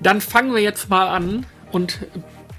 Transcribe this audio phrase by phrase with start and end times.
[0.00, 2.06] Dann fangen wir jetzt mal an und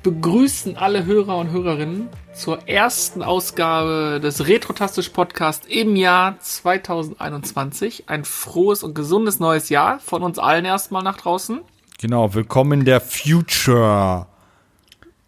[0.03, 8.05] begrüßen alle Hörer und Hörerinnen zur ersten Ausgabe des Retrotastisch Podcast im Jahr 2021.
[8.07, 11.61] Ein frohes und gesundes neues Jahr von uns allen erstmal nach draußen.
[11.99, 14.27] Genau, willkommen in der Future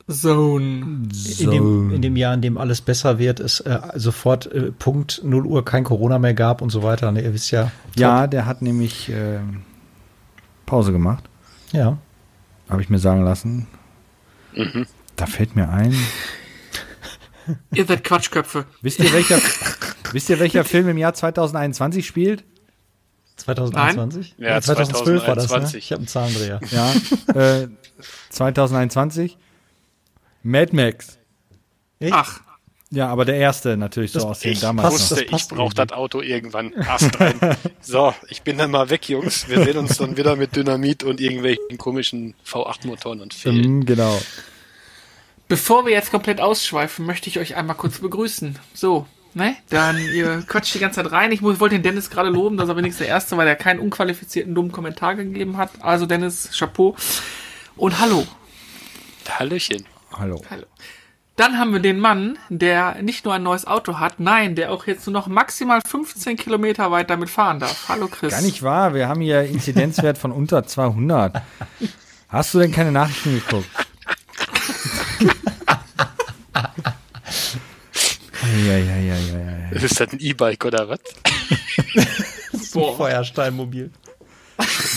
[0.10, 1.07] Zone.
[1.39, 5.21] In dem, in dem Jahr, in dem alles besser wird, es äh, sofort äh, Punkt
[5.24, 7.11] 0 Uhr kein Corona mehr gab und so weiter.
[7.11, 7.71] Ne, ihr wisst ja.
[7.96, 9.39] Ja, der hat nämlich äh,
[10.66, 11.24] Pause gemacht.
[11.71, 11.97] Ja.
[12.69, 13.68] Habe ich mir sagen lassen.
[14.56, 14.86] Mhm.
[15.16, 15.96] Da fällt mir ein.
[17.74, 18.66] Ihr seid Quatschköpfe.
[18.82, 19.39] Wisst ihr, welcher,
[20.11, 22.44] wisst ihr, welcher Film im Jahr 2021 spielt?
[23.38, 24.36] 2021?
[24.38, 24.50] Nein?
[24.52, 25.50] Ja, 2012 war das, ne?
[25.50, 25.83] 2021.
[25.83, 26.60] Ich habe einen Zahlendreher.
[26.69, 27.61] Ja.
[27.61, 27.68] äh,
[28.30, 29.38] 2021.
[30.43, 31.18] Mad Max.
[32.00, 32.14] Echt?
[32.14, 32.42] Ach,
[32.92, 34.86] Ja, aber der erste natürlich so Das- aus den Ich damals.
[34.88, 34.94] noch.
[34.94, 36.73] wusste, das passt ich brauche das Auto irgendwann.
[36.88, 37.39] Ast rein.
[37.81, 39.47] So, ich bin dann mal weg, Jungs.
[39.47, 43.78] Wir sehen uns dann wieder mit Dynamit und irgendwelchen komischen V8-Motoren und Fehlen.
[43.78, 44.19] Mhm, genau.
[45.47, 48.58] bevor wir jetzt komplett ausschweifen, möchte ich euch einmal kurz begrüßen.
[48.73, 49.56] So, ne?
[49.69, 51.31] Dann, ihr quatscht die ganze Zeit rein.
[51.31, 53.80] Ich muss, wollte den Dennis gerade loben, dass er wenigstens der Erste war, der keinen
[53.80, 55.69] unqualifizierten dummen Kommentar gegeben hat.
[55.81, 56.95] Also Dennis, Chapeau.
[57.75, 58.25] Und hallo.
[59.30, 59.85] Hallöchen.
[60.20, 60.42] Hallo.
[60.50, 60.66] Hallo.
[61.38, 64.86] Dann haben wir den Mann, der nicht nur ein neues Auto hat, nein, der auch
[64.88, 67.88] jetzt nur noch maximal 15 Kilometer weit damit fahren darf.
[67.88, 68.31] Hallo Chris.
[68.31, 68.94] Gar nicht wahr.
[68.94, 71.42] Wir haben hier Inzidenzwert von unter 200.
[72.28, 73.70] Hast du denn keine Nachrichten geguckt?
[78.67, 79.70] ja, ja, ja, ja, ja.
[79.72, 81.00] Ist das ein E-Bike oder was?
[82.73, 82.97] Boah.
[82.97, 83.92] Feuersteinmobil.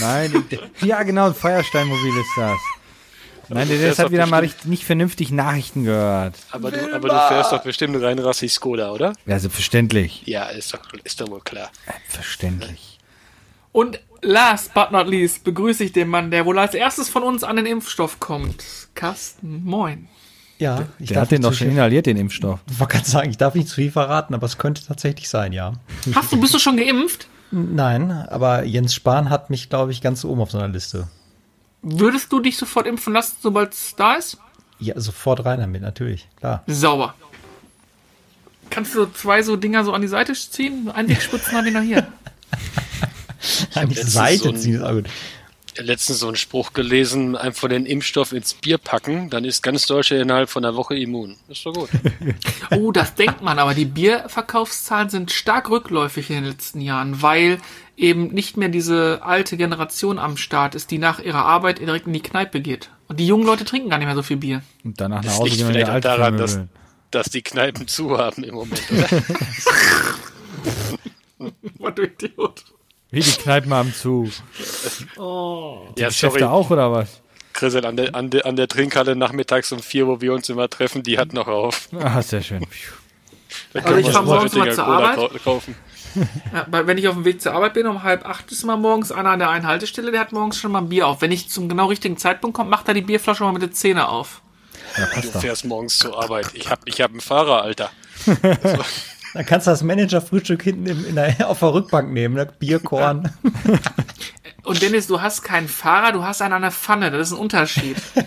[0.00, 0.44] Nein,
[0.80, 2.58] ja genau, ein Feuersteinmobil ist das.
[3.48, 6.36] Nein, der Dennis hat wieder mal richtig, nicht vernünftig Nachrichten gehört.
[6.50, 9.12] Aber du, aber du fährst doch bestimmt rein Rassi Skoda, oder?
[9.26, 10.22] Ja, selbstverständlich.
[10.26, 11.70] Ja, ist doch, ist doch wohl klar.
[12.08, 12.98] Verständlich.
[13.72, 17.42] Und last but not least begrüße ich den Mann, der wohl als erstes von uns
[17.44, 18.64] an den Impfstoff kommt.
[18.94, 20.08] Carsten, moin.
[20.58, 22.60] Ja, ich Der hat den doch schon inhaliert, den Impfstoff.
[22.70, 25.52] Ich wollte gerade sagen, ich darf nicht zu viel verraten, aber es könnte tatsächlich sein,
[25.52, 25.72] ja.
[26.14, 27.26] Hast du, bist du schon geimpft?
[27.50, 31.08] Nein, aber Jens Spahn hat mich, glaube ich, ganz oben auf seiner Liste.
[31.82, 34.38] Würdest du dich sofort impfen lassen, sobald es da ist?
[34.78, 36.62] Ja, sofort rein damit, natürlich, klar.
[36.66, 37.14] Sauber.
[38.70, 40.90] Kannst du zwei so Dinger so an die Seite ziehen?
[40.90, 42.06] Einwegspritzen an den nach hier.
[43.74, 45.06] An die Seite so ziehen, ist auch gut.
[45.78, 49.86] Hab letztens so einen Spruch gelesen, einfach den Impfstoff ins Bier packen, dann ist ganz
[49.86, 51.36] Deutschland innerhalb von einer Woche immun.
[51.48, 51.88] Ist doch gut.
[52.70, 57.58] Oh, das denkt man, aber die Bierverkaufszahlen sind stark rückläufig in den letzten Jahren, weil
[57.98, 62.14] eben nicht mehr diese alte Generation am Start ist, die nach ihrer Arbeit direkt in
[62.14, 62.90] die Kneipe geht.
[63.08, 64.62] Und die jungen Leute trinken gar nicht mehr so viel Bier.
[64.84, 66.60] Und danach nach Das Hause liegt vielleicht auch daran, dass,
[67.10, 69.08] dass die Kneipen zu haben im Moment, oder?
[71.78, 72.64] Was du Idiot.
[73.12, 74.28] Wie die Kneipen haben zu.
[75.96, 77.20] ja, Geschäfte sorry, auch oder was?
[77.52, 80.68] Chrisel, an der, an, der, an der Trinkhalle nachmittags um vier, wo wir uns immer
[80.70, 81.88] treffen, die hat noch auf.
[82.00, 82.66] Ah, sehr schön.
[83.74, 85.16] Da Also ich wir fahr uns morgens mal zur Cola Arbeit.
[85.16, 85.74] kau- kaufen.
[86.52, 89.12] Ja, wenn ich auf dem Weg zur Arbeit bin, um halb acht ist mal morgens
[89.12, 91.20] einer an der einen Haltestelle, der hat morgens schon mal ein Bier auf.
[91.22, 94.08] Wenn ich zum genau richtigen Zeitpunkt komme, macht er die Bierflasche mal mit der Zähne
[94.08, 94.40] auf.
[95.22, 96.48] Du fährst morgens zur Arbeit.
[96.54, 97.90] Ich hab, ich hab einen Fahrer, Alter.
[99.34, 102.46] Dann kannst du das Manager-Frühstück hinten in der, auf der Rückbank nehmen, ne?
[102.46, 103.32] Bierkorn.
[104.64, 107.10] Und Dennis, du hast keinen Fahrer, du hast einen an der Pfanne.
[107.10, 107.96] Das ist ein Unterschied.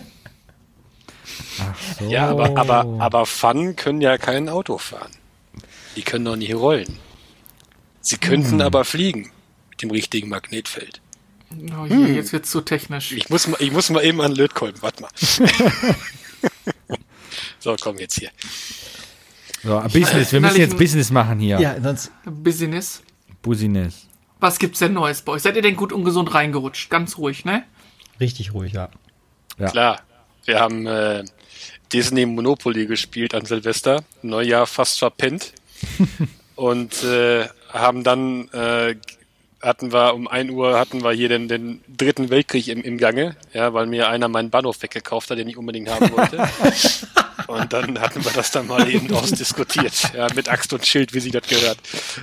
[1.98, 2.10] So.
[2.10, 5.10] Ja, aber, aber, aber Fun können ja kein Auto fahren.
[5.96, 6.98] Die können doch nie rollen.
[8.02, 9.30] Sie könnten aber fliegen
[9.70, 11.00] mit dem richtigen Magnetfeld.
[11.50, 13.12] Oh je, Jetzt wird's zu technisch.
[13.12, 15.10] Ich muss mal, ich muss mal eben an Lötkolben, warte mal.
[17.58, 18.30] so, komm jetzt hier.
[19.66, 20.32] So, Business.
[20.32, 21.58] Wir müssen jetzt Business machen hier.
[21.60, 23.02] ja, sonst, Business.
[23.42, 24.06] Business.
[24.38, 25.42] Was gibt's denn Neues bei euch?
[25.42, 26.88] Seid ihr denn gut und gesund reingerutscht?
[26.88, 27.64] Ganz ruhig, ne?
[28.20, 28.88] richtig ruhig, ja.
[29.70, 30.00] Klar,
[30.44, 31.24] wir haben äh,
[31.92, 35.52] Disney Monopoly gespielt an Silvester, Neujahr fast verpennt
[36.56, 38.96] und äh, haben dann äh,
[39.66, 43.36] hatten wir um 1 Uhr hatten wir hier den, den dritten Weltkrieg im, im Gange,
[43.52, 46.38] ja, weil mir einer meinen Bahnhof weggekauft hat, den ich unbedingt haben wollte.
[47.48, 51.20] und dann hatten wir das dann mal eben ausdiskutiert, ja, mit Axt und Schild, wie
[51.20, 51.78] sich das gehört.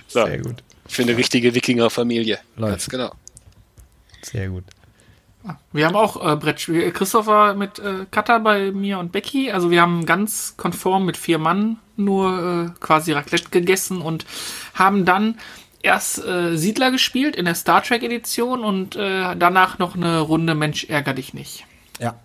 [0.07, 0.63] So, Sehr gut.
[0.87, 2.39] für eine richtige Wikinger-Familie.
[2.55, 2.71] Läuft.
[2.71, 3.11] Ganz genau.
[4.21, 4.63] Sehr gut.
[5.73, 6.91] Wir haben auch äh, Brettspiele.
[6.93, 9.51] Christopher mit äh, Katha bei mir und Becky.
[9.51, 14.25] Also wir haben ganz konform mit vier Mann nur äh, quasi Raclette gegessen und
[14.73, 15.37] haben dann
[15.83, 20.55] erst äh, Siedler gespielt in der Star Trek Edition und äh, danach noch eine Runde
[20.55, 21.65] Mensch ärger dich nicht.
[21.99, 22.15] Ja.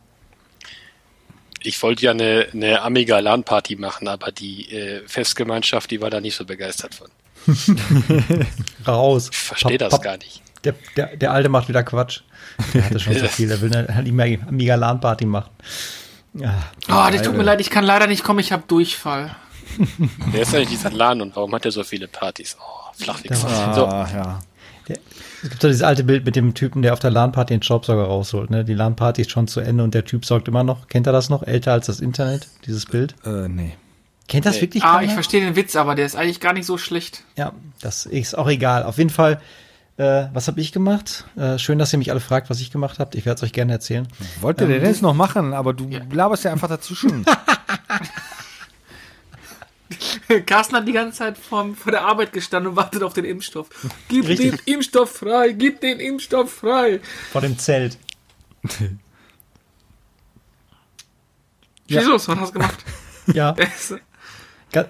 [1.63, 6.21] ich wollte ja eine, eine Amiga LAN-Party machen, aber die äh, Festgemeinschaft, die war da
[6.23, 7.09] nicht so begeistert von.
[8.87, 9.29] Raus.
[9.31, 10.43] Ich verstehe das gar nicht.
[10.65, 12.21] Der, der, der Alte macht wieder Quatsch.
[12.75, 13.49] Der hatte schon so viel.
[13.49, 15.51] Der will eine Amiga- Amiga LAN-Party machen.
[16.35, 16.55] Ja.
[16.89, 19.35] Oh, das tut mir leid, ich kann leider nicht kommen, ich habe Durchfall.
[20.33, 22.57] Wer ist eigentlich dieser LAN und warum hat er so viele Partys?
[22.61, 23.73] Oh, Flachwichser.
[23.75, 24.41] So, Ah, ja.
[25.43, 28.05] Es gibt so dieses alte Bild mit dem Typen, der auf der LAN-Party den Staubsauger
[28.05, 28.49] rausholt.
[28.51, 28.65] Ne?
[28.65, 30.89] Die LAN-Party ist schon zu Ende und der Typ saugt immer noch.
[30.89, 31.43] Kennt er das noch?
[31.43, 33.15] Älter als das Internet, dieses Bild?
[33.25, 33.75] Äh, nee.
[34.29, 34.63] Kennt das Nee.
[34.63, 35.03] wirklich Ah, keiner?
[35.09, 37.23] ich verstehe den Witz, aber der ist eigentlich gar nicht so schlecht.
[37.37, 38.83] Ja, das ist auch egal.
[38.83, 39.41] Auf jeden Fall,
[39.99, 41.27] äh, was habe ich gemacht?
[41.37, 43.15] Äh, schön, dass ihr mich alle fragt, was ich gemacht habt.
[43.15, 44.09] Ich werde es euch gerne erzählen.
[44.41, 47.25] Wollte der Dennis noch machen, aber du laberst ja einfach dazwischen.
[50.47, 53.69] Carsten hat die ganze Zeit vor, vor der Arbeit gestanden und wartet auf den Impfstoff.
[54.09, 54.51] Gib Richtig.
[54.65, 57.01] den Impfstoff frei, gib den Impfstoff frei.
[57.33, 57.99] Vor dem Zelt.
[61.89, 62.01] Ja.
[62.01, 62.85] Jesus, was hast du gemacht?
[63.35, 63.55] Ja,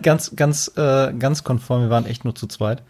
[0.01, 1.83] ganz, ganz, äh, ganz konform.
[1.83, 2.85] Wir waren echt nur zu zweit.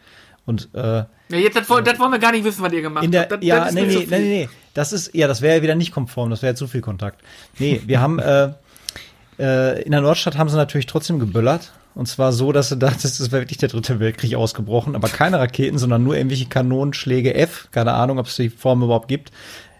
[0.44, 3.06] Und äh, ja, jetzt, das, wollen- das wollen wir gar nicht wissen, was ihr gemacht
[3.12, 3.32] der, habt.
[3.32, 4.06] Das, ja, das nee, nee, viel.
[4.08, 6.82] nee, nee, das ist, ja, das wäre ja wieder nicht konform, das wäre zu viel
[6.82, 7.22] Kontakt.
[7.58, 8.52] Nee, wir haben, äh,
[9.38, 11.72] äh, in der Nordstadt haben sie natürlich trotzdem geböllert.
[11.94, 15.38] Und zwar so, dass sie dachten, es wäre wirklich der dritte Weltkrieg ausgebrochen, aber keine
[15.38, 17.68] Raketen, sondern nur irgendwelche Kanonenschläge F.
[17.72, 19.32] Keine Ahnung, ob es die Form überhaupt gibt.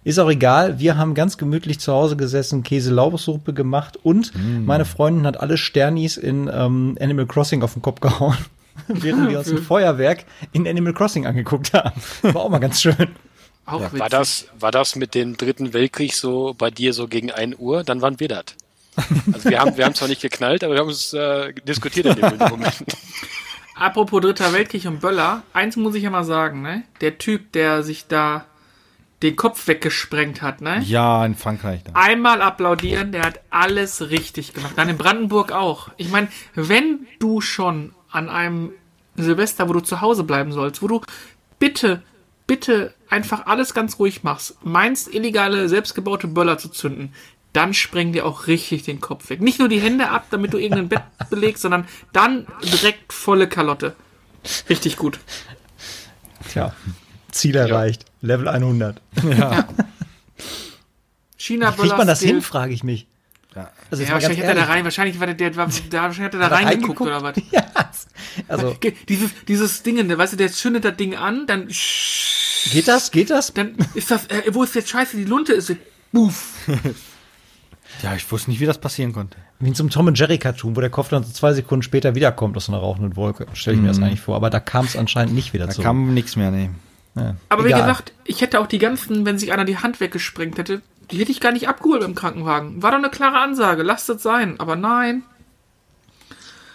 [0.05, 0.79] Ist auch egal.
[0.79, 4.33] Wir haben ganz gemütlich zu Hause gesessen, Käse-Laubesuppe gemacht und
[4.65, 8.37] meine Freundin hat alle Sternis in ähm, Animal Crossing auf den Kopf gehauen,
[8.89, 12.01] während wir uns ein Feuerwerk in Animal Crossing angeguckt haben.
[12.23, 13.09] War auch mal ganz schön.
[13.67, 14.01] Auch witzig.
[14.01, 17.85] war das, war das mit dem dritten Weltkrieg so bei dir so gegen 1 Uhr?
[17.85, 18.45] Dann waren wir das.
[19.33, 22.17] Also wir haben, wir haben zwar nicht geknallt, aber wir haben uns äh, diskutiert in
[22.17, 22.85] dem Moment.
[23.75, 26.83] Apropos Dritter Weltkrieg und Böller, eins muss ich ja mal sagen, ne?
[27.01, 28.45] Der Typ, der sich da
[29.23, 30.81] den Kopf weggesprengt hat, ne?
[30.85, 31.95] ja, in Frankreich dann.
[31.97, 34.75] Einmal applaudieren, der hat alles richtig gemacht.
[34.77, 35.91] Dann in Brandenburg auch.
[35.97, 38.71] Ich meine, wenn du schon an einem
[39.17, 41.01] Silvester, wo du zu Hause bleiben sollst, wo du
[41.59, 42.03] bitte,
[42.47, 47.13] bitte einfach alles ganz ruhig machst, meinst, illegale, selbstgebaute Böller zu zünden,
[47.53, 49.41] dann spreng dir auch richtig den Kopf weg.
[49.41, 53.95] Nicht nur die Hände ab, damit du irgendein Bett belegst, sondern dann direkt volle Kalotte.
[54.69, 55.19] Richtig gut.
[56.49, 56.75] Tja,
[57.31, 58.05] Ziel erreicht.
[58.21, 59.01] Level 100.
[61.37, 63.07] China Kriegt man das hin, frage ich mich.
[63.55, 63.71] Ja.
[63.91, 66.41] Also Ja, wahrscheinlich hat er da rein, wahrscheinlich war der, der, war, da, wahrscheinlich hat
[66.41, 67.37] er da reingeguckt oder was.
[67.51, 67.65] Ja,
[68.47, 68.77] also
[69.09, 71.69] Dieses, dieses Ding, ne, weißt du, der zündet das Ding an, dann,
[72.71, 73.11] geht das?
[73.11, 73.53] Geht das?
[73.53, 75.75] dann ist das, äh, wo ist jetzt scheiße, die Lunte ist,
[76.13, 76.55] buff.
[78.03, 79.37] Ja, ich wusste nicht, wie das passieren konnte.
[79.59, 81.83] Wie in so einem Tom und Jerry Cartoon, wo der Kopf dann so zwei Sekunden
[81.83, 83.47] später wiederkommt aus einer rauchenden Wolke.
[83.55, 84.37] Stelle ich mir das eigentlich vor.
[84.37, 85.83] Aber da kam es anscheinend nicht wieder Da zu.
[85.83, 86.71] kam nichts mehr, nee.
[87.17, 87.35] ja.
[87.49, 87.83] Aber wie Egal.
[87.83, 90.81] gesagt, ich hätte auch die ganzen, wenn sich einer die Hand weggesprengt hätte,
[91.11, 92.83] die hätte ich gar nicht abgeholt im Krankenwagen.
[92.83, 94.61] War doch eine klare Ansage, lasst es sein.
[94.61, 95.23] Aber nein.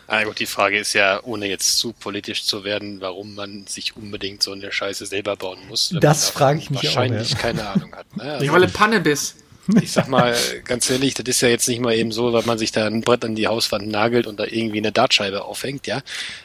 [0.07, 3.95] Ah, gut, die Frage ist ja, ohne jetzt zu politisch zu werden, warum man sich
[3.95, 5.95] unbedingt so eine Scheiße selber bauen muss.
[6.01, 7.37] Das frage ich mich auch, Wahrscheinlich ja.
[7.37, 8.17] keine Ahnung hat.
[8.17, 8.23] Ne?
[8.23, 9.37] Also, Weil du Panne bist.
[9.81, 12.57] Ich sag mal, ganz ehrlich, das ist ja jetzt nicht mal eben so, weil man
[12.57, 16.01] sich da ein Brett an die Hauswand nagelt und da irgendwie eine Dartscheibe aufhängt, ja,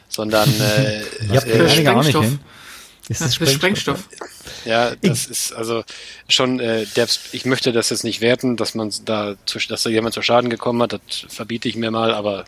[0.08, 2.26] sondern äh, Ja, äh, Sprengstoff.
[3.08, 4.08] Ist Das ist Sprengstoff.
[4.64, 5.82] Ja, das ist also
[6.28, 9.90] schon, äh, der, ich möchte das jetzt nicht werten, dass man da, zu, dass da
[9.90, 12.44] jemand zu Schaden gekommen hat, das verbiete ich mir mal, aber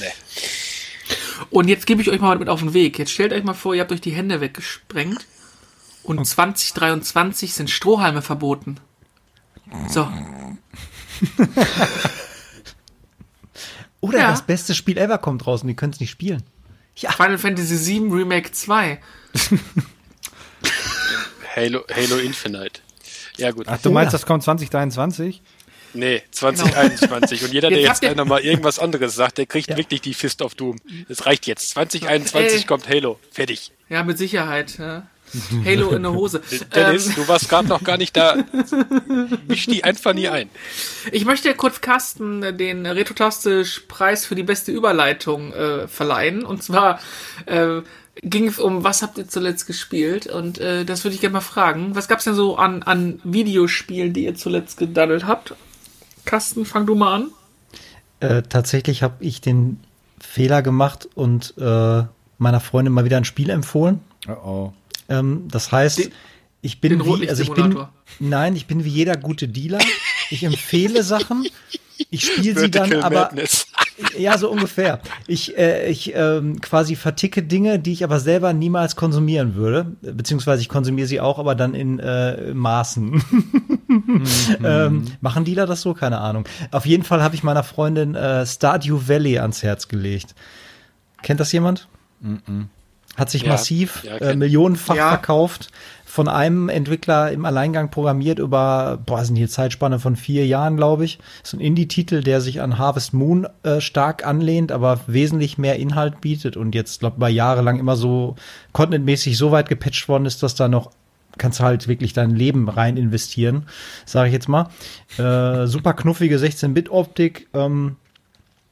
[0.00, 0.12] nee.
[1.48, 2.98] Und jetzt gebe ich euch mal mit auf den Weg.
[2.98, 5.26] Jetzt stellt euch mal vor, ihr habt euch die Hände weggesprengt.
[6.02, 8.78] Und 2023 sind Strohhalme verboten.
[9.88, 10.08] So.
[14.00, 14.30] Oder Ja.
[14.30, 16.42] das beste Spiel ever kommt raus und die können es nicht spielen.
[16.96, 18.98] Ja, Final Fantasy VII Remake 2.
[21.56, 22.80] Halo, Halo Infinite.
[23.36, 23.66] Ja gut.
[23.68, 25.42] Ach, du meinst, das kommt 2023?
[25.92, 27.42] Nee, 2021.
[27.44, 29.76] Und jeder, der Jetzt jetzt habt ihr- einer mal irgendwas anderes sagt, der kriegt Ja.
[29.76, 30.76] wirklich die Fist of Doom.
[31.08, 31.70] Das reicht jetzt.
[31.70, 32.64] 2021 Ey.
[32.66, 33.18] kommt Halo.
[33.32, 33.72] Fertig.
[33.88, 34.78] Ja, mit Sicherheit.
[34.78, 35.06] Ja.
[35.64, 36.40] Halo in der Hose.
[36.74, 38.36] Dennis, Ähm, du warst gerade noch gar nicht da.
[39.46, 40.48] Misch die einfach nie ein.
[41.12, 46.44] ich möchte kurz Carsten den Retrotastisch-Preis für die beste Überleitung äh, verleihen.
[46.44, 47.00] Und zwar
[47.46, 47.80] äh,
[48.22, 50.26] ging es um, was habt ihr zuletzt gespielt?
[50.26, 51.94] Und äh, das würde ich gerne mal fragen.
[51.94, 55.54] Was gab's denn so an, an Videospielen, die ihr zuletzt gedaddelt habt?
[56.24, 57.30] Carsten, fang du mal an.
[58.20, 59.80] äh, tatsächlich habe ich den
[60.20, 62.02] Fehler gemacht und äh,
[62.38, 64.00] meiner Freundin mal wieder ein Spiel empfohlen.
[64.28, 64.72] Oh, oh.
[65.10, 66.12] Ähm, das heißt, Den-
[66.62, 67.78] ich bin wie, also ich bin,
[68.18, 69.78] nein, ich bin wie jeder gute Dealer.
[70.30, 71.46] Ich empfehle Sachen,
[72.10, 73.66] ich spiele sie dann, aber Madness.
[74.18, 75.00] ja, so ungefähr.
[75.26, 80.60] Ich, äh, ich ähm, quasi verticke Dinge, die ich aber selber niemals konsumieren würde, beziehungsweise
[80.60, 83.22] ich konsumiere sie auch, aber dann in äh, Maßen.
[84.62, 85.94] ähm, machen Dealer das so?
[85.94, 86.44] Keine Ahnung.
[86.72, 90.34] Auf jeden Fall habe ich meiner Freundin äh, Stardew Valley ans Herz gelegt.
[91.22, 91.88] Kennt das jemand?
[93.20, 95.08] Hat sich Ja, massiv ja, äh, millionenfach Ja.
[95.10, 95.68] verkauft.
[96.06, 101.04] Von einem Entwickler im Alleingang programmiert über, boah, sind hier Zeitspanne von vier Jahren, glaube
[101.04, 101.20] ich.
[101.44, 106.20] Ist ein Indie-Titel, der sich an Harvest Moon äh, stark anlehnt, aber wesentlich mehr Inhalt
[106.20, 108.34] bietet und jetzt, glaube ich, jahrelang immer so
[108.72, 110.90] contentmäßig so weit gepatcht worden ist, dass da noch
[111.38, 113.66] kannst du halt wirklich dein Leben rein investieren,
[114.04, 114.68] sage ich jetzt mal.
[115.16, 117.48] Äh, super knuffige 16-Bit-Optik.
[117.54, 117.96] Ähm,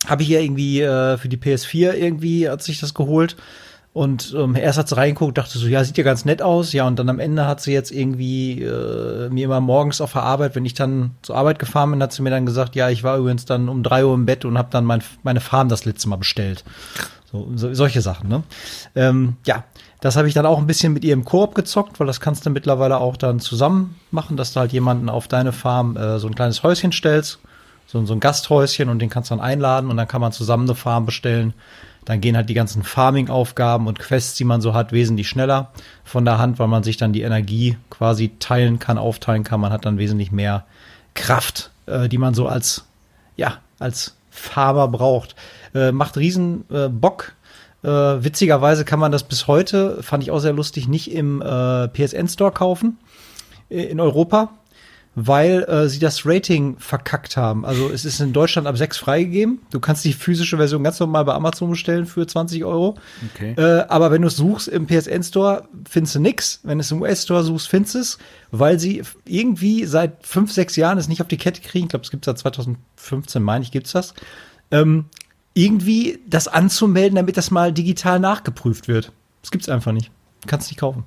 [0.07, 3.37] habe ich ja irgendwie äh, für die PS4 irgendwie hat sich das geholt.
[3.99, 6.73] Und ähm, erst hat sie reingeguckt, dachte so, ja, sieht ja ganz nett aus.
[6.73, 10.23] Ja, und dann am Ende hat sie jetzt irgendwie äh, mir immer morgens auf der
[10.23, 13.02] Arbeit, wenn ich dann zur Arbeit gefahren bin, hat sie mir dann gesagt, ja, ich
[13.02, 15.85] war übrigens dann um drei Uhr im Bett und habe dann mein, meine Farm das
[15.85, 16.62] letzte Mal bestellt.
[17.33, 18.45] So, so, solche Sachen, ne?
[18.95, 19.64] Ähm, ja,
[20.00, 22.47] das habe ich dann auch ein bisschen mit ihr im Koop gezockt, weil das kannst
[22.47, 26.28] du mittlerweile auch dann zusammen machen, dass du halt jemanden auf deine Farm äh, so
[26.28, 27.40] ein kleines Häuschen stellst,
[27.88, 30.69] so, so ein Gasthäuschen und den kannst du dann einladen und dann kann man zusammen
[30.69, 31.52] eine Farm bestellen.
[32.09, 35.73] Dann gehen halt die ganzen Farming-Aufgaben und Quests, die man so hat, wesentlich schneller
[36.05, 39.61] von der Hand, weil man sich dann die Energie quasi teilen kann, aufteilen kann.
[39.61, 40.65] Man hat dann wesentlich mehr
[41.12, 42.87] Kraft, äh, die man so als,
[43.37, 45.37] ja, als Farmer braucht.
[45.75, 47.35] Äh, macht riesen äh, Bock.
[47.83, 51.88] Äh, witzigerweise kann man das bis heute, fand ich auch sehr lustig, nicht im äh,
[51.88, 52.97] PSN Store kaufen
[53.69, 54.49] äh, in Europa,
[55.21, 57.65] weil äh, sie das Rating verkackt haben.
[57.65, 59.59] Also es ist in Deutschland ab 6 freigegeben.
[59.73, 62.97] Du kannst die physische Version ganz normal bei Amazon bestellen für 20 Euro.
[63.35, 63.55] Okay.
[63.57, 66.61] Äh, aber wenn du es suchst im PSN Store, findest du nix.
[66.63, 68.19] Wenn du es im US Store suchst, findest du es,
[68.53, 71.87] weil sie irgendwie seit fünf, sechs Jahren es nicht auf die Kette kriegen.
[71.87, 74.15] Ich glaube, es gibt seit 2015, meine ich, gibt's das.
[74.71, 75.07] Ähm,
[75.53, 79.11] irgendwie das anzumelden, damit das mal digital nachgeprüft wird.
[79.43, 80.13] Das gibt's einfach nicht.
[80.47, 81.03] Kannst nicht kaufen.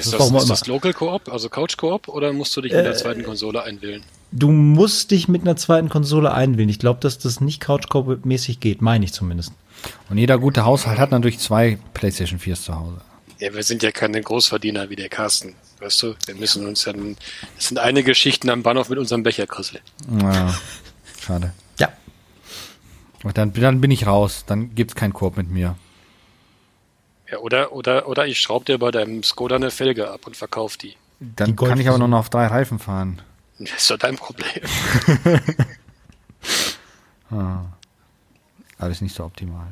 [0.00, 2.76] Ist ist das, ist das Local Coop, also Couch Coop, oder musst du dich Äh,
[2.78, 4.02] mit der zweiten Konsole einwählen?
[4.30, 6.68] Du musst dich mit einer zweiten Konsole einwählen.
[6.68, 9.52] Ich glaube, dass das nicht Couch-mäßig geht, meine ich zumindest.
[10.08, 13.00] Und jeder gute Haushalt hat natürlich zwei PlayStation 4s zu Hause.
[13.38, 15.54] Ja, wir sind ja keine Großverdiener wie der Carsten.
[15.80, 16.92] Weißt du, wir müssen uns ja,
[17.58, 19.80] es sind einige Schichten am Bahnhof mit unserem Becher, Chrisel.
[20.22, 20.54] Ja,
[21.20, 21.52] schade.
[21.80, 21.88] Ja.
[23.24, 24.44] Aber dann, dann bin ich raus.
[24.46, 25.76] Dann gibt's keinen Korb mit mir.
[27.32, 30.76] Ja, oder, oder, oder ich schraub dir bei deinem Skoda eine Felge ab und verkauf
[30.76, 30.96] die.
[31.18, 33.20] Dann Die kann ich aber nur noch auf drei Reifen fahren.
[33.58, 34.62] Das ist doch dein Problem.
[38.78, 39.68] Alles nicht so optimal.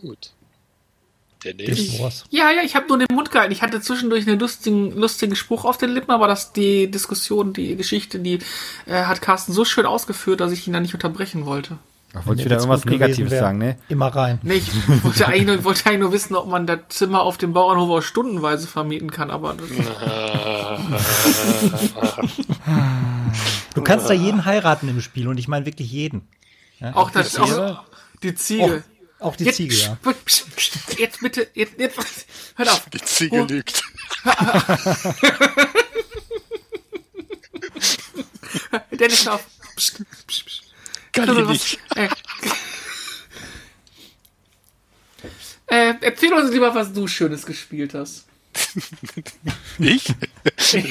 [0.00, 0.32] Gut.
[1.44, 2.02] Der Ist nächste.
[2.02, 2.24] was.
[2.30, 3.52] Ja, ja, ich habe nur den Mund gehalten.
[3.52, 7.76] Ich hatte zwischendurch einen lustigen, lustigen Spruch auf den Lippen, aber das, die Diskussion, die
[7.76, 8.40] Geschichte, die
[8.86, 11.78] äh, hat Carsten so schön ausgeführt, dass ich ihn da nicht unterbrechen wollte.
[12.12, 13.76] Ach, wollte ich wieder irgendwas Negatives wär, sagen, ne?
[13.88, 14.40] Immer rein.
[14.42, 14.70] Nee, ich
[15.04, 18.02] wollte eigentlich, nur, wollte eigentlich nur wissen, ob man das Zimmer auf dem Bauernhof auch
[18.02, 19.68] stundenweise vermieten kann, aber das,
[23.74, 26.26] Du kannst da jeden heiraten im Spiel und ich meine wirklich jeden.
[26.94, 27.78] auch das, die auch, Ziege?
[28.22, 28.84] die Ziege.
[29.20, 29.96] Auch, auch die Jetzt, Ziege, ja.
[30.98, 32.26] jetzt bitte, jetzt, jetzt,
[32.56, 32.86] hört auf.
[32.90, 33.44] Die Ziege Oh.
[33.44, 33.82] lügt.
[38.98, 39.46] Dennis, auf.
[39.76, 40.69] Pst, pst, pst.
[41.12, 41.78] Kann ich nicht.
[41.96, 42.08] Äh,
[45.90, 48.26] äh, erzähl uns lieber, was du Schönes gespielt hast.
[49.78, 50.04] Ich?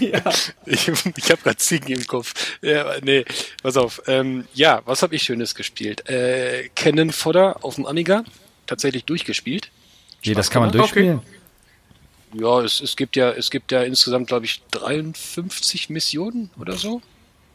[0.00, 0.22] ja.
[0.66, 2.58] Ich, ich habe gerade Ziegen im Kopf.
[2.62, 3.24] Ja, nee,
[3.62, 4.02] pass auf.
[4.06, 6.08] Ähm, ja, was habe ich Schönes gespielt?
[6.08, 8.24] Äh, Cannon Fodder auf dem Amiga.
[8.66, 9.70] Tatsächlich durchgespielt.
[10.24, 11.20] Nee, das kann man durchspielen.
[12.34, 17.00] Ja, es, es gibt ja, es gibt ja insgesamt, glaube ich, 53 Missionen oder so.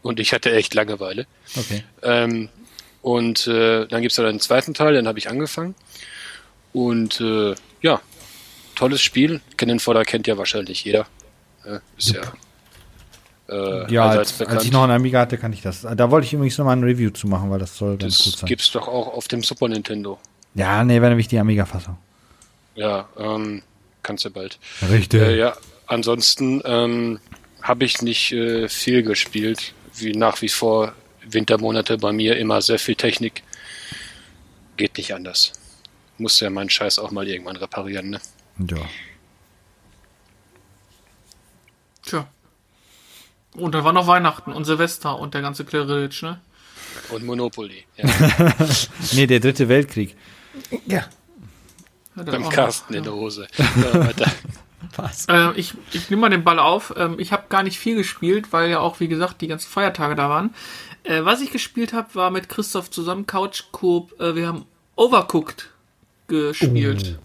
[0.04, 1.26] Und ich hatte echt Langeweile.
[1.56, 1.82] Okay.
[2.02, 2.50] Ähm,
[3.00, 5.74] und äh, dann gibt's ja den zweiten Teil, den habe ich angefangen.
[6.74, 8.02] Und äh, ja,
[8.74, 9.40] tolles Spiel.
[9.56, 11.06] Cannon Fodder kennt ja wahrscheinlich jeder.
[11.64, 12.20] Äh, ist ja,
[13.48, 15.86] äh, Ja, als, als ich noch eine Amiga hatte, kannte ich das.
[15.96, 18.34] Da wollte ich übrigens noch mal ein Review zu machen, weil das soll ganz gut
[18.34, 18.48] das sein.
[18.48, 20.18] gibt's doch auch auf dem Super Nintendo.
[20.54, 21.96] Ja, nee, wäre nämlich die Amiga-Fassung.
[22.74, 23.62] Ja, ähm,
[24.02, 24.58] kannst du bald.
[24.90, 25.22] Richtig.
[25.22, 25.56] Äh, ja,
[25.86, 27.20] ansonsten ähm,
[27.62, 29.72] habe ich nicht äh, viel gespielt.
[29.96, 30.94] Wie nach wie vor
[31.26, 33.42] Wintermonate bei mir immer sehr viel Technik.
[34.76, 35.52] Geht nicht anders.
[36.18, 38.20] Muss ja meinen Scheiß auch mal irgendwann reparieren, ne?
[38.58, 38.78] Ja.
[42.02, 42.28] Tja.
[43.54, 46.40] Und dann war noch Weihnachten und Silvester und der ganze Kleritsch, ne?
[47.10, 47.84] Und Monopoly.
[47.96, 48.08] Ja,
[49.12, 50.16] Nee, der dritte Weltkrieg.
[50.86, 51.08] Ja.
[52.14, 52.48] Beim.
[52.48, 53.48] Carsten in der Hose.
[53.58, 54.30] Ja, weiter.
[54.96, 55.26] Was?
[55.28, 56.94] Äh, ich ich nehme mal den Ball auf.
[56.96, 60.14] Ähm, ich habe gar nicht viel gespielt, weil ja auch, wie gesagt, die ganzen Feiertage
[60.14, 60.54] da waren.
[61.04, 64.18] Äh, was ich gespielt habe, war mit Christoph zusammen Couch Coop.
[64.20, 64.64] Äh, wir haben
[64.96, 65.70] Overcooked
[66.28, 67.18] gespielt.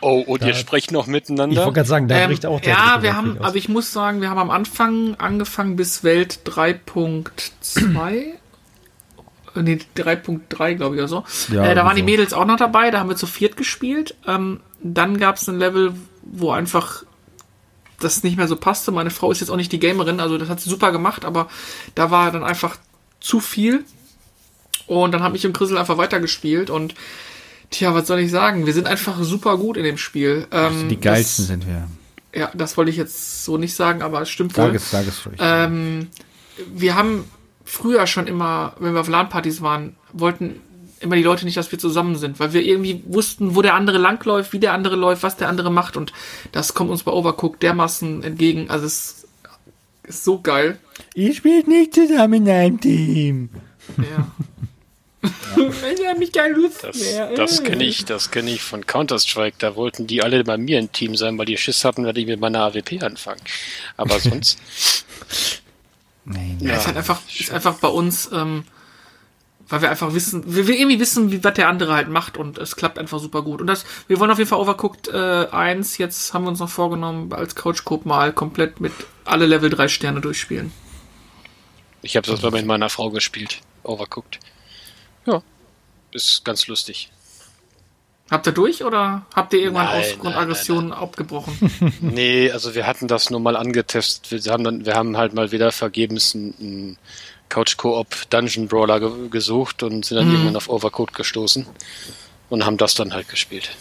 [0.00, 1.56] Oh, und ihr sprecht noch Ich miteinander?
[1.62, 3.44] wollte gerade sagen, da Ähm, bricht auch der ja, dritte wir haben, aus.
[3.44, 8.12] also ich muss sagen, wir haben am Anfang angefangen bis Welt 3.2.
[8.12, 8.32] Äh,
[9.56, 11.24] Nee, 3.3, glaube ich, oder so.
[11.48, 12.06] Ja, äh, da waren die so.
[12.06, 14.16] Mädels auch noch dabei, da haben wir zu viert gespielt.
[14.26, 17.04] Ähm, dann gab es ein Level, wo einfach
[18.00, 18.92] das nicht mehr so passte.
[18.92, 21.48] Meine Frau ist jetzt auch nicht die Gamerin, also das hat sie super gemacht, aber
[21.94, 22.76] da war dann einfach
[23.20, 23.84] zu viel.
[24.86, 26.94] Und dann habe ich und Chrisel einfach weitergespielt und
[27.70, 28.66] tja, was soll ich sagen?
[28.66, 30.46] Wir sind einfach super gut in dem Spiel.
[30.50, 31.88] Ähm, Die geilsten das, sind wir.
[32.34, 34.66] Ja, das wollte ich jetzt so nicht sagen, aber es stimmt wohl.
[34.66, 35.42] Tages, Tagesfrüchte.
[35.42, 36.08] Ähm,
[36.72, 37.24] wir haben
[37.64, 40.60] früher schon immer, wenn wir auf LAN-Partys waren, wollten
[41.04, 43.98] immer die Leute nicht, dass wir zusammen sind, weil wir irgendwie wussten, wo der andere
[43.98, 46.12] langläuft, wie der andere läuft, was der andere macht und
[46.52, 48.70] das kommt uns bei Overcooked dermaßen entgegen.
[48.70, 49.26] Also es
[50.02, 50.78] ist so geil.
[51.14, 53.50] Ihr spielt nicht zusammen in einem Team.
[53.98, 54.26] Ja.
[55.56, 57.34] ich habe mich keine Lust Das, mehr.
[57.34, 59.56] das kenne ich, das kenne ich von Counter-Strike.
[59.58, 62.26] Da wollten die alle bei mir im Team sein, weil die Schiss hatten, dass ich
[62.26, 63.40] mit meiner AWP anfange.
[63.96, 64.58] Aber sonst,
[66.24, 66.58] Nein.
[66.60, 68.64] Ja, ist halt einfach, ist einfach bei uns, ähm,
[69.74, 72.58] weil wir einfach wissen, wir, wir irgendwie wissen, wie was der andere halt macht und
[72.58, 73.60] es klappt einfach super gut.
[73.60, 76.68] Und das, wir wollen auf jeden Fall Overcooked äh, 1, jetzt haben wir uns noch
[76.68, 78.92] vorgenommen, als Couch Coop mal komplett mit
[79.24, 80.72] alle Level 3 Sterne durchspielen.
[82.02, 83.62] ich habe das mal mit meiner Frau gespielt.
[83.82, 84.38] Overcooked.
[85.26, 85.42] Ja,
[86.12, 87.10] ist ganz lustig.
[88.30, 91.70] Habt ihr durch oder habt ihr irgendwann Nein, aus Grund nein, Aggression abgebrochen?
[92.00, 94.44] Nee, also wir hatten das nur mal angetestet.
[94.44, 96.98] Wir haben dann, wir haben halt mal wieder vergebens einen, einen
[97.54, 101.66] Couch Co-op Dungeon Brawler ge gesucht und sind dann irgendwann auf Overcooked gestoßen
[102.50, 103.76] und haben das dann halt gespielt.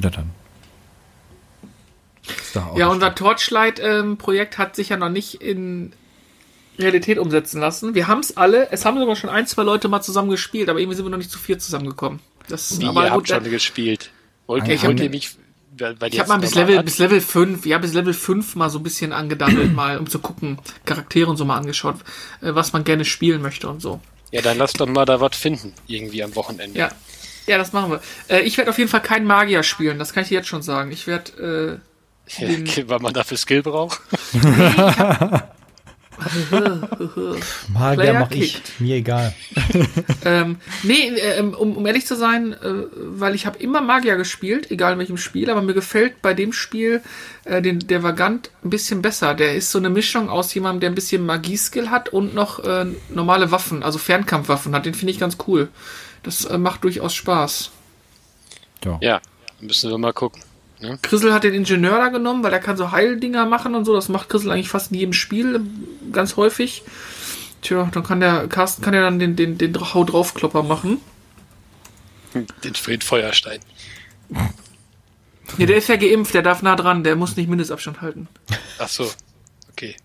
[0.00, 0.30] Ja, dann.
[2.54, 5.92] Doch auch Ja, unser Torchlight-Projekt hat sich ja noch nicht in
[6.78, 7.96] Realität umsetzen lassen.
[7.96, 10.78] Wir haben es alle, es haben sogar schon ein, zwei Leute mal zusammen gespielt, aber
[10.78, 12.20] irgendwie sind wir noch nicht zu vier zusammengekommen.
[12.46, 14.10] Das, Wie, aber ihr gut, habt schon gespielt.
[14.46, 15.36] Wollt, Ja, ihr ich wollt ihr mich...
[15.80, 18.78] Weil, Ich habe mal bis Level, bis Level 5, ja, bis Level 5 mal so
[18.78, 21.96] ein bisschen angedammelt, mal, um zu gucken, Charaktere und so mal angeschaut,
[22.40, 24.00] äh, was man gerne spielen möchte und so.
[24.30, 26.78] Ja, dann lass doch mal da was finden, irgendwie am Wochenende.
[26.78, 26.90] Ja.
[27.46, 28.00] Ja, das machen wir.
[28.28, 30.60] Äh, ich werde auf jeden Fall keinen Magier spielen, das kann ich dir jetzt schon
[30.62, 30.90] sagen.
[30.92, 31.80] Ich werde,
[32.38, 34.00] äh, den- weil man dafür Skill braucht.
[37.68, 38.62] Magier Player mach ich.
[38.78, 39.34] Mir egal.
[40.24, 44.70] ähm, nee, äh, um, um ehrlich zu sein, äh, weil ich habe immer Magier gespielt,
[44.70, 47.02] egal in welchem Spiel, aber mir gefällt bei dem Spiel
[47.44, 49.34] äh, den, der Vagant ein bisschen besser.
[49.34, 52.86] Der ist so eine Mischung aus jemandem, der ein bisschen Magieskill hat und noch äh,
[53.08, 54.86] normale Waffen, also Fernkampfwaffen hat.
[54.86, 55.68] Den finde ich ganz cool.
[56.22, 57.70] Das äh, macht durchaus Spaß.
[58.84, 58.98] Ja.
[59.00, 59.20] Ja,
[59.60, 60.42] müssen wir mal gucken.
[61.02, 63.94] Chrisel hat den Ingenieur da genommen, weil er kann so Heildinger machen und so.
[63.94, 65.60] Das macht Chrisel eigentlich fast in jedem Spiel
[66.12, 66.82] ganz häufig.
[67.62, 71.00] Tja, dann kann der Carsten kann ja dann den, den, den Hau draufklopper machen.
[72.34, 73.60] Den Fried Feuerstein.
[75.56, 78.28] Ja, der ist ja geimpft, der darf nah dran, der muss nicht Mindestabstand halten.
[78.78, 79.10] Ach so,
[79.70, 79.96] okay.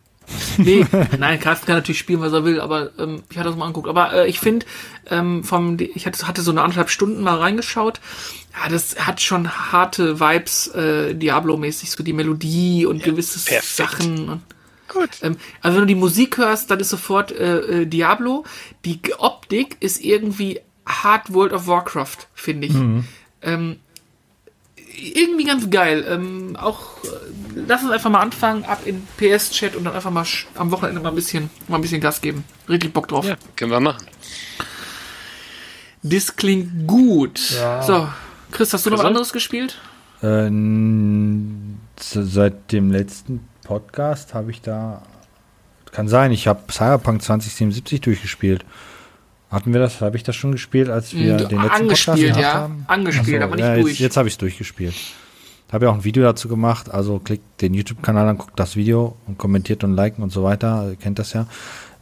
[0.57, 0.85] Nee,
[1.17, 3.87] nein, Carsten kann natürlich spielen, was er will, aber ähm, ich hatte das mal angeguckt.
[3.87, 4.65] Aber äh, ich finde,
[5.09, 7.99] ähm, vom, ich hatte, hatte so eine anderthalb Stunden mal reingeschaut.
[8.53, 13.75] Ja, das hat schon harte Vibes, äh, Diablo-mäßig, so die Melodie und gewisse perfekt.
[13.75, 14.29] Sachen.
[14.29, 14.41] Und,
[14.87, 15.09] Gut.
[15.21, 18.45] ähm, also wenn du die Musik hörst, dann ist sofort äh, äh, Diablo.
[18.85, 22.75] Die Optik ist irgendwie hart World of Warcraft, finde ich.
[23.41, 23.79] Ähm,
[24.95, 26.05] irgendwie ganz geil.
[26.07, 27.07] Ähm, auch äh,
[27.55, 31.09] lass uns einfach mal anfangen, ab in PS-Chat und dann einfach mal am Wochenende mal
[31.09, 32.43] ein bisschen, mal ein bisschen Gas geben.
[32.69, 33.25] Richtig Bock drauf.
[33.25, 34.05] Ja, können wir machen.
[36.01, 37.37] Das klingt gut.
[37.37, 38.09] So,
[38.51, 39.07] Chris, hast du noch was Chris?
[39.07, 39.77] anderes gespielt?
[40.21, 40.49] Äh,
[41.95, 45.01] z- seit dem letzten Podcast habe ich da.
[45.91, 48.65] Kann sein, ich habe Cyberpunk 2077 durchgespielt.
[49.51, 50.01] Hatten wir das?
[50.01, 52.53] Habe ich das schon gespielt, als wir Mm, den letzten angespielt, Podcast ja.
[52.55, 52.85] haben?
[52.87, 53.89] Angespielt, Ach so, aber nicht ja, durch.
[53.91, 54.95] Jetzt, jetzt habe ich es durchgespielt.
[55.73, 59.17] Habe ja auch ein Video dazu gemacht, also klickt den YouTube-Kanal an, guckt das Video
[59.25, 60.89] und kommentiert und liken und so weiter.
[60.91, 61.47] Ihr kennt das ja.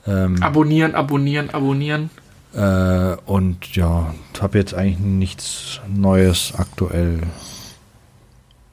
[0.05, 2.09] Ähm, Abonnieren, abonnieren, abonnieren.
[2.53, 7.21] äh, und ja, habe jetzt eigentlich nichts Neues aktuell.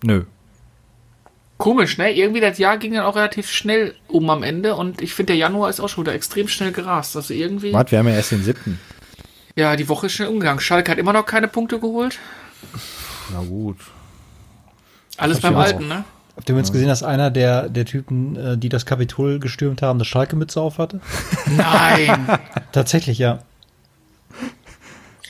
[0.02, 0.24] Nö.
[1.58, 2.12] Komisch, ne?
[2.12, 5.36] Irgendwie das Jahr ging dann auch relativ schnell um am Ende und ich finde, der
[5.36, 7.14] Januar ist auch schon wieder extrem schnell gerast.
[7.14, 7.72] Also irgendwie.
[7.72, 8.80] Warte, wir haben ja erst den siebten.
[9.54, 10.60] Ja, die Woche ist schnell umgegangen.
[10.60, 12.18] Schalke hat immer noch keine Punkte geholt.
[13.32, 13.76] Na gut.
[15.18, 15.56] Alles beim.
[15.56, 16.04] Alten, ne?
[16.36, 19.98] Habt ihr übrigens gesehen, dass einer der, der Typen, äh, die das Kapitol gestürmt haben,
[19.98, 21.00] eine Schalke-Mütze auf hatte?
[21.46, 22.28] Nein.
[22.72, 23.40] Tatsächlich, ja.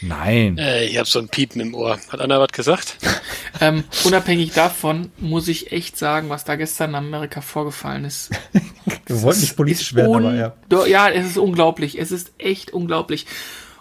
[0.01, 0.59] Nein.
[0.59, 1.98] Äh, ich habe so ein Piepen im Ohr.
[2.09, 2.96] Hat einer was gesagt?
[3.61, 8.31] ähm, unabhängig davon muss ich echt sagen, was da gestern in Amerika vorgefallen ist.
[9.07, 10.53] Wir wollten nicht politisch werden, aber ja.
[10.87, 11.98] Ja, es ist unglaublich.
[11.98, 13.27] Es ist echt unglaublich.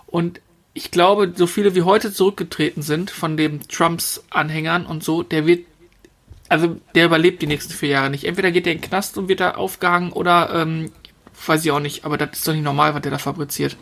[0.05, 0.39] Und
[0.73, 5.45] ich glaube, so viele wie heute zurückgetreten sind von dem Trumps Anhängern und so, der
[5.45, 5.65] wird,
[6.49, 8.23] also der überlebt die nächsten vier Jahre nicht.
[8.23, 10.91] Entweder geht er in den Knast und wird da aufgehangen oder, ähm,
[11.45, 13.77] weiß ich auch nicht, aber das ist doch nicht normal, was der da fabriziert.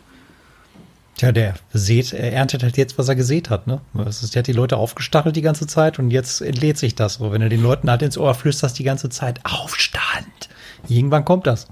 [1.18, 3.80] Tja, der sät, er erntet halt jetzt, was er gesät hat, ne?
[4.06, 7.32] Ist, der hat die Leute aufgestachelt die ganze Zeit und jetzt entlädt sich das so.
[7.32, 10.50] Wenn du den Leuten halt ins Ohr flüsterst die ganze Zeit, Aufstand!
[10.90, 11.68] Irgendwann kommt das.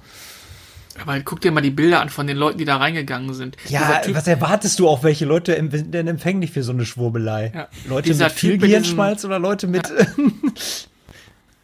[1.02, 3.58] Aber guck dir mal die Bilder an von den Leuten, die da reingegangen sind.
[3.68, 7.52] Ja, was erwartest du auch, welche Leute em- denn empfänglich für so eine Schwurbelei?
[7.54, 7.68] Ja.
[7.88, 9.92] Leute mit viel Typ Gehirnschmalz oder Leute mit.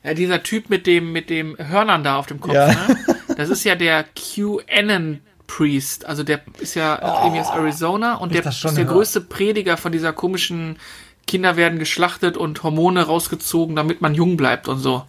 [0.01, 2.67] Ja, dieser Typ mit dem, mit dem Hörnern da auf dem Kopf, Ja.
[2.67, 2.97] ne?
[3.35, 6.05] Das ist ja der QAnon Priest.
[6.05, 8.85] Also der ist ja irgendwie aus Arizona und der ist der höre.
[8.85, 10.77] größte Prediger von dieser komischen
[11.27, 15.03] Kinder werden geschlachtet und Hormone rausgezogen, damit man jung bleibt und so.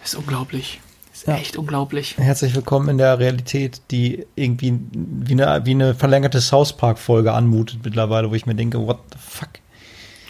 [0.00, 0.80] Das ist unglaublich.
[1.28, 1.36] Ja.
[1.36, 2.16] echt unglaublich.
[2.18, 7.80] Herzlich willkommen in der Realität, die irgendwie wie eine, wie eine verlängerte South Park-Folge anmutet
[7.84, 9.50] mittlerweile, wo ich mir denke, what the fuck?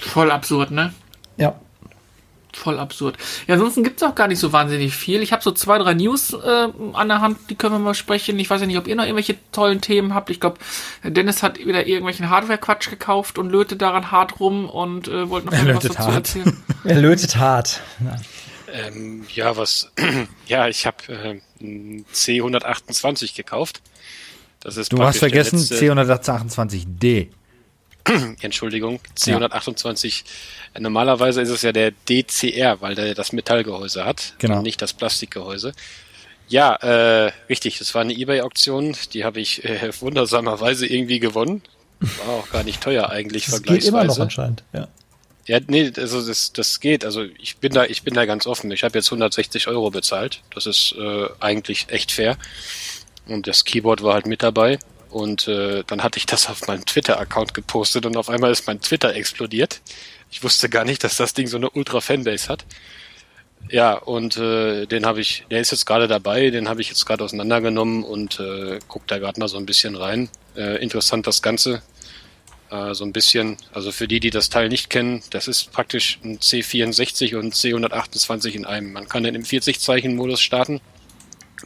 [0.00, 0.92] Voll absurd, ne?
[1.36, 1.54] Ja.
[2.52, 3.16] Voll absurd.
[3.46, 5.22] Ja, ansonsten gibt's auch gar nicht so wahnsinnig viel.
[5.22, 8.38] Ich habe so zwei, drei News äh, an der Hand, die können wir mal sprechen.
[8.38, 10.30] Ich weiß ja nicht, ob ihr noch irgendwelche tollen Themen habt.
[10.30, 10.58] Ich glaube,
[11.04, 15.52] Dennis hat wieder irgendwelchen Hardware-Quatsch gekauft und lötet daran hart rum und äh, wollte noch
[15.52, 16.16] Er irgendwas lötet dazu hart.
[16.16, 16.56] erzählen.
[16.84, 17.80] Er lötet hart.
[18.72, 19.90] Ähm, ja, was?
[20.46, 23.80] ja, ich habe äh, ein C128 gekauft.
[24.60, 27.28] Das ist Du hast vergessen letzte- C128D.
[28.40, 30.24] Entschuldigung, C128.
[30.74, 34.58] Äh, Normalerweise ist es ja der DCR, weil der das Metallgehäuse hat Genau.
[34.58, 35.72] und nicht das Plastikgehäuse.
[36.48, 41.62] Ja, äh, richtig, das war eine Ebay-Auktion, die habe ich äh, wundersamerweise irgendwie gewonnen.
[42.00, 44.22] War auch gar nicht teuer eigentlich Das geht immer noch vergleichsweise.
[44.22, 44.64] anscheinend.
[44.72, 44.88] Ja.
[45.48, 47.06] Ja, nee, also das, das geht.
[47.06, 48.70] Also ich bin da, ich bin da ganz offen.
[48.70, 50.42] Ich habe jetzt 160 Euro bezahlt.
[50.54, 52.36] Das ist äh, eigentlich echt fair.
[53.26, 54.78] Und das Keyboard war halt mit dabei.
[55.08, 58.82] Und äh, dann hatte ich das auf meinem Twitter-Account gepostet und auf einmal ist mein
[58.82, 59.80] Twitter explodiert.
[60.30, 62.66] Ich wusste gar nicht, dass das Ding so eine Ultra-Fanbase hat.
[63.70, 67.06] Ja, und äh, den habe ich, der ist jetzt gerade dabei, den habe ich jetzt
[67.06, 70.28] gerade auseinandergenommen und äh, guck da gerade mal so ein bisschen rein.
[70.56, 71.82] Äh, interessant das Ganze.
[72.70, 76.18] Äh, so ein bisschen, also für die, die das Teil nicht kennen, das ist praktisch
[76.22, 78.92] ein C64 und C128 in einem.
[78.92, 80.80] Man kann den im 40-Zeichen-Modus starten,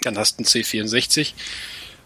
[0.02, 1.32] dann hast du einen C64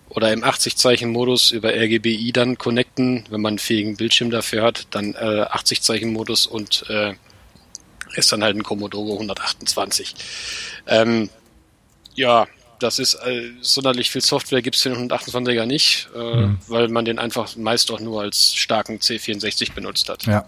[0.09, 5.15] oder im 80-Zeichen-Modus über RGBI dann connecten, wenn man einen fähigen Bildschirm dafür hat, dann
[5.15, 7.15] äh, 80-Zeichen-Modus und äh,
[8.15, 10.15] ist dann halt ein Commodore 128.
[10.87, 11.29] Ähm,
[12.15, 12.47] ja,
[12.79, 17.19] das ist äh, sonderlich viel Software gibt's für den 128er nicht, äh, weil man den
[17.19, 20.25] einfach meist auch nur als starken C64 benutzt hat.
[20.27, 20.45] Ja.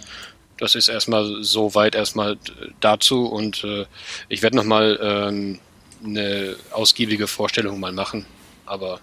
[0.58, 2.36] Das ist erstmal so weit erstmal
[2.80, 3.86] dazu und äh,
[4.28, 5.60] ich werde nochmal ähm,
[6.04, 8.26] eine ausgiebige Vorstellung mal machen,
[8.66, 9.00] aber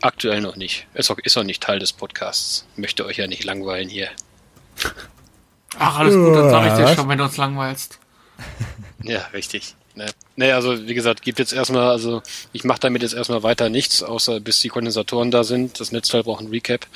[0.00, 0.86] aktuell noch nicht.
[0.94, 2.66] Ist auch, ist auch nicht Teil des Podcasts.
[2.76, 4.08] Möchte euch ja nicht langweilen hier.
[5.78, 7.98] Ach, alles gut, dann sag ich dir schon, wenn du uns langweilst.
[9.04, 9.76] Ja, richtig.
[9.98, 10.06] Ne,
[10.36, 14.04] nee, also wie gesagt, gibt jetzt erstmal, also ich mache damit jetzt erstmal weiter nichts,
[14.04, 15.80] außer bis die Kondensatoren da sind.
[15.80, 16.86] Das Netzteil braucht ein Recap.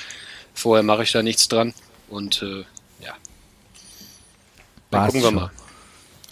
[0.53, 1.73] Vorher mache ich da nichts dran.
[2.09, 2.63] Und äh,
[3.03, 3.13] ja.
[4.89, 5.35] Dann gucken wir schon.
[5.35, 5.51] mal.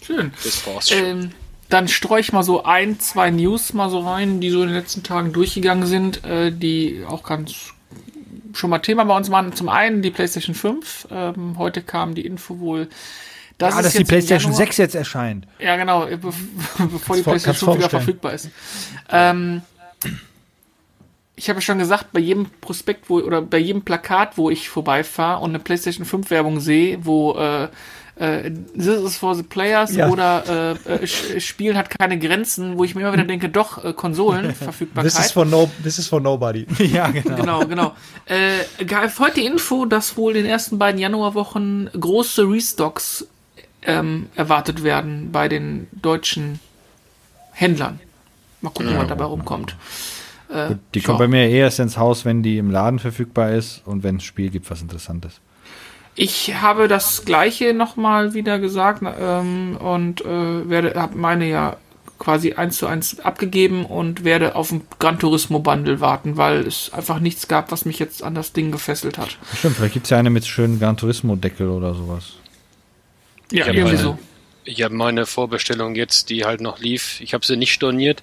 [0.00, 0.32] Schön.
[0.42, 0.94] Das brauchst du.
[0.94, 1.32] Ähm,
[1.68, 4.76] dann streue ich mal so ein, zwei News mal so rein, die so in den
[4.76, 7.74] letzten Tagen durchgegangen sind, äh, die auch ganz
[8.54, 9.54] schon mal Thema bei uns waren.
[9.54, 11.08] Zum einen die PlayStation 5.
[11.10, 12.88] Ähm, heute kam die Info wohl,
[13.58, 15.46] dass Ah, es dass die PlayStation Januar- 6 jetzt erscheint.
[15.58, 16.34] Ja, genau, äh, bev
[16.92, 18.48] bevor die PlayStation kannst 5 wieder verfügbar ist.
[19.10, 19.62] Ähm,
[21.34, 24.68] ich habe ja schon gesagt, bei jedem Prospekt wo, oder bei jedem Plakat, wo ich
[24.68, 27.68] vorbeifahre und eine PlayStation 5 Werbung sehe, wo äh,
[28.16, 30.10] äh, This is for the players Ja.
[30.10, 33.82] oder äh, äh, Sch- Spiel hat keine Grenzen, wo ich mir immer wieder denke, doch,
[33.82, 35.10] äh, Konsolenverfügbarkeit.
[35.14, 36.66] This is for no, this is for nobody.
[36.92, 37.36] ja, genau.
[37.36, 37.92] Genau, genau.
[38.26, 43.26] Äh, gab heute die Info, dass wohl in den ersten beiden Januarwochen große Restocks
[43.84, 46.60] ähm, erwartet werden bei den deutschen
[47.52, 48.00] Händlern.
[48.60, 49.76] Mal gucken, was dabei rumkommt.
[50.48, 51.06] Äh, Die ja.
[51.06, 54.24] kommt bei mir erst ins Haus, wenn die im Laden verfügbar ist und wenn es
[54.24, 55.40] Spiel gibt, was Interessantes.
[56.14, 61.76] Ich habe das gleiche nochmal wieder gesagt ähm, und äh, werde habe meine ja
[62.18, 66.92] quasi eins zu eins abgegeben und werde auf ein Gran Turismo Bundle warten, weil es
[66.92, 69.36] einfach nichts gab, was mich jetzt an das Ding gefesselt hat.
[69.56, 72.34] Stimmt, vielleicht gibt es ja eine mit schönen Gran Turismo-Deckel oder sowas.
[73.52, 74.18] Ja, Ja, irgendwie meine- so.
[74.64, 77.20] Ich habe meine Vorbestellung jetzt, die halt noch lief.
[77.20, 78.22] Ich habe sie nicht storniert.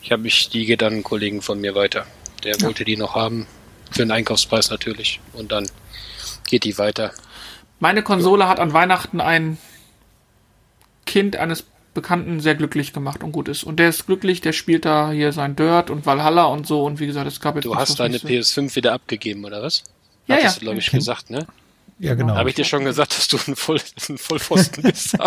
[0.00, 2.06] Ich habe mich, die geht an einen Kollegen von mir weiter.
[2.44, 3.46] Der wollte die noch haben.
[3.90, 5.20] Für den Einkaufspreis natürlich.
[5.32, 5.68] Und dann
[6.48, 7.12] geht die weiter.
[7.80, 9.58] Meine Konsole hat an Weihnachten ein
[11.06, 13.64] Kind eines Bekannten sehr glücklich gemacht und gut ist.
[13.64, 16.84] Und der ist glücklich, der spielt da hier sein Dirt und Valhalla und so.
[16.84, 19.62] Und wie gesagt, es gab jetzt Du hast deine mich so- PS5 wieder abgegeben, oder
[19.62, 19.82] was?
[20.26, 20.60] Ja, Hattest ja.
[20.60, 21.46] du, glaube ich, Ken- gesagt, ne?
[22.02, 22.34] Ja, genau.
[22.34, 25.16] Habe ich dir schon gesagt, dass du ein, Voll, ein Vollpfosten bist?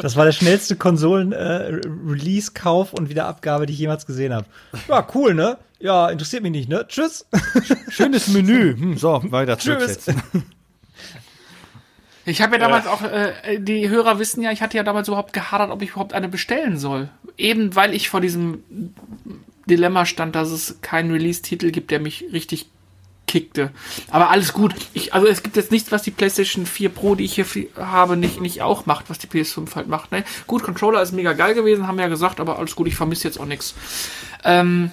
[0.00, 4.46] Das war der schnellste Konsolen-Release-Kauf und Wiederabgabe, die ich jemals gesehen habe.
[4.88, 5.58] Ja, cool, ne?
[5.80, 6.86] Ja, interessiert mich nicht, ne?
[6.86, 7.26] Tschüss.
[7.88, 8.76] Schönes Menü.
[8.76, 10.06] Hm, so, weiter Tschüss.
[12.24, 15.32] Ich habe ja damals auch, äh, die Hörer wissen ja, ich hatte ja damals überhaupt
[15.32, 17.08] gehadert, ob ich überhaupt eine bestellen soll.
[17.36, 18.62] Eben weil ich vor diesem
[19.66, 22.70] Dilemma stand, dass es keinen Release-Titel gibt, der mich richtig
[23.32, 23.70] kickte.
[24.10, 24.74] Aber alles gut.
[24.92, 28.18] Ich, also es gibt jetzt nichts, was die PlayStation 4 Pro, die ich hier habe,
[28.18, 30.12] nicht, nicht auch macht, was die PS5 halt macht.
[30.12, 30.22] Ne?
[30.46, 33.26] Gut, Controller ist mega geil gewesen, haben wir ja gesagt, aber alles gut, ich vermisse
[33.26, 33.74] jetzt auch nichts.
[34.44, 34.92] Ähm,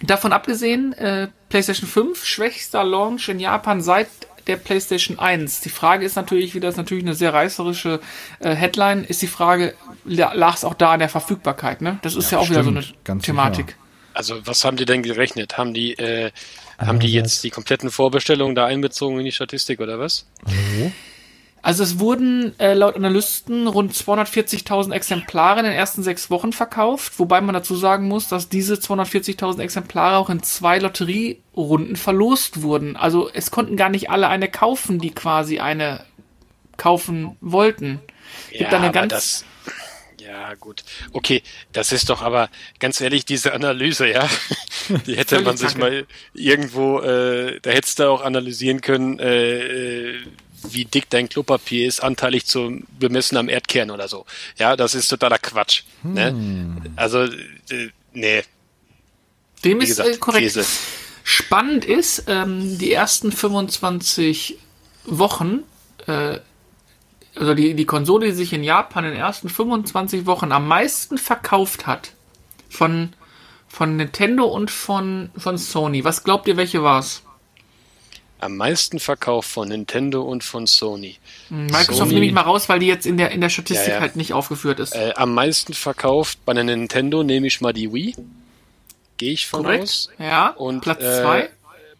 [0.00, 4.08] davon abgesehen, äh, PlayStation 5, schwächster Launch in Japan seit
[4.46, 5.60] der PlayStation 1.
[5.60, 8.00] Die Frage ist natürlich, wieder ist natürlich eine sehr reißerische
[8.38, 9.74] äh, Headline, ist die Frage,
[10.06, 11.98] lag es auch da an der Verfügbarkeit, ne?
[12.00, 13.66] Das ist ja, auch wieder so eine stimmt, ganz Thematik.
[13.66, 13.78] sicher.
[14.14, 15.58] Also, was haben die denn gerechnet?
[15.58, 16.30] Haben die, äh,
[16.78, 20.26] haben die jetzt die kompletten Vorbestellungen da einbezogen in die Statistik oder was?
[21.66, 27.18] Also es wurden äh, laut Analysten rund 240.000 Exemplare in den ersten sechs Wochen verkauft,
[27.18, 32.96] wobei man dazu sagen muss, dass diese 240.000 Exemplare auch in zwei Lotterierunden verlost wurden.
[32.96, 36.04] Also es konnten gar nicht alle eine kaufen, die quasi eine
[36.76, 38.00] kaufen wollten.
[38.52, 39.44] Gibt da eine aber ganz das,
[40.26, 40.84] ja, gut.
[41.12, 42.48] Okay, das ist doch aber,
[42.80, 44.28] ganz ehrlich, diese Analyse, ja,
[45.06, 50.22] die hätte man sich mal irgendwo, äh, da hättest du auch analysieren können, äh, äh,
[50.64, 54.26] wie dick dein Klopapier ist, anteilig zu bemessen am Erdkern oder so.
[54.58, 55.82] Ja, das ist totaler Quatsch.
[56.02, 56.80] Ne?
[56.96, 58.42] Also, äh, nee,
[59.64, 60.42] Dem wie ist gesagt, äh, korrekt.
[60.42, 60.64] Käse.
[61.22, 64.58] Spannend ist, ähm, die ersten 25
[65.04, 65.64] Wochen,
[66.06, 66.38] äh,
[67.36, 71.18] also die, die Konsole, die sich in Japan in den ersten 25 Wochen am meisten
[71.18, 72.12] verkauft hat
[72.68, 73.12] von,
[73.68, 76.04] von Nintendo und von, von Sony.
[76.04, 77.22] Was glaubt ihr, welche war's?
[78.38, 81.16] Am meisten Verkauf von Nintendo und von Sony.
[81.48, 83.94] Microsoft Sony- nehme ich mal raus, weil die jetzt in der, in der Statistik Ja,
[83.94, 84.00] ja.
[84.00, 84.94] halt nicht aufgeführt ist.
[84.94, 88.14] Äh, am meisten verkauft bei der Nintendo nehme ich mal die Wii.
[89.16, 89.84] Gehe ich von Korrekt?
[89.84, 90.10] aus.
[90.18, 90.48] Ja.
[90.50, 91.50] Und Platz äh, zwei.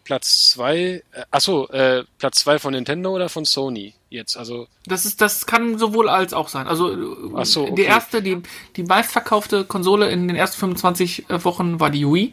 [0.05, 4.37] Platz zwei, äh, achso, äh, Platz zwei von Nintendo oder von Sony jetzt?
[4.37, 6.67] Also, Das ist, das kann sowohl als auch sein.
[6.67, 7.85] Also äh, Ach so, die okay.
[7.85, 8.43] erste, die,
[8.77, 12.33] die meistverkaufte Konsole in den ersten 25 Wochen war die Wii.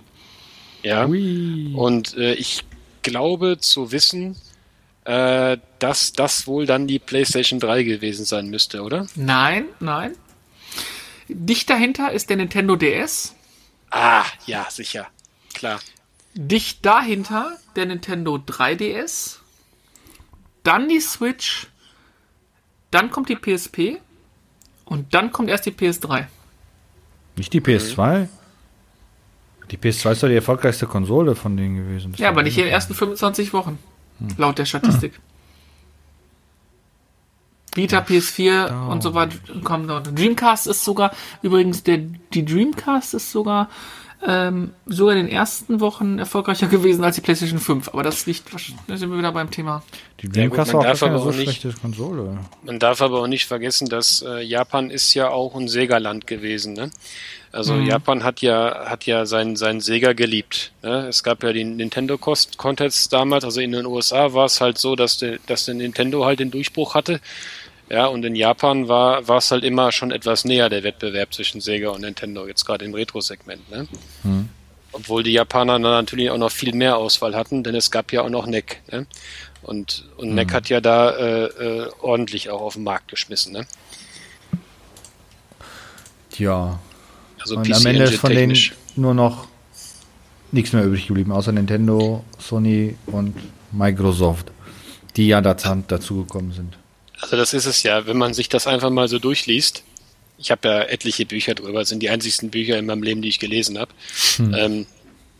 [0.84, 1.06] ja.
[1.08, 1.74] Ui.
[1.76, 2.64] Und äh, ich
[3.02, 4.38] glaube zu wissen,
[5.06, 9.08] äh, dass das wohl dann die PlayStation 3 gewesen sein müsste, oder?
[9.16, 10.16] Nein, nein.
[11.28, 13.36] Dicht dahinter ist der Nintendo DS.
[13.90, 15.08] Ah, ja, sicher.
[15.54, 15.80] Klar.
[16.36, 19.38] Dicht dahinter der Nintendo 3DS.
[20.64, 21.68] Dann die Switch.
[22.92, 24.00] Dann kommt die PSP.
[24.86, 26.26] Und dann kommt erst die PS3.
[27.36, 28.28] Nicht die PS2?
[29.72, 32.12] Die PS2 ist doch die erfolgreichste Konsole von denen gewesen.
[32.12, 33.80] Das Ja, aber nicht in den ersten 25 Wochen.
[34.38, 35.20] Laut der Statistik.
[37.76, 40.18] Vita, PS4 und so weiter kommen dort.
[40.18, 43.70] Dreamcast ist sogar, übrigens, der, die Dreamcast ist sogar,
[44.26, 47.90] ähm, sogar in den ersten Wochen erfolgreicher gewesen als die PlayStation 5.
[47.90, 49.84] Aber das liegt, wahrscheinlich- da sind wir wieder beim Thema.
[50.22, 52.38] Die Ja, Dreamcast gut, man war auch keine aber so auch nicht- schlechte Konsole.
[52.64, 56.74] Man darf aber auch nicht vergessen, dass äh, Japan ist ja auch ein Sega-Land gewesen.
[56.74, 56.90] Ne?
[57.52, 60.72] Also Japan hat ja hat ja sein sein Sega geliebt.
[60.82, 61.06] Ne?
[61.08, 63.44] Es gab ja den Nintendo Cost- Contest damals.
[63.44, 66.50] Also in den USA war es halt so, dass der dass der Nintendo halt den
[66.50, 67.20] Durchbruch hatte.
[67.90, 71.62] Ja, und in Japan war war es halt immer schon etwas näher der Wettbewerb zwischen
[71.62, 73.70] Sega und Nintendo jetzt gerade im Retro-Segment.
[73.70, 73.88] Ne?
[74.92, 78.22] Obwohl die Japaner dann natürlich auch noch viel mehr Auswahl hatten, denn es gab ja
[78.22, 78.82] auch noch NEC.
[78.92, 79.06] Ne?
[79.62, 83.54] Und, und NEC hat ja da äh, äh, ordentlich auch auf den Markt geschmissen.
[83.54, 83.66] Ne?
[86.30, 86.80] Tja.
[87.40, 88.58] Also Und am Ende ist von denen
[88.96, 89.48] nur noch
[90.52, 93.36] nichts mehr übrig geblieben, außer Nintendo, Sony und
[93.72, 94.52] Microsoft,
[95.16, 96.78] die ja dazu, dazugekommen sind.
[97.24, 99.84] Also das ist es ja, wenn man sich das einfach mal so durchliest.
[100.38, 103.30] Ich habe ja etliche Bücher drüber, das sind die einzigsten Bücher in meinem Leben, die
[103.30, 103.92] ich gelesen habe.
[104.40, 104.86] Ähm,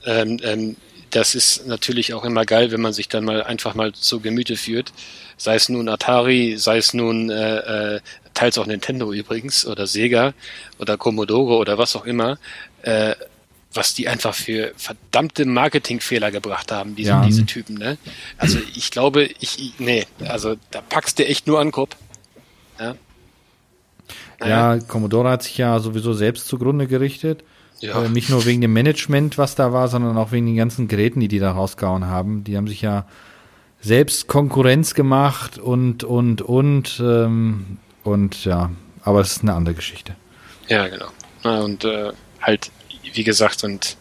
[0.06, 0.78] ähm, ähm,
[1.10, 4.56] das ist natürlich auch immer geil, wenn man sich dann mal einfach mal zu Gemüte
[4.56, 4.94] führt.
[5.36, 8.00] Sei es nun Atari, sei es nun äh, äh,
[8.34, 10.34] teils auch Nintendo übrigens oder Sega
[10.80, 12.40] oder Commodore oder was auch immer,
[12.84, 13.14] äh,
[13.74, 17.26] was die einfach für verdammte Marketingfehler gebracht haben, diese, Ja.
[17.26, 17.76] diese Typen.
[17.78, 17.98] Ne?
[18.38, 21.96] Also ich glaube, ich, nee, also da packst du echt nur an Kopf.
[22.80, 22.96] Ja,
[24.46, 27.44] Ja, Commodore hat sich ja sowieso selbst zugrunde gerichtet.
[27.80, 28.04] Ja.
[28.04, 31.20] Äh, nicht nur wegen dem Management, was da war, sondern auch wegen den ganzen Geräten,
[31.20, 32.44] die die da rausgehauen haben.
[32.44, 33.06] Die haben sich ja
[33.82, 38.72] selbst Konkurrenz gemacht und, und, und, ähm, und ja,
[39.04, 40.16] aber es ist eine andere Geschichte.
[40.70, 41.08] Ja, genau.
[41.44, 42.72] Na, und äh, halt,
[43.14, 43.98] wie gesagt, und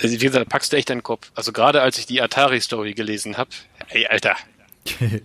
[0.00, 1.30] Also, wie gesagt, da packst du echt deinen Kopf.
[1.34, 3.50] Also gerade als ich die Atari-Story gelesen habe,
[3.88, 4.36] ey, Alter.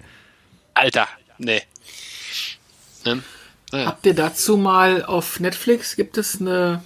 [0.74, 1.62] Alter, nee.
[3.06, 3.24] Ne?
[3.72, 3.86] Naja.
[3.88, 6.84] Habt ihr dazu mal auf Netflix, gibt es eine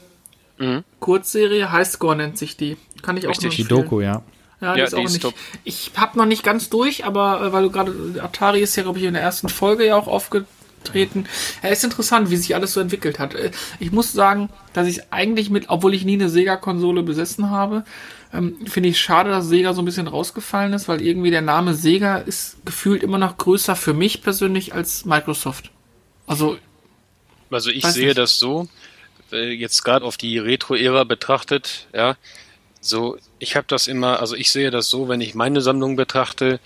[0.57, 0.83] mhm.
[0.99, 2.77] Kurzserie, Highscore nennt sich die.
[3.01, 3.55] Kann ich auch Richtig.
[3.55, 4.23] Die Doku, ja.
[4.59, 5.25] Ja, ja ist auch nicht.
[5.65, 8.99] Ich habe noch nicht ganz durch, aber äh, weil du gerade Atari ist ja glaube
[8.99, 10.07] ich in der ersten Folge ja auch
[10.84, 11.26] aufgetreten.
[11.62, 13.36] Ja, ist interessant, wie sich alles so entwickelt hat.
[13.36, 17.84] Äh, ich muss sagen, dass ich eigentlich mit, obwohl ich nie eine Sega-Konsole besessen habe,
[18.34, 21.74] ähm, finde ich schade, dass Sega so ein bisschen rausgefallen ist, weil irgendwie der Name
[21.74, 25.72] Sega ist gefühlt immer noch größer für mich persönlich als Microsoft.
[26.28, 26.58] Also
[27.52, 28.17] also ich sehe nicht.
[28.17, 28.67] das so,
[29.32, 32.15] äh, jetzt gerade auf die Retro-Ära betrachtet, ja,
[32.82, 36.60] so, ich habe das immer, also ich sehe das so, wenn ich meine Sammlung betrachte,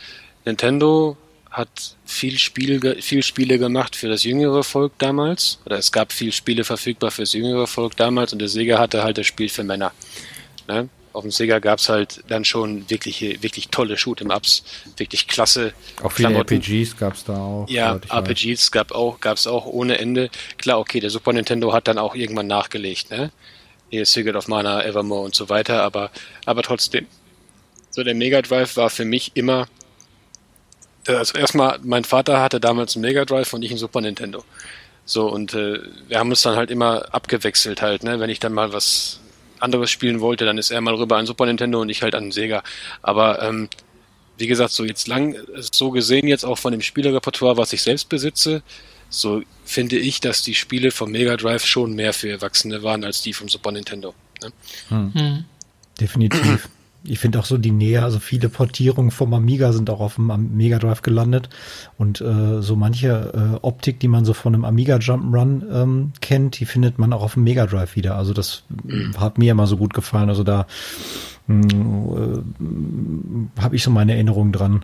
[0.46, 1.18] Nintendo
[1.50, 6.32] hat viel, Spiel, viel Spiele gemacht für das jüngere Volk damals, oder es gab viel
[6.32, 9.64] Spiele verfügbar für das jüngere Volk damals und der Sega hatte halt das Spiel für
[9.64, 9.92] Männer.
[10.68, 10.90] Ne?
[11.14, 14.64] Auf dem Sega gab's halt dann schon wirklich, wirklich tolle Shoot'em-Ups,
[14.98, 15.74] wirklich klasse.
[16.04, 16.56] Auch viele Klamotten.
[16.56, 17.66] RPGs gab's da auch.
[17.70, 20.30] Ja, RPGs gab auch, gab's auch ohne Ende.
[20.58, 23.32] Klar, okay, der Super Nintendo hat dann auch irgendwann nachgelegt, ne?
[23.90, 26.12] hier Secret of Mana, Evermore und so weiter, aber,
[26.46, 27.08] aber trotzdem.
[27.90, 29.68] So, der Mega Drive war für mich immer,
[31.08, 34.44] also erstmal, mein Vater hatte damals einen Mega Drive und ich einen Super Nintendo.
[35.06, 38.20] So, und äh, wir haben uns dann halt immer abgewechselt halt, ne?
[38.20, 39.22] Wenn ich dann mal was
[39.60, 42.32] anderes spielen wollte, dann ist er mal rüber an Super Nintendo und ich halt an
[42.32, 42.62] Sega.
[43.02, 43.70] Aber ähm,
[44.38, 48.10] wie gesagt, so jetzt lang, so gesehen jetzt auch von dem Spielerepertoire, was ich selbst
[48.10, 48.62] besitze,
[49.10, 53.22] so finde ich, dass die Spiele vom Mega Drive schon mehr für Erwachsene waren als
[53.22, 54.14] die vom Super Nintendo.
[54.42, 54.52] Ne?
[54.90, 55.14] Hm.
[55.14, 55.46] Hm.
[56.00, 56.68] Definitiv.
[57.08, 60.56] Ich finde auch so die Nähe, also viele Portierungen vom Amiga sind auch auf dem
[60.56, 61.50] Mega Drive gelandet
[61.98, 66.60] und äh, so manche äh, Optik, die man so von einem Amiga Jump'n'Run ähm, kennt,
[66.60, 68.16] die findet man auch auf dem Mega Drive wieder.
[68.16, 69.20] Also das mhm.
[69.20, 70.30] hat mir immer so gut gefallen.
[70.30, 70.68] Also da
[71.48, 72.48] hm,
[73.58, 74.84] äh, habe ich so meine Erinnerungen dran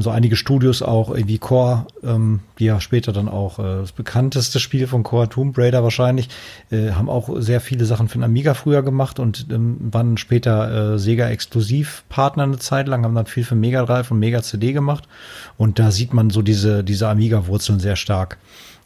[0.00, 4.60] so einige Studios auch, wie Core, ähm, die ja später dann auch äh, das bekannteste
[4.60, 6.28] Spiel von Core, Tomb Raider wahrscheinlich,
[6.70, 10.94] äh, haben auch sehr viele Sachen für den Amiga früher gemacht und ähm, waren später
[10.94, 15.08] äh, Sega-Exklusivpartner eine Zeit lang, haben dann viel für Mega Drive und Mega CD gemacht
[15.56, 18.38] und da sieht man so diese, diese Amiga-Wurzeln sehr stark.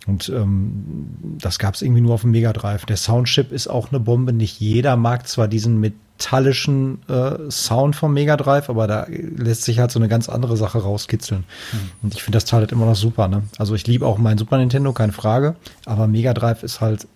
[0.06, 2.86] Und ähm, das gab es irgendwie nur auf dem Mega Drive.
[2.86, 4.32] Der Soundchip ist auch eine Bombe.
[4.32, 9.64] Nicht jeder mag zwar diesen mit metallischen äh, Sound vom Mega Drive, aber da lässt
[9.64, 11.44] sich halt so eine ganz andere Sache rauskitzeln.
[11.72, 11.90] Mhm.
[12.02, 13.28] Und ich finde das Teil halt immer noch super.
[13.28, 13.42] Ne?
[13.58, 17.08] Also ich liebe auch mein Super Nintendo, keine Frage, aber Mega Drive ist halt,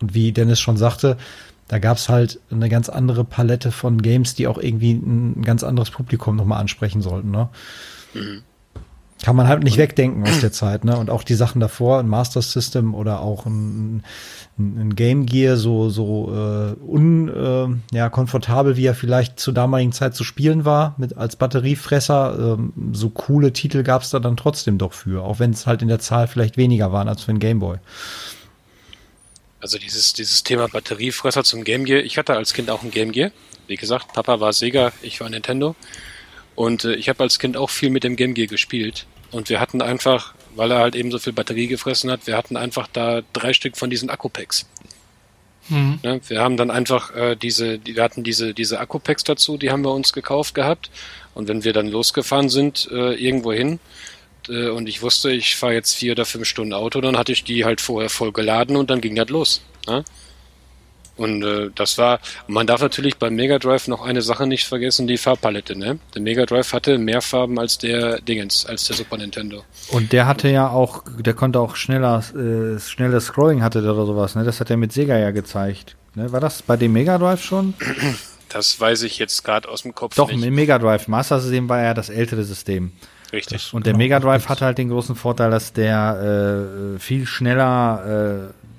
[0.00, 1.16] und wie Dennis schon sagte,
[1.68, 5.62] da gab es halt eine ganz andere Palette von Games, die auch irgendwie ein ganz
[5.62, 7.30] anderes Publikum nochmal ansprechen sollten.
[7.30, 7.48] Ne?
[8.14, 8.42] Mhm
[9.22, 10.96] kann man halt nicht wegdenken aus der Zeit, ne?
[10.98, 14.02] Und auch die Sachen davor, ein Master System oder auch ein,
[14.58, 19.92] ein Game Gear, so, so äh, un, äh, ja, komfortabel, wie er vielleicht zur damaligen
[19.92, 24.36] Zeit zu spielen war, mit als Batteriefresser, ähm, so coole Titel gab es da dann
[24.36, 27.30] trotzdem doch für, auch wenn es halt in der Zahl vielleicht weniger waren als für
[27.30, 27.78] ein Game Boy.
[29.60, 33.12] Also dieses, dieses Thema Batteriefresser zum Game Gear, ich hatte als Kind auch ein Game
[33.12, 33.30] Gear.
[33.68, 35.76] Wie gesagt, Papa war Sega, ich war Nintendo.
[36.56, 39.06] Und äh, ich habe als Kind auch viel mit dem Game Gear gespielt.
[39.32, 42.56] Und wir hatten einfach, weil er halt eben so viel Batterie gefressen hat, wir hatten
[42.56, 44.66] einfach da drei Stück von diesen Akku-Packs.
[45.68, 45.98] Mhm.
[46.02, 49.70] Ja, wir haben dann einfach äh, diese, die, wir hatten diese, diese Akku-Packs dazu, die
[49.70, 50.90] haben wir uns gekauft gehabt.
[51.34, 53.80] Und wenn wir dann losgefahren sind, äh, irgendwo hin,
[54.48, 57.44] äh, und ich wusste, ich fahre jetzt vier oder fünf Stunden Auto, dann hatte ich
[57.44, 59.62] die halt vorher voll geladen und dann ging das los.
[59.86, 60.04] Ja?
[61.16, 65.06] Und äh, das war, man darf natürlich beim Mega Drive noch eine Sache nicht vergessen,
[65.06, 65.98] die Farbpalette, ne?
[66.14, 69.62] Der Mega Drive hatte mehr Farben als der Dingens, als der Super Nintendo.
[69.90, 74.34] Und der hatte ja auch, der konnte auch schneller, äh, schneller Scrolling hatte oder sowas,
[74.34, 74.44] ne?
[74.44, 75.96] Das hat er mit Sega ja gezeigt.
[76.14, 76.32] Ne?
[76.32, 77.74] War das bei dem Mega Drive schon?
[78.48, 80.44] Das weiß ich jetzt gerade aus dem Kopf Doch, nicht.
[80.44, 81.08] im Mega Drive.
[81.08, 82.92] Master System war ja das ältere System.
[83.32, 83.72] Richtig.
[83.72, 84.04] Und der genau.
[84.04, 88.71] Mega Drive hatte halt den großen Vorteil, dass der äh, viel schneller äh,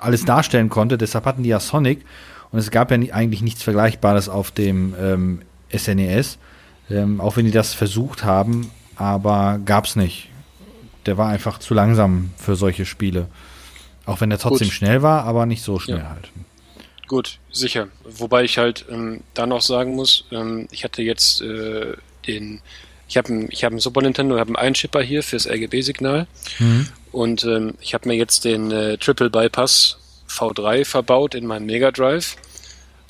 [0.00, 0.98] alles darstellen konnte.
[0.98, 2.04] Deshalb hatten die ja Sonic
[2.50, 5.42] und es gab ja nie, eigentlich nichts Vergleichbares auf dem ähm,
[5.74, 6.38] SNES,
[6.88, 10.28] e ähm, auch wenn die das versucht haben, aber gab es nicht.
[11.06, 13.28] Der war einfach zu langsam für solche Spiele.
[14.04, 14.74] Auch wenn er trotzdem Gut.
[14.74, 16.10] schnell war, aber nicht so schnell ja.
[16.10, 16.30] halt.
[17.06, 17.88] Gut, sicher.
[18.04, 21.94] Wobei ich halt ähm, da noch sagen muss, ähm, ich hatte jetzt äh,
[22.26, 22.60] den,
[23.08, 26.26] ich habe ich hab einen Super Nintendo, ich habe einen Einschipper hier fürs RGB-Signal
[26.58, 26.88] mhm.
[27.12, 29.98] Und ähm, ich habe mir jetzt den äh, Triple Bypass
[30.30, 32.36] V3 verbaut in meinem Mega Drive.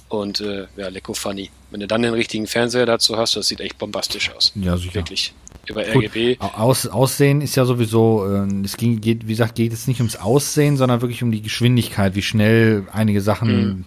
[0.09, 1.51] Und äh, ja, lecko funny.
[1.71, 4.53] Wenn du dann den richtigen Fernseher dazu hast, das sieht echt bombastisch aus.
[4.57, 4.95] Ja, sicher.
[4.95, 5.33] Wirklich.
[5.69, 6.39] Über RGB.
[6.41, 10.17] Aus, Aussehen ist ja sowieso, äh, es ging, geht, wie gesagt, geht es nicht ums
[10.17, 13.85] Aussehen, sondern wirklich um die Geschwindigkeit, wie schnell einige Sachen mhm.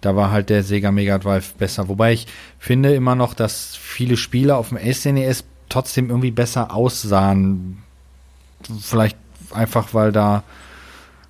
[0.00, 1.88] Da war halt der Sega Mega Drive besser.
[1.88, 2.26] Wobei ich
[2.58, 7.82] finde immer noch, dass viele Spiele auf dem SNES trotzdem irgendwie besser aussahen.
[8.80, 9.16] Vielleicht
[9.52, 10.44] einfach, weil da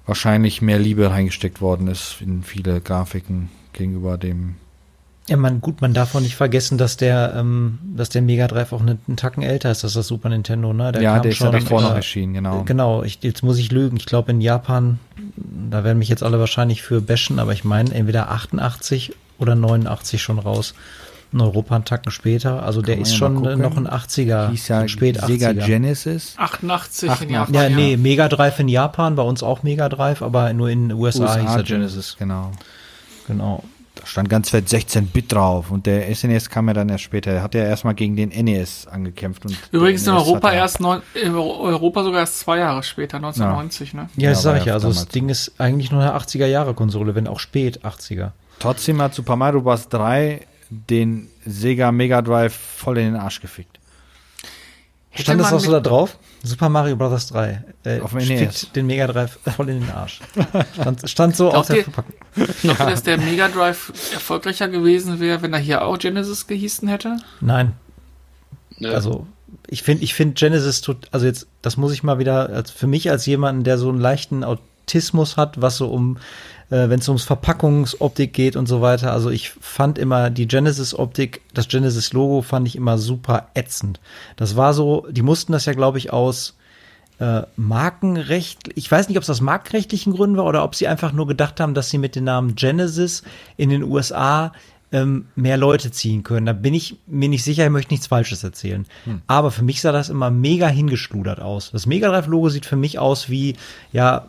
[0.06, 4.56] wahrscheinlich mehr Liebe reingesteckt worden ist in viele Grafiken gegenüber dem.
[5.28, 8.72] Ja, man, gut, man darf auch nicht vergessen, dass der, ähm, dass der Mega Drive
[8.72, 10.92] auch einen, einen Tacken älter ist als das Super Nintendo, ne?
[10.92, 12.62] Der ja, der ist ja schon, davor äh, noch erschienen, genau.
[12.62, 13.96] Genau, ich, jetzt muss ich lügen.
[13.96, 15.00] Ich glaube in Japan,
[15.36, 20.22] da werden mich jetzt alle wahrscheinlich für bashen, aber ich meine entweder 88 oder 89
[20.22, 20.74] schon raus.
[21.36, 22.62] In Europa einen Tacken später.
[22.62, 25.66] Also der ist ja schon äh, noch ein 80er, Hieß ja ein spät Sega 80er.
[25.66, 26.34] Genesis.
[26.36, 27.40] 88 Ach, in ja.
[27.40, 27.54] Japan.
[27.54, 30.98] Ja, nee, Mega Drive in Japan, bei uns auch Mega Drive, aber nur in den
[30.98, 32.16] USA, hieß er Genesis.
[32.18, 32.52] genau.
[33.26, 33.62] Genau.
[33.96, 37.30] Da stand ganz fett 16 Bit drauf und der SNES kam ja dann erst später.
[37.32, 39.46] Er hat ja erstmal gegen den NES angekämpft.
[39.46, 43.16] Und Übrigens in NES Europa er- erst neun, in Europa sogar erst zwei Jahre später,
[43.16, 44.10] 1990, ne?
[44.16, 44.74] Ja, das Ja, sag war ich ja ja.
[44.74, 45.12] Also das damals.
[45.12, 48.32] Ding ist eigentlich nur eine 80er-Jahre-Konsole, wenn auch spät 80er.
[48.58, 49.88] Trotzdem hat Super Mario Bros.
[49.88, 53.78] 3 den Sega Mega Drive voll in den Arsch gefickt.
[55.10, 56.18] Hätte Stand das auch so da drauf?
[56.42, 57.28] Super Mario Bros.
[57.28, 57.64] 3.
[57.84, 58.70] Äh, Auf dem NES.
[58.74, 60.20] den Mega Drive voll in den Arsch.
[60.74, 62.12] Stand, stand so auf der Verpackung.
[62.34, 66.86] Glaubt ihr, dass der Mega Drive erfolgreicher gewesen wäre, wenn er hier auch Genesis gehießen
[66.88, 67.16] hätte?
[67.40, 67.72] Nein,
[68.78, 68.90] Ne?
[68.90, 69.26] also
[69.68, 72.86] ich finde, ich finde Genesis tut, also jetzt, das muss ich mal wieder, als für
[72.86, 76.18] mich als jemanden, der so einen leichten Autismus hat, was so um,
[76.70, 79.12] äh, wenn es ums Verpackungsoptik geht und so weiter.
[79.12, 84.00] Also ich fand immer die Genesis-Optik, das Genesis-Logo fand ich immer super ätzend.
[84.36, 86.56] Das war so, die mussten das ja, glaube ich, aus
[87.18, 91.12] äh, Markenrecht, ich weiß nicht, ob es aus markenrechtlichen Gründen war oder ob sie einfach
[91.12, 93.22] nur gedacht haben, dass sie mit dem Namen Genesis
[93.56, 94.52] in den USA
[94.96, 96.46] ähm, mehr Leute ziehen können.
[96.46, 98.86] Da bin ich mir nicht sicher, ich möchte nichts Falsches erzählen.
[99.26, 101.70] Aber für mich sah das immer mega hingeschludert aus.
[101.70, 103.56] Das Mega Drive Logo sieht für mich aus wie,
[103.92, 104.26] ja,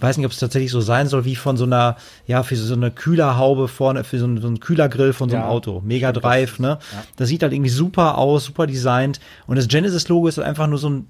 [0.00, 1.96] weiß nicht, ob es tatsächlich so sein soll, wie von so einer,
[2.26, 5.44] ja, für so eine Kühlerhaube vorne, für so einen, so einen Kühlergrill von so einem
[5.44, 5.50] Ja.
[5.50, 5.80] Auto.
[5.84, 6.78] Mega Drive, ne?
[7.16, 9.20] Das sieht halt irgendwie super aus, super designt.
[9.46, 11.06] Und das Genesis Logo ist halt einfach nur so ein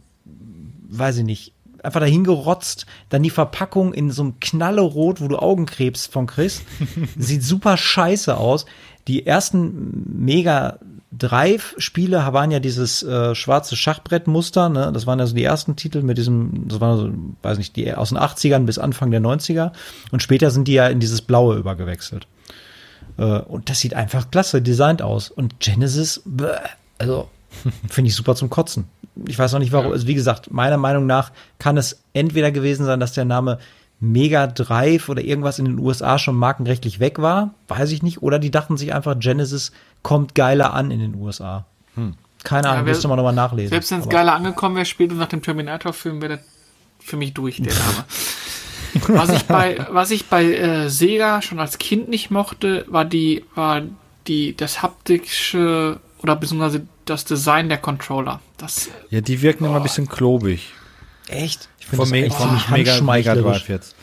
[0.90, 1.52] weiß ich nicht,
[1.82, 2.86] einfach dahin gerotzt.
[3.08, 6.62] Dann die Verpackung in so einem Knallerot, wo du Augenkrebs von kriegst.
[7.18, 8.66] Sieht super scheiße aus.
[9.08, 10.78] Die ersten Mega
[11.10, 14.92] Drive Spiele waren ja dieses äh, schwarze Schachbrettmuster, ne?
[14.92, 17.10] Das waren ja so die ersten Titel mit diesem, das waren so,
[17.42, 19.72] weiß nicht, die aus den 80ern bis Anfang der 90er.
[20.12, 22.26] Und später sind die ja in dieses Blaue übergewechselt.
[23.16, 25.30] Äh, und das sieht einfach klasse designt aus.
[25.30, 26.48] Und Genesis, bäh,
[26.98, 27.28] also
[27.88, 28.84] finde ich super zum Kotzen.
[29.26, 29.92] Ich weiß noch nicht warum.
[29.92, 33.58] Also wie gesagt, meiner Meinung nach kann es entweder gewesen sein, dass der Name
[34.00, 38.22] Mega Drive oder irgendwas in den USA schon markenrechtlich weg war, weiß ich nicht.
[38.22, 39.72] Oder die dachten sich einfach, Genesis
[40.02, 41.66] kommt geiler an in den USA.
[42.44, 43.70] Keine Ahnung, wer- müsste man nochmal nachlesen.
[43.70, 46.46] Selbst wenn es geiler angekommen wäre, spätestens nach dem Terminator-Film wäre das
[47.00, 48.04] für mich durch, der Name.
[49.18, 53.44] was ich bei, was ich bei äh, Sega schon als Kind nicht mochte, war die,
[53.56, 53.82] war
[54.28, 58.40] die, das haptische oder beziehungsweise das Design der Controller.
[58.58, 60.72] Das, Ja, die wirken immer ein bisschen klobig.
[61.28, 61.68] Echt?
[61.92, 63.34] Ich finde das vom ziemlich Mega, Mega.
[63.34, 63.94] Drive jetzt.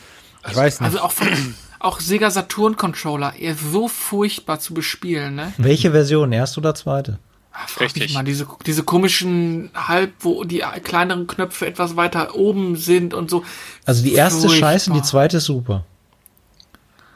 [0.48, 0.86] Ich weiß nicht.
[0.86, 5.52] also auch von, auch Sega Saturn Controller, eher so furchtbar zu bespielen, ne?
[5.58, 6.32] Welche Version?
[6.32, 7.18] Erste oder zweite?
[7.52, 8.14] Frag mich Richtig.
[8.14, 13.44] mal, diese, diese komischen halb, wo die kleineren Knöpfe etwas weiter oben sind und so.
[13.86, 14.72] Also die erste Furchtbar.
[14.72, 15.84] scheiße, die zweite ist super.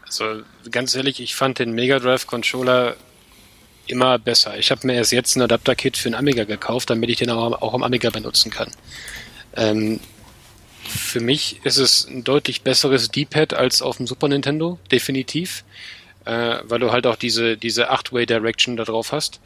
[0.07, 2.97] Also ganz ehrlich, ich fand den Mega Drive Controller
[3.87, 4.59] immer besser.
[4.59, 7.61] Ich habe mir erst jetzt ein Adapter-Kit für den Amiga gekauft, damit ich den auch,
[7.61, 8.71] auch am Amiga benutzen kann.
[9.57, 10.01] Ähm,
[10.85, 15.65] für mich ist es ein deutlich besseres D-Pad als auf dem Super Nintendo, definitiv,
[16.25, 19.41] äh, weil du halt auch diese, diese 8-Way-Direction da drauf hast.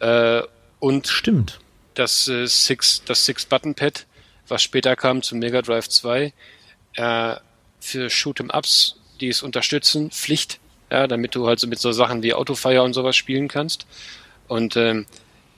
[0.00, 0.42] Äh,
[0.78, 1.58] und Stimmt.
[1.94, 4.06] das äh, Six, das Six-Button-Pad,
[4.48, 6.32] was später kam zum Mega Drive 2,
[6.94, 7.36] äh,
[7.80, 10.58] für Shoot'em-Ups, die es unterstützen, Pflicht,
[10.90, 13.86] ja, damit du halt so mit so Sachen wie Autofire und sowas spielen kannst.
[14.48, 15.06] Und ähm,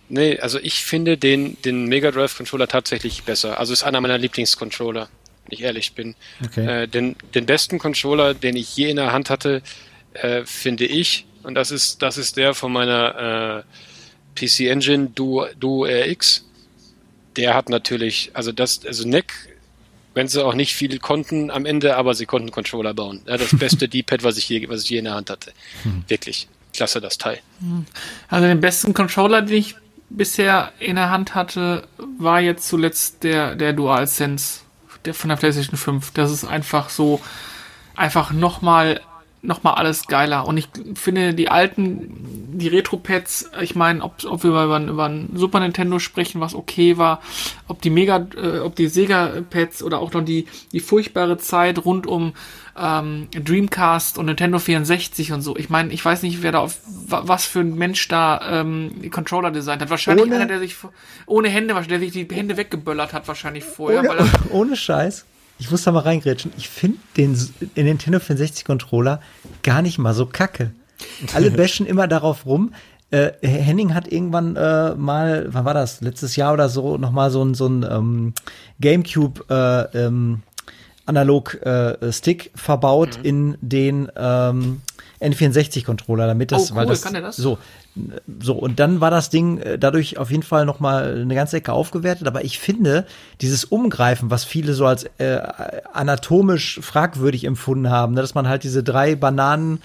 [0.09, 3.59] nee, also ich finde den, den Mega Drive Controller tatsächlich besser.
[3.59, 5.09] Also ist einer meiner Lieblingscontroller,
[5.49, 6.15] wenn ich ehrlich bin.
[6.45, 6.83] Okay.
[6.83, 9.63] Äh, den, den besten Controller, den ich je in der Hand hatte,
[10.15, 15.47] äh, finde ich, und das ist, das ist der von meiner äh, PC Engine Duo,
[15.59, 16.45] Duo RX.
[17.37, 19.33] Der hat natürlich, also das, also NEC,
[20.15, 23.23] wenn sie auch nicht viel konnten am Ende, aber sie konnten Controller bauen.
[23.27, 25.53] Ja, das beste D-Pad, was ich je, was ich je in der Hand hatte.
[26.09, 26.49] Wirklich.
[26.75, 27.39] Klasse, das Teil.
[28.29, 29.77] Also den besten Controller, den ich
[30.11, 31.87] bisher in der Hand hatte,
[32.19, 34.61] war jetzt zuletzt der, der DualSense
[35.13, 36.13] von der PlayStation 5.
[36.13, 37.21] Das ist einfach so,
[37.95, 39.01] einfach nochmal
[39.43, 40.47] nochmal alles geiler.
[40.47, 45.31] Und ich finde die alten, die Retro-Pads, ich meine, ob, ob wir über, über ein
[45.35, 47.21] Super Nintendo sprechen, was okay war,
[47.69, 52.07] ob die Mega, äh, ob die Sega-Pads oder auch noch die, die furchtbare Zeit rund
[52.07, 52.35] um
[52.77, 55.57] ähm, Dreamcast und Nintendo 64 und so.
[55.57, 59.51] Ich meine, ich weiß nicht, wer da auf was für ein Mensch da ähm, Controller
[59.51, 59.91] designt hat.
[59.91, 60.77] Wahrscheinlich ohne, einer, der sich
[61.27, 64.01] ohne Hände, der sich die Hände weggeböllert hat, wahrscheinlich vorher.
[64.01, 65.27] Ohne, ohne Scheiß
[65.59, 66.53] ich muss da mal reingrätschen.
[66.57, 67.37] Ich finde den,
[67.77, 69.21] den Nintendo 64 Controller
[69.63, 70.73] gar nicht mal so kacke.
[71.35, 72.73] Alle bashen immer darauf rum.
[73.11, 76.01] Äh, Henning hat irgendwann äh, mal, wann war das?
[76.01, 78.35] Letztes Jahr oder so, noch mal so ein so ein ähm,
[78.81, 80.43] GameCube äh, ähm,
[81.07, 83.25] Analog äh, Stick verbaut mhm.
[83.25, 84.83] in den ähm,
[85.21, 87.37] N64-Controller, damit das, oh, cool, weil das, kann der das?
[87.37, 87.59] so,
[88.41, 91.57] so und dann war das Ding äh, dadurch auf jeden Fall noch mal eine ganze
[91.57, 92.27] Ecke aufgewertet.
[92.27, 93.07] Aber ich finde
[93.41, 95.41] dieses Umgreifen, was viele so als äh,
[95.93, 99.81] anatomisch fragwürdig empfunden haben, ne, dass man halt diese drei Bananen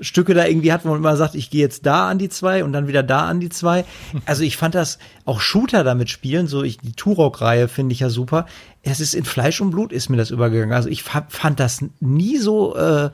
[0.00, 2.64] Stücke da irgendwie hat, wo man immer sagt, ich gehe jetzt da an die zwei
[2.64, 3.84] und dann wieder da an die zwei.
[4.26, 8.08] Also ich fand das auch Shooter damit spielen, so ich, die Turok-Reihe finde ich ja
[8.08, 8.46] super.
[8.82, 10.74] Es ist in Fleisch und Blut ist mir das übergegangen.
[10.74, 13.10] Also ich fand das nie so äh, äh,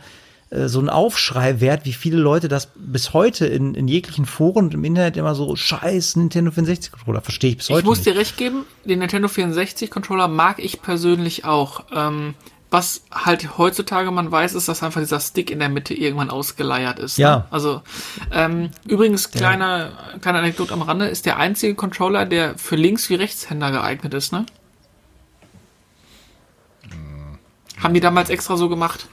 [0.51, 4.75] so ein Aufschrei wert, wie viele Leute das bis heute in, in jeglichen Foren und
[4.75, 7.81] im Internet immer so scheiß Nintendo 64 Controller verstehe ich bis heute.
[7.81, 8.09] Ich muss nicht.
[8.09, 11.85] dir recht geben, den Nintendo 64 Controller mag ich persönlich auch.
[11.95, 12.35] Ähm,
[12.71, 16.99] was halt heutzutage man weiß, ist, dass einfach dieser Stick in der Mitte irgendwann ausgeleiert
[16.99, 17.19] ist.
[17.19, 17.23] Ne?
[17.23, 17.37] Ja.
[17.37, 17.45] Ne?
[17.51, 17.83] Also
[18.31, 20.19] ähm, übrigens kleine ja.
[20.21, 24.33] kleine Anekdote am Rande ist der einzige Controller, der für Links- wie Rechtshänder geeignet ist.
[24.33, 24.45] Ne?
[26.91, 27.39] Hm.
[27.83, 29.09] Haben die damals extra so gemacht?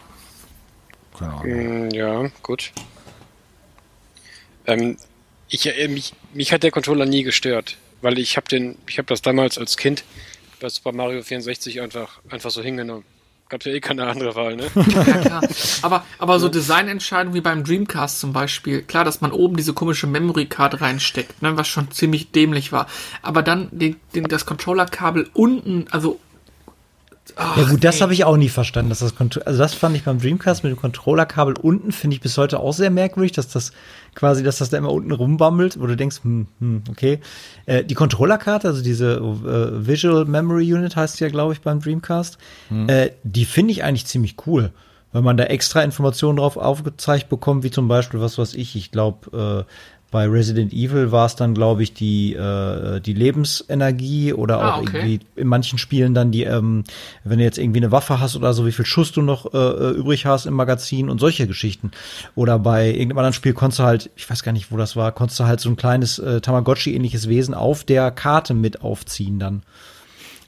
[1.18, 1.88] Keine Ahnung.
[1.88, 2.72] Mm, ja, gut.
[4.68, 4.98] Ähm,
[5.50, 9.08] ich, äh, mich, mich hat der Controller nie gestört, weil ich habe den, ich habe
[9.08, 10.04] das damals als Kind
[10.60, 13.06] bei Super Mario 64 einfach, einfach so hingenommen.
[13.48, 14.72] Gab ja eh keine andere Wahl, ne?
[14.76, 15.48] ja, klar.
[15.84, 20.08] Aber, aber so Designentscheidungen wie beim Dreamcast zum Beispiel, klar, dass man oben diese komische
[20.08, 22.88] Memory Card reinsteckt, ne, was schon ziemlich dämlich war.
[23.22, 26.20] Aber dann den, den, das Controllerkabel unten, also
[27.36, 28.90] Ach, ja gut, das habe ich auch nie verstanden.
[28.90, 29.14] Dass das
[29.46, 32.74] also das fand ich beim Dreamcast mit dem Controllerkabel unten, finde ich bis heute auch
[32.74, 33.72] sehr merkwürdig, dass das
[34.14, 37.20] quasi, dass das da immer unten rumbammelt, wo du denkst, hm, hm, okay.
[37.66, 42.38] Äh, die Controllerkarte, also diese äh, Visual Memory Unit heißt ja, glaube ich, beim Dreamcast,
[42.70, 42.90] hm.
[42.90, 44.72] äh, die finde ich eigentlich ziemlich cool.
[45.12, 48.92] Weil man da extra Informationen drauf aufgezeigt bekommt, wie zum Beispiel, was weiß ich, ich
[48.92, 49.72] glaube, äh,
[50.16, 54.82] bei Resident Evil war es dann, glaube ich, die, äh, die Lebensenergie oder ah, auch
[54.84, 54.96] okay.
[54.96, 56.86] irgendwie in manchen Spielen dann die, ähm,
[57.26, 59.58] wenn du jetzt irgendwie eine Waffe hast oder so, wie viel Schuss du noch äh,
[59.58, 61.92] äh, übrig hast im Magazin und solche Geschichten.
[62.34, 65.12] Oder bei irgendeinem anderen Spiel konntest du halt, ich weiß gar nicht, wo das war,
[65.12, 69.64] konntest du halt so ein kleines äh, Tamagotchi-ähnliches Wesen auf der Karte mit aufziehen dann.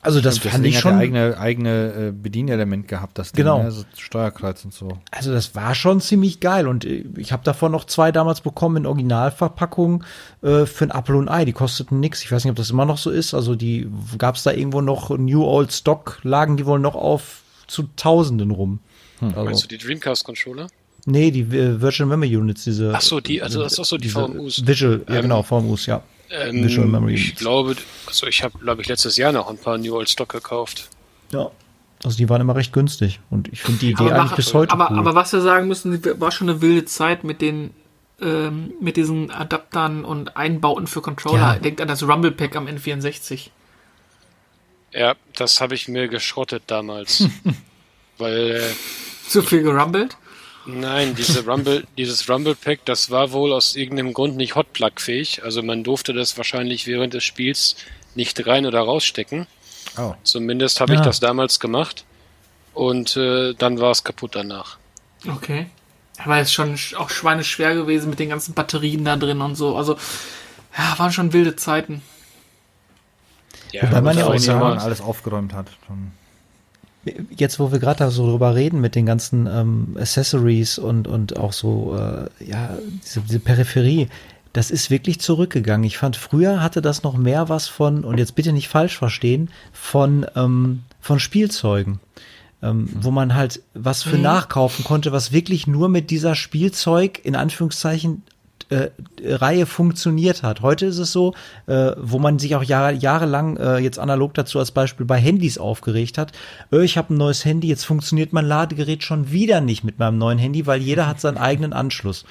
[0.02, 0.96] Also das fand das ich schon.
[0.96, 3.64] Hat eigene eigene äh, Bedienelement gehabt, das Ding, genau.
[3.64, 3.72] Ne?
[3.72, 5.00] So Steuerkreuz und so.
[5.12, 8.78] Also das war schon ziemlich geil und äh, ich habe davon noch zwei damals bekommen
[8.78, 10.04] in Originalverpackung
[10.42, 11.46] äh, für ein Apple und Ei.
[11.46, 12.24] Die kosteten nix.
[12.24, 13.34] Ich weiß nicht, ob das immer noch so ist.
[13.34, 17.42] Also die gab es da irgendwo noch New Old Stock lagen die wohl noch auf
[17.68, 18.80] zu Tausenden rum.
[19.20, 19.30] Hm.
[19.30, 20.68] Also, Meinst du die Dreamcast Controller?
[21.06, 22.92] Nee, die äh, Virtual Memory Units, diese.
[22.94, 24.68] Ach so, die, also das ist auch so die VMUs.
[24.68, 26.04] Visual, ja ähm, genau, VMUs, ja.
[26.30, 27.16] Ähm, Visual Memory.
[27.16, 27.76] Ich glaube,
[28.06, 30.90] also ich habe, glaube ich, letztes Jahr noch ein paar New Old Stock gekauft.
[31.32, 31.52] Ja.
[32.04, 34.92] Also die waren immer recht günstig und ich finde die Idee eigentlich bis heute aber,
[34.92, 35.00] cool.
[35.00, 37.72] Aber was wir sagen müssen, war schon eine wilde Zeit mit den
[38.22, 41.38] ähm, mit diesen Adaptern und Einbauten für Controller.
[41.38, 41.56] Ja.
[41.56, 43.50] Denkt an das Rumble Pack am N64.
[44.94, 47.28] Ja, das habe ich mir geschrottet damals.
[48.18, 50.18] weil äh, zu viel gerumbelt?
[50.68, 55.44] Nein, diese Rumble, dieses Rumble Pack, das war wohl aus irgendeinem Grund nicht Hotplug fähig.
[55.44, 57.78] Also man durfte das wahrscheinlich während des Spiels
[58.16, 59.48] nicht rein oder rausstecken.
[59.98, 60.14] Oh.
[60.24, 61.00] Zumindest habe ja.
[61.00, 62.04] ich das damals gemacht.
[62.74, 64.78] Und äh, dann war es kaputt danach.
[65.28, 65.68] Okay.
[66.18, 69.76] Aber es ist schon auch schweineschwer gewesen mit den ganzen Batterien da drin und so.
[69.76, 69.98] Also,
[70.78, 72.02] ja, waren schon wilde Zeiten.
[73.72, 75.68] Ja, Wobei man ja auch alles aufgeräumt hat.
[75.88, 76.12] Dann
[77.36, 81.54] jetzt, wo wir gerade so drüber reden mit den ganzen ähm, Accessories und, und auch
[81.54, 84.08] so, äh, ja, diese, diese Peripherie,
[84.54, 85.86] das ist wirklich zurückgegangen.
[85.86, 89.50] Ich fand, früher hatte das noch mehr was von, und jetzt bitte nicht falsch verstehen,
[89.72, 92.00] von, ähm, von Spielzeugen.
[92.64, 94.24] Ähm, wo man halt was für mhm.
[94.24, 98.24] nachkaufen konnte, was wirklich nur mit dieser Spielzeug in Anführungszeichen
[99.24, 100.62] Reihe funktioniert hat.
[100.62, 101.34] Heute ist es so,
[101.68, 105.58] äh, wo man sich auch Jahre, jahrelang äh, jetzt analog dazu als Beispiel bei Handys
[105.58, 106.32] aufgeregt hat.
[106.72, 110.18] Äh, ich habe ein neues Handy, jetzt funktioniert mein Ladegerät schon wieder nicht mit meinem
[110.18, 112.26] neuen Handy, weil jeder hat seinen eigenen Anschluss.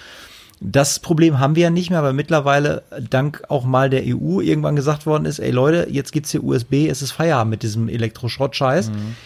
[0.61, 4.77] Das Problem haben wir ja nicht mehr, weil mittlerweile dank auch mal der EU irgendwann
[4.77, 8.91] gesagt worden ist, ey Leute, jetzt gibt's hier USB, es ist Feierabend mit diesem Elektroschrott-Scheiß.
[8.91, 9.17] Mhm.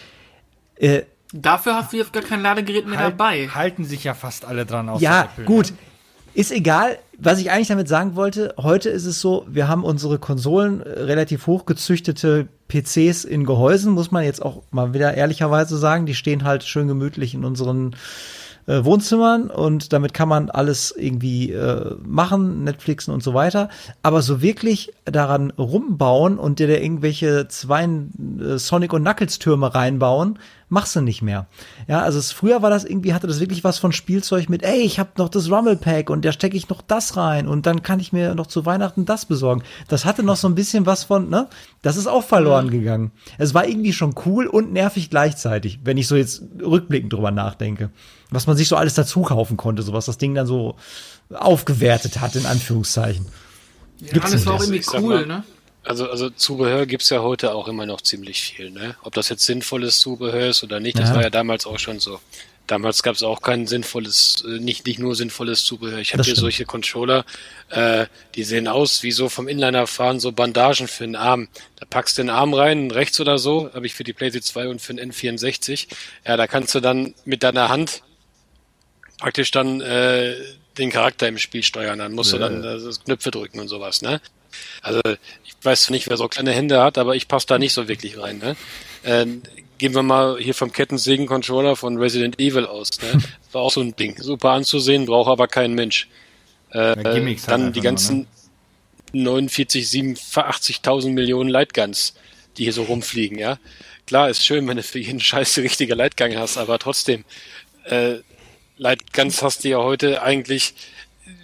[0.75, 1.01] Äh,
[1.33, 3.47] Dafür hast du jetzt gar kein Ladegerät mehr Halt- dabei.
[3.47, 4.99] Halten sich ja fast alle dran aus.
[5.01, 5.71] Ja, Apple, gut.
[6.33, 6.97] Ist egal.
[7.17, 11.01] Was ich eigentlich damit sagen wollte, heute ist es so, wir haben unsere Konsolen, äh,
[11.01, 16.05] relativ hochgezüchtete PCs in Gehäusen, muss man jetzt auch mal wieder ehrlicherweise sagen.
[16.05, 17.95] Die stehen halt schön gemütlich in unseren
[18.67, 23.69] äh, Wohnzimmern und damit kann man alles irgendwie äh, machen, Netflixen und so weiter.
[24.03, 29.73] Aber so wirklich daran rumbauen und dir da irgendwelche zwei äh, Sonic und Knuckles Türme
[29.73, 30.37] reinbauen,
[30.71, 31.47] machst du nicht mehr.
[31.87, 34.79] Ja, also es, früher war das irgendwie, hatte das wirklich was von Spielzeug mit, ey,
[34.79, 37.83] ich habe noch das Rumble Pack und da stecke ich noch das rein und dann
[37.83, 39.63] kann ich mir noch zu Weihnachten das besorgen.
[39.89, 41.47] Das hatte noch so ein bisschen was von, ne?
[41.81, 43.11] Das ist auch verloren gegangen.
[43.37, 47.89] Es war irgendwie schon cool und nervig gleichzeitig, wenn ich so jetzt rückblickend drüber nachdenke.
[48.31, 50.75] Was man sich so alles dazu kaufen konnte, so was das Ding dann so
[51.33, 53.25] aufgewertet hat, in Anführungszeichen.
[53.99, 55.43] Ja, Gibt's das war auch irgendwie cool, mal, ne?
[55.83, 58.95] Also, also Zubehör gibt's ja heute auch immer noch ziemlich viel, ne?
[59.03, 61.15] Ob das jetzt sinnvolles Zubehör ist oder nicht, das Ja.
[61.15, 62.19] war ja damals auch schon so.
[62.67, 65.97] Damals gab's auch kein sinnvolles, äh, nicht, nicht nur sinnvolles Zubehör.
[65.97, 66.43] Ich habe Das hier stimmt.
[66.43, 67.25] solche Controller,
[67.69, 68.05] äh,
[68.35, 71.47] die sehen aus wie so vom Inliner fahren, so Bandagen für den Arm.
[71.79, 74.67] Da packst du den Arm rein, rechts oder so, habe ich für die PlayStation 2
[74.69, 75.87] und für den N64.
[76.25, 78.03] Ja, da kannst du dann mit deiner Hand
[79.21, 80.35] praktisch dann äh,
[80.77, 81.99] den Charakter im Spiel steuern.
[81.99, 84.19] Dann musst du dann äh, Knöpfe drücken und sowas, ne?
[84.81, 84.99] Also
[85.45, 88.17] ich weiß nicht, wer so kleine Hände hat, aber ich passe da nicht so wirklich
[88.17, 88.39] rein.
[88.39, 88.57] Ne?
[89.05, 89.43] Ähm,
[89.77, 92.89] gehen wir mal hier vom Kettensägen-Controller von Resident Evil aus.
[93.01, 93.13] Ne?
[93.13, 94.21] Das war auch so ein Ding.
[94.21, 96.09] Super anzusehen, braucht aber kein Mensch.
[96.73, 98.27] Äh, Ja, halt dann die nur, ganzen
[99.13, 102.15] 49, 87.000 Millionen Lightguns,
[102.57, 103.37] die hier so rumfliegen.
[103.39, 103.57] Ja,
[104.11, 107.23] Klar, ist schön, wenn du für jeden Scheiß die richtige Lightgun hast, aber trotzdem,
[107.85, 108.15] äh,
[108.81, 110.73] Lightguns hast du ja heute eigentlich,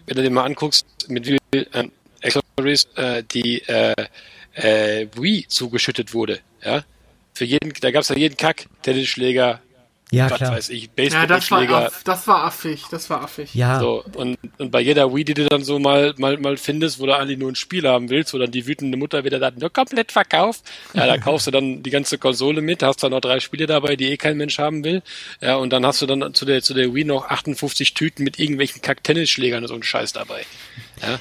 [0.07, 1.91] wenn du dir mal anguckst, mit wie viel ähm,
[2.23, 3.93] Accessories äh, die äh,
[4.55, 6.39] äh, Wii zugeschüttet wurde.
[6.65, 6.83] Ja,
[7.35, 9.61] für jeden, da gab's ja jeden Kack, Tennisschläger,
[10.11, 10.51] Ja, was klar.
[10.53, 13.53] weiß ich, Ja, das war, aff, das war affig, das war affig.
[13.53, 16.99] Ja, So, und, und bei jeder Wii, die du dann so mal, mal, mal findest,
[16.99, 19.59] wo du eigentlich nur ein Spiel haben willst, wo dann die wütende Mutter wieder sagt,
[19.59, 23.19] nur komplett verkauft, ja, da kaufst du dann die ganze Konsole mit, hast dann noch
[23.19, 25.03] drei Spiele dabei, die eh kein Mensch haben will,
[25.41, 28.39] ja, und dann hast du dann zu der, zu der Wii noch 58 Tüten mit
[28.39, 30.45] irgendwelchen Kack-Tennisschlägern und so ein Scheiß dabei.
[31.01, 31.19] Ja,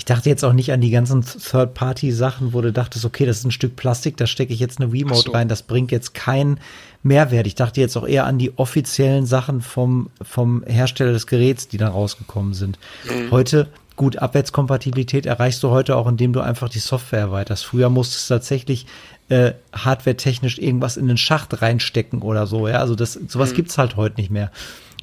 [0.00, 3.44] ich dachte jetzt auch nicht an die ganzen Third-Party-Sachen, wo du dachtest, okay, das ist
[3.44, 5.32] ein Stück Plastik, da stecke ich jetzt eine Remote so.
[5.32, 6.58] rein, das bringt jetzt keinen
[7.02, 7.46] Mehrwert.
[7.46, 11.78] Ich dachte jetzt auch eher an die offiziellen Sachen vom, vom Hersteller des Geräts, die
[11.78, 12.78] da rausgekommen sind.
[13.30, 17.64] Heute, gut, Abwärtskompatibilität erreichst du heute auch, indem du einfach die Software erweiterst.
[17.64, 18.86] Früher musstest du tatsächlich
[19.30, 22.78] äh, hardware-technisch irgendwas in den Schacht reinstecken oder so, ja.
[22.78, 24.50] Also das, sowas gibt's halt heute nicht mehr.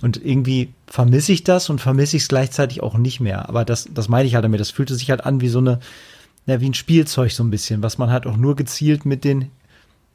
[0.02, 3.50] Und irgendwie vermisse ich das und vermisse ich es gleichzeitig auch nicht mehr.
[3.50, 4.60] Aber das, das meine ich halt damit.
[4.60, 5.80] Das fühlte sich halt an wie so eine,
[6.46, 9.50] ja, wie ein Spielzeug so ein bisschen, was man halt auch nur gezielt mit den,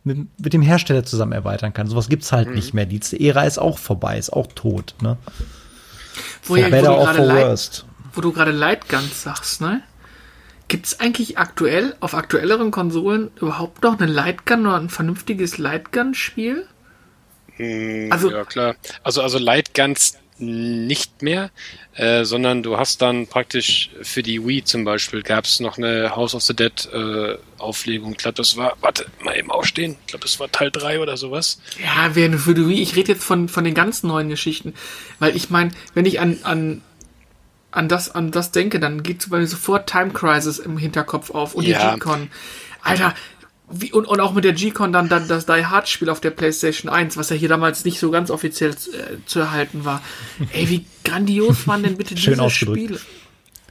[0.05, 1.87] mit, mit dem Hersteller zusammen erweitern kann.
[1.87, 2.87] Sowas gibt's halt nicht mehr.
[2.87, 5.17] Die Ära ist auch vorbei, ist auch tot, ne?
[6.45, 7.85] Wo, ja, better du or gerade for worst.
[8.15, 9.83] wo du gerade Lightguns sagst, ne?
[10.69, 16.67] Gibt es eigentlich aktuell, auf aktuelleren Konsolen überhaupt noch eine Lightgun oder ein vernünftiges Lightgun-Spiel?
[18.11, 18.75] Also- ja klar.
[19.03, 21.51] Also, also Lightguns nicht mehr,
[21.95, 26.17] äh, sondern du hast dann praktisch für die Wii zum Beispiel gab es noch eine
[26.17, 28.13] House of the Dead äh, Auflegung.
[28.13, 29.97] Ich glaube, das war, warte, mal eben aufstehen.
[30.01, 31.61] Ich glaube, das war Teil 3 oder sowas.
[31.83, 32.81] Ja, wäre für die Wii.
[32.83, 34.75] Ich rede jetzt von, von den ganz neuen Geschichten.
[35.19, 36.81] Weil ich meine, wenn ich an, an,
[37.71, 41.55] an, das, an das denke, dann geht bei mir sofort Time Crisis im Hinterkopf auf
[41.55, 41.91] und Ja.
[41.95, 42.31] die G-Con.
[42.85, 43.15] Alter,
[43.73, 46.31] wie, und, und auch mit der G-Con dann, dann das Die Hard Spiel auf der
[46.31, 50.03] PlayStation 1, was ja hier damals nicht so ganz offiziell äh, zu erhalten war.
[50.53, 52.81] Ey, wie grandios waren denn bitte Schön diese ausgedrückt.
[52.83, 53.01] Spiele?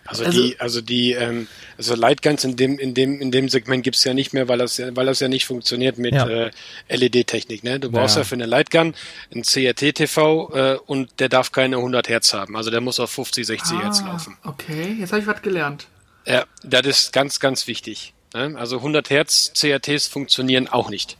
[0.05, 1.47] Also, Also- die, also die, ähm,
[1.77, 4.77] also Lightguns in dem, in dem, in dem Segment gibt's ja nicht mehr, weil das
[4.77, 6.27] ja, weil das ja nicht funktioniert mit Ja.
[6.27, 6.51] äh,
[6.89, 7.63] LED-Technik.
[7.63, 7.79] Ne?
[7.79, 8.21] Du brauchst ja.
[8.21, 8.25] Ja.
[8.25, 8.93] für eine Lightgun
[9.33, 12.55] einen CRT-TV äh, und der darf keine 100 Hertz haben.
[12.57, 14.37] Also der muss auf 50, 60 Hertz laufen.
[14.43, 15.87] Ah, okay, jetzt habe ich was gelernt.
[16.27, 18.13] Ja, das ist ganz, ganz wichtig.
[18.33, 18.55] Ne?
[18.57, 21.17] Also 100 Hertz CRTs funktionieren auch nicht.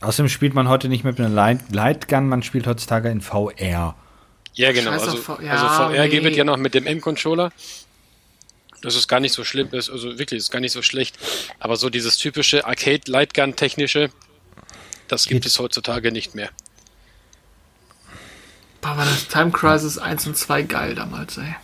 [0.00, 3.96] Außerdem spielt man heute nicht mehr mit einer Light Lightgun, man spielt heutzutage in VR.
[4.54, 4.92] Ja, genau.
[4.92, 6.20] Also, ja, also VR nee.
[6.20, 7.50] geht ja noch mit dem M-Controller.
[8.82, 11.16] Das ist gar nicht so schlimm, ist, also wirklich, ist gar nicht so schlecht.
[11.58, 14.10] Aber so dieses typische Arcade-Lightgun-technische,
[15.08, 15.52] das gibt Geht.
[15.52, 16.50] es heutzutage nicht mehr.
[18.82, 21.56] Boah, war das Time Crisis 1 und 2 geil damals, ey.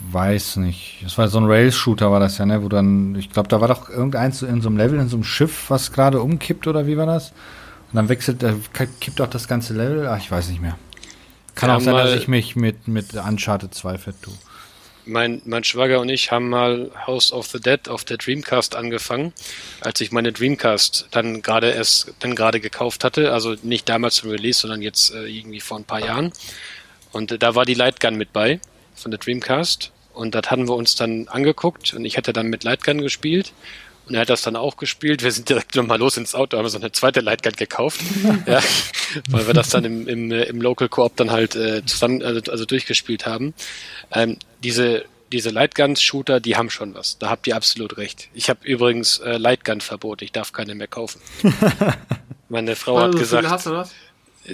[0.00, 0.98] Weiß nicht.
[1.02, 2.62] Das war so ein Rails-Shooter, war das ja, ne?
[2.62, 5.24] Wo dann, ich glaube, da war doch irgendeins in so einem Level, in so einem
[5.24, 7.30] Schiff, was gerade umkippt, oder wie war das?
[7.92, 8.54] Und dann wechselt, äh,
[9.00, 10.06] kippt auch das ganze Level.
[10.06, 10.76] Ach, ich weiß nicht mehr.
[11.54, 14.34] Kann Wir auch sein, dass ich mich mit, mit Uncharted 2 vertue.
[15.06, 19.32] mein, mein Schwager und ich haben mal House of the Dead auf der Dreamcast angefangen,
[19.80, 24.30] als ich meine Dreamcast dann gerade erst dann gerade gekauft hatte, also nicht damals zum
[24.30, 26.32] Release, sondern jetzt äh, irgendwie vor ein paar Jahren.
[27.12, 28.60] Und äh, da war die Lightgun mit bei
[28.96, 32.64] von der Dreamcast und das hatten wir uns dann angeguckt und ich hatte dann mit
[32.64, 33.52] Lightgun gespielt
[34.08, 35.22] und er hat das dann auch gespielt.
[35.22, 38.00] Wir sind direkt nochmal los ins Auto, haben so eine zweite Lightgun gekauft,
[38.46, 38.60] ja,
[39.28, 42.64] weil wir das dann im, im, im Local Coop dann halt äh, zusammen, also, also
[42.64, 43.54] durchgespielt haben.
[44.12, 47.18] Ähm, diese diese Lightgun-Shooter, die haben schon was.
[47.18, 48.28] Da habt ihr absolut recht.
[48.32, 50.22] Ich habe übrigens äh, Lightgun-Verbot.
[50.22, 51.20] Ich darf keine mehr kaufen.
[52.48, 53.90] Meine Frau Also, hat gesagt, hast du das?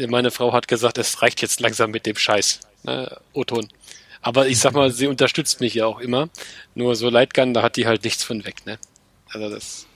[0.09, 2.61] meine Frau hat gesagt, es reicht jetzt langsam mit dem Scheiß.
[2.85, 3.69] Ne, O-Ton.
[4.23, 6.29] Aber ich sag mal, sie unterstützt mich ja auch immer.
[6.75, 8.79] Nur so Lightgun, da hat die halt nichts von weg, ne?
[9.29, 9.87] Also das.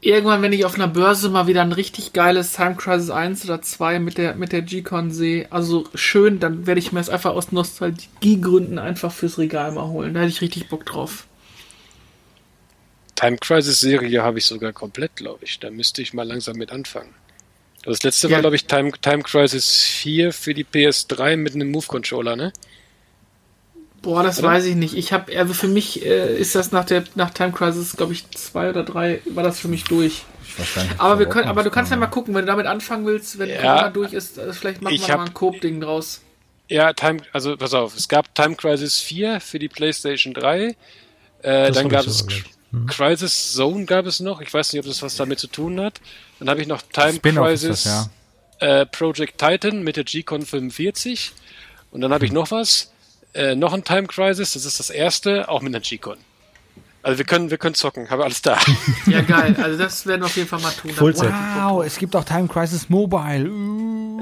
[0.00, 3.60] Irgendwann, wenn ich auf einer Börse mal wieder ein richtig geiles Time Crisis 1 oder
[3.60, 7.32] 2 mit der, mit der G-Con sehe, also schön, dann werde ich mir das einfach
[7.34, 10.14] aus Nostalgiegründen einfach fürs Regal mal holen.
[10.14, 11.26] Da hätte ich richtig Bock drauf.
[13.16, 15.58] Time Crisis Serie habe ich sogar komplett, glaube ich.
[15.58, 17.12] Da müsste ich mal langsam mit anfangen.
[17.82, 18.34] Das letzte Ja.
[18.34, 22.52] war, glaube ich, Time, Time Crisis 4 für die PS3 mit einem Move-Controller, ne?
[24.02, 24.48] Boah, das Oder?
[24.48, 24.94] weiß ich nicht.
[24.96, 28.30] Ich habe, also für mich äh, ist das nach der nach Time Crisis, glaube ich,
[28.30, 30.22] zwei oder drei, war das für mich durch.
[30.98, 33.48] Aber wir können, aber du kannst ja mal gucken, wenn du damit anfangen willst, wenn
[33.48, 33.56] Ja.
[33.60, 36.22] Corona durch ist, äh, vielleicht machen wir mal ein Coop-Ding draus.
[36.68, 40.76] Ja, Time, also pass auf, es gab Time Crisis 4 für die PlayStation 3.
[41.42, 42.42] Äh, dann gab es glaub
[42.86, 44.40] Crisis Zone gab es noch.
[44.40, 46.00] Ich weiß nicht, ob das was damit zu tun hat.
[46.38, 48.10] Dann habe ich noch Time Crisis das,
[48.60, 48.80] ja.
[48.80, 51.32] äh, Project Titan mit der G-Con 45.
[51.90, 52.92] Und dann habe ich noch was.
[53.38, 56.16] Äh, noch ein Time Crisis, das ist das erste, auch mit einer G-Con.
[57.04, 58.58] Also wir können, wir können zocken, habe alles da.
[59.06, 59.54] Ja, geil.
[59.62, 60.90] Also das werden wir auf jeden Fall mal tun.
[60.98, 63.48] Wow, es gibt auch Time Crisis Mobile.
[63.48, 64.20] Uh.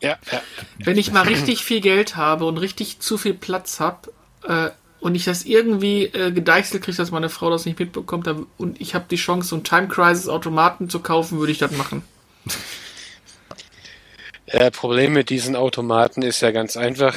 [0.00, 0.42] ja, ja.
[0.78, 4.10] Wenn ich mal richtig viel Geld habe und richtig zu viel Platz habe
[4.44, 8.46] äh, und ich das irgendwie äh, gedeichselt kriege, dass meine Frau das nicht mitbekommt dann,
[8.56, 11.72] und ich habe die Chance, so einen Time Crisis Automaten zu kaufen, würde ich das
[11.72, 12.02] machen.
[14.52, 17.14] Äh, Problem mit diesen Automaten ist ja ganz einfach,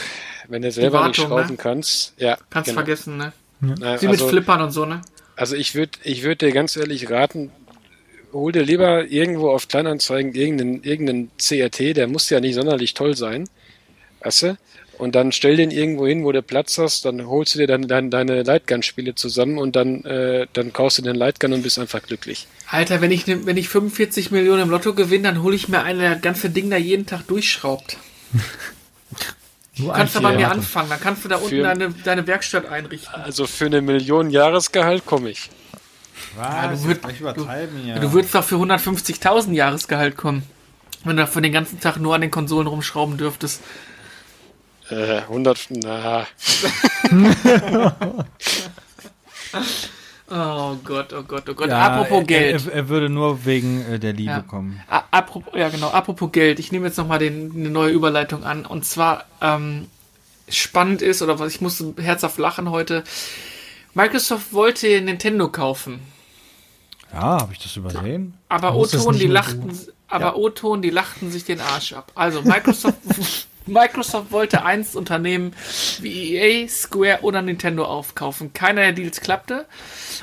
[0.48, 1.58] wenn du selber nicht Wartung, schrauben ne?
[1.58, 2.14] kannst.
[2.18, 2.80] Ja, Kannst genau.
[2.80, 3.34] vergessen, ne?
[3.62, 5.02] Äh, Sie mit also- Flippern und so, ne?
[5.36, 7.52] Also ich würde ich würd dir ganz ehrlich raten,
[8.32, 13.18] hol dir lieber irgendwo auf Kleinanzeigen irgendeinen, irgendeinen CRT, der muss ja nicht sonderlich toll
[13.18, 13.50] sein.
[14.22, 14.58] Weißt du?
[14.98, 17.88] Und dann stell den irgendwo hin, wo du Platz hast, dann holst du dir dann,
[17.88, 22.02] dann deine Lightgun-Spiele zusammen und dann, äh, dann kaufst du den Lightgun und bist einfach
[22.02, 22.48] glücklich.
[22.70, 26.00] Alter, wenn ich, wenn ich 45 Millionen im Lotto gewinne, dann hole ich mir einen,
[26.00, 27.98] der das ganze Ding da jeden Tag durchschraubt.
[29.78, 32.66] Du kannst du bei mir anfangen, dann kannst du da unten Für- deine, deine Werkstatt
[32.66, 33.14] einrichten.
[33.22, 35.50] Also für eine Million Jahresgehalt komme ich.
[36.38, 36.82] Was?
[36.84, 38.00] du würd- übertreiben, ja.
[38.00, 40.44] Du würdest doch für 150.000 Jahresgehalt kommen.
[41.04, 43.62] Wenn du da für den ganzen Tag nur an den Konsolen rumschrauben dürftest.
[44.90, 46.28] Äh, 100, na,
[50.28, 51.70] Oh Gott, oh Gott, oh Gott.
[51.70, 52.66] ja, Apropos er, Geld.
[52.68, 54.42] Er, er würde nur wegen äh, der Liebe Ja.
[54.42, 54.82] kommen.
[54.90, 55.90] A- Apropos, ja, genau.
[55.90, 56.58] Apropos Geld.
[56.60, 57.32] Ich nehme jetzt nochmal eine
[57.70, 58.66] neue Überleitung an.
[58.66, 59.88] Und zwar ähm,
[60.50, 63.04] spannend ist, oder was ich musste herzhaft lachen heute.
[63.94, 66.00] Microsoft wollte Nintendo kaufen.
[67.14, 68.34] Ja, habe ich das übersehen?
[68.50, 69.78] Aber O-Ton, die lachten,
[70.10, 72.12] aber O-Ton, die lachten sich den Arsch ab.
[72.16, 72.98] Also Microsoft,
[73.68, 75.54] Microsoft wollte eins Unternehmen
[76.00, 78.54] wie EA, Square oder Nintendo aufkaufen.
[78.54, 79.66] Keiner der Deals klappte.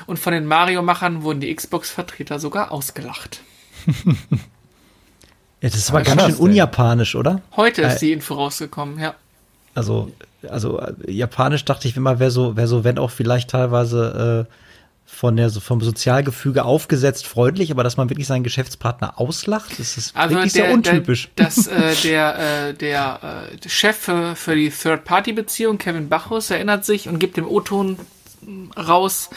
[0.05, 3.41] Und von den Mario-Machern wurden die Xbox-Vertreter sogar ausgelacht.
[5.61, 7.41] Ja, das war ganz schön unjapanisch, oder?
[7.55, 9.15] Heute ist Äh, die Info rausgekommen, ja.
[9.73, 10.11] Also,
[10.49, 14.53] also äh, japanisch dachte ich immer, wäre so, wäre so, wenn auch vielleicht teilweise äh,
[15.05, 19.97] von der so vom Sozialgefüge aufgesetzt freundlich, aber dass man wirklich seinen Geschäftspartner auslacht, das
[19.97, 21.29] ist Also wirklich der, sehr untypisch.
[21.37, 26.85] Der, das, äh, der, äh, der äh, Chef für, für die Third-Party-Beziehung, Kevin Bachus, erinnert
[26.85, 27.97] sich und gibt dem O-Ton
[28.77, 29.29] raus.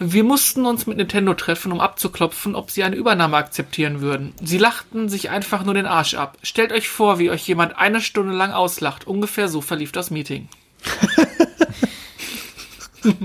[0.00, 4.32] Wir mussten uns mit Nintendo treffen, um abzuklopfen, ob sie eine Übernahme akzeptieren würden.
[4.40, 6.38] Sie lachten sich einfach nur den Arsch ab.
[6.42, 9.08] Stellt euch vor, wie euch jemand eine Stunde lang auslacht.
[9.08, 10.48] Ungefähr so verlief das Meeting.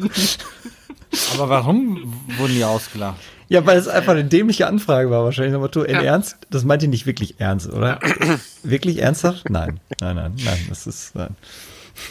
[1.34, 3.20] Aber warum wurden die ausgelacht?
[3.50, 5.54] Ja, weil es einfach eine dämliche Anfrage war wahrscheinlich.
[5.54, 6.02] Aber du, in Ja.
[6.02, 6.38] Ernst?
[6.50, 8.00] Das meint ihr nicht wirklich ernst, oder?
[8.64, 9.50] wirklich ernsthaft?
[9.50, 11.36] Nein, nein, nein, nein, das ist, nein.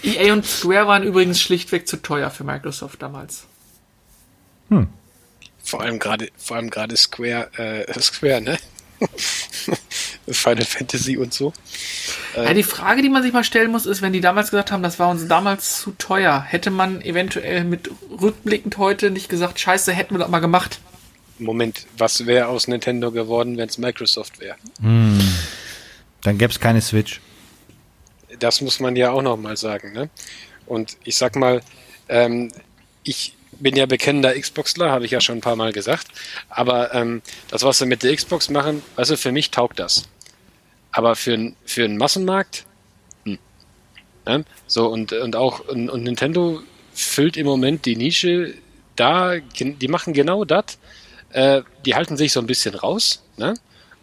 [0.05, 3.45] EA und Square waren übrigens schlichtweg zu teuer für Microsoft damals.
[5.65, 8.59] vor allem gerade, vor allem gerade Square, äh, Square, ne?
[10.35, 11.53] Final Fantasy und so.
[12.37, 14.83] Ja, die Frage, die man sich mal stellen muss, ist, wenn die damals gesagt haben,
[14.83, 19.93] das war uns damals zu teuer, hätte man eventuell mit rückblickend heute nicht gesagt, scheiße,
[19.93, 20.81] hätten wir das mal gemacht.
[21.39, 24.57] Moment, was wäre aus Nintendo geworden, wenn es Microsoft wäre?
[24.81, 27.21] Dann gäbe es keine Switch.
[28.39, 29.93] das muss man ja auch noch mal sagen.
[29.93, 30.09] Ne?
[30.67, 31.63] Und ich sag mal,
[32.09, 32.51] ähm,
[33.03, 36.09] ich bin ja bekennender Xboxler, habe ich ja schon ein paar Mal gesagt.
[36.49, 40.09] Aber ähm, das, was sie mit der Xbox machen, also für mich taugt das.
[40.93, 42.67] Aber für, für einen Massenmarkt,
[43.25, 43.39] hm.
[44.27, 44.45] ne?
[44.67, 46.61] so und, und auch und, und Nintendo
[46.95, 48.55] füllt im Moment die Nische
[48.97, 50.79] da, die machen genau das.
[51.31, 53.55] Äh, die halten sich so ein bisschen raus ne?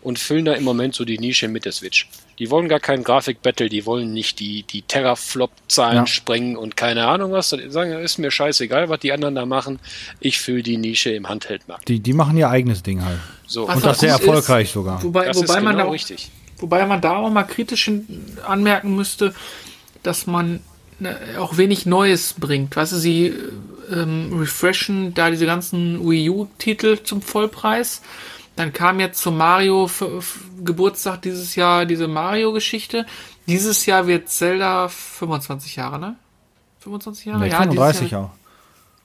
[0.02, 2.10] und füllen da im Moment so die Nische mit der Switch.
[2.40, 6.08] Die wollen gar keinen Grafik-Battle, die wollen nicht die, die Terraflop-Zahlen Ja.
[6.08, 7.50] sprengen und keine Ahnung was.
[7.50, 9.80] Die sagen, ist mir scheißegal, was die anderen da machen.
[10.22, 11.88] Ich fülle die Nische im Handheldmarkt.
[11.88, 13.20] Die, die machen ihr eigenes Ding halt.
[13.46, 15.04] So, Was Und das sehr gut ist, erfolgreich sogar.
[15.04, 16.32] Wobei, das wobei, ist man genau da auch, richtig.
[16.60, 17.90] Wobei man da auch mal kritisch
[18.46, 19.34] anmerken müsste,
[20.04, 20.60] dass man
[21.00, 22.76] ne, auch wenig Neues bringt.
[22.76, 23.34] Weißt du, sie
[23.92, 28.02] ähm, refreshen da diese ganzen Wii U-Titel zum Vollpreis.
[28.56, 33.06] Dann kam jetzt zum Mario F F Geburtstag dieses Jahr diese Mario-Geschichte.
[33.48, 36.16] Dieses Jahr wird Zelda 25 Jahre, ne?
[36.80, 37.40] 25 Jahre?
[37.40, 38.32] Nee, dieses 35 Jahr- auch.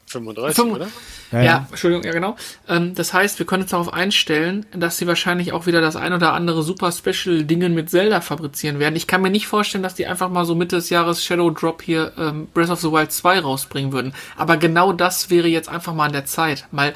[0.07, 0.89] 35, Fünf- oder?
[1.33, 1.67] Ja, ja, ja.
[1.71, 2.37] Entschuldigung, ja genau.
[2.69, 6.13] Ähm, das heißt, wir können uns darauf einstellen, dass sie wahrscheinlich auch wieder das ein
[6.13, 8.97] oder andere super Special Dingen mit Zelda fabrizieren werden.
[8.97, 11.83] Ich kann mir nicht vorstellen, dass die einfach mal so Mitte des Jahres Shadow Drop
[11.83, 14.15] hier ähm, Breath of the Wild 2 rausbringen würden.
[14.37, 16.67] Aber genau das wäre jetzt einfach mal an der Zeit.
[16.71, 16.95] Mal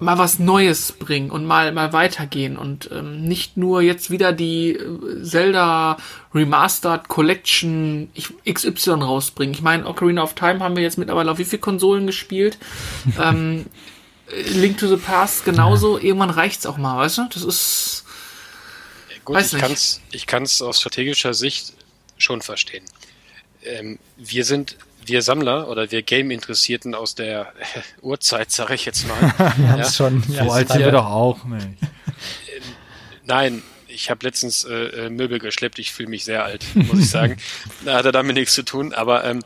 [0.00, 4.70] mal was Neues bringen und mal mal weitergehen und ähm, nicht nur jetzt wieder die
[4.72, 5.96] äh, Zelda
[6.34, 8.10] Remastered Collection
[8.50, 9.54] XY rausbringen.
[9.54, 12.58] Ich meine, Ocarina of Time haben wir jetzt mittlerweile auf wie viele Konsolen gespielt?
[13.20, 13.66] ähm,
[14.30, 15.98] äh, Link to the Past genauso.
[15.98, 17.28] Irgendwann reicht's auch mal, weißt du?
[17.32, 18.04] Das ist
[19.28, 19.62] Gut, Weiß ich nicht.
[19.62, 21.74] kann's, ich kann's aus strategischer Sicht
[22.16, 22.82] schon verstehen.
[23.62, 24.78] Ähm, wir sind,
[25.08, 27.52] wir Sammler oder wir Game-Interessierten aus der
[28.02, 29.20] Urzeit, sage ich jetzt mal.
[29.56, 29.84] Wir haben Ja.
[29.86, 30.22] es schon.
[30.22, 31.66] So ja, alt sind wir doch auch nicht.
[33.24, 35.78] Nein, ich habe letztens äh, äh, Möbel geschleppt.
[35.78, 37.36] Ich fühle mich sehr alt, muss ich sagen.
[37.84, 38.92] Da hat er damit nichts zu tun.
[38.94, 39.42] Aber ähm,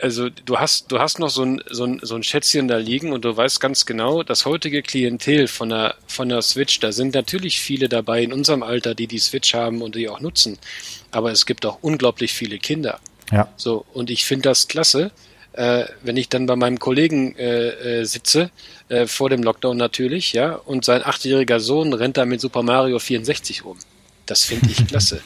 [0.00, 3.12] also du hast, du hast noch so ein, so, ein, so ein Schätzchen da liegen
[3.12, 7.14] und du weißt ganz genau, das heutige Klientel von der, von der Switch, da sind
[7.14, 10.56] natürlich viele dabei in unserem Alter, die die Switch haben und die auch nutzen.
[11.10, 13.00] Aber es gibt auch unglaublich viele Kinder.
[13.30, 13.48] Ja.
[13.56, 15.10] So, und ich finde das klasse,
[15.52, 18.50] äh, wenn ich dann bei meinem Kollegen äh, äh, sitze,
[18.88, 22.98] äh, vor dem Lockdown natürlich, ja, und sein achtjähriger Sohn rennt da mit Super Mario
[22.98, 23.78] 64 rum.
[24.26, 25.20] Das finde ich klasse.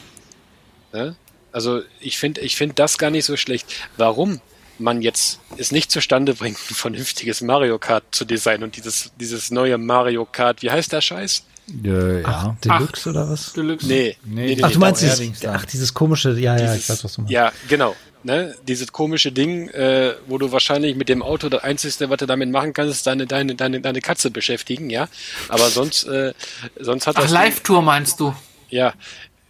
[0.93, 1.15] ja?
[1.51, 3.67] Also ich finde ich finde das gar nicht so schlecht.
[3.95, 4.41] Warum
[4.79, 9.51] man jetzt es nicht zustande bringt, ein vernünftiges Mario Kart zu designen und dieses, dieses
[9.51, 11.45] neue Mario Kart, wie heißt der Scheiß?
[11.83, 12.27] Äh, ja.
[12.27, 13.53] Ach, Deluxe oder was?
[13.53, 13.87] Deluxe.
[13.87, 14.17] Nee.
[14.25, 17.21] Nee, Ach, du meinst dieses, ach, dieses komische, ja, ja, ich Dieses- weiß, was du
[17.21, 17.31] meinst.
[17.31, 17.95] Ja, genau.
[18.25, 18.55] Ne?
[18.67, 22.49] Dieses komische Ding, äh, wo du wahrscheinlich mit dem Auto das Einzige, was du damit
[22.49, 25.09] machen kannst, ist deine, deine, deine, deine Katze beschäftigen, ja.
[25.49, 26.33] Aber sonst, äh,
[26.79, 27.31] sonst hat Ach, das.
[27.31, 28.33] Ding- Live-Tour meinst du?
[28.69, 28.93] Ja.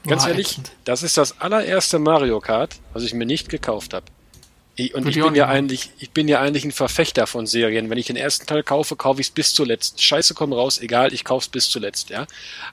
[0.08, 0.72] Ganz Boah, ehrlich, ätzend.
[0.86, 4.06] das ist das allererste Mario Kart, was ich mir nicht gekauft habe.
[4.76, 7.90] Ich, und Würde ich bin ja eigentlich, ich bin ja eigentlich ein Verfechter von Serien.
[7.92, 10.02] Wenn ich den ersten Teil kaufe, kaufe ich es bis zuletzt.
[10.02, 12.26] Scheiße, komm raus, egal, ich kauf's bis zuletzt, ja.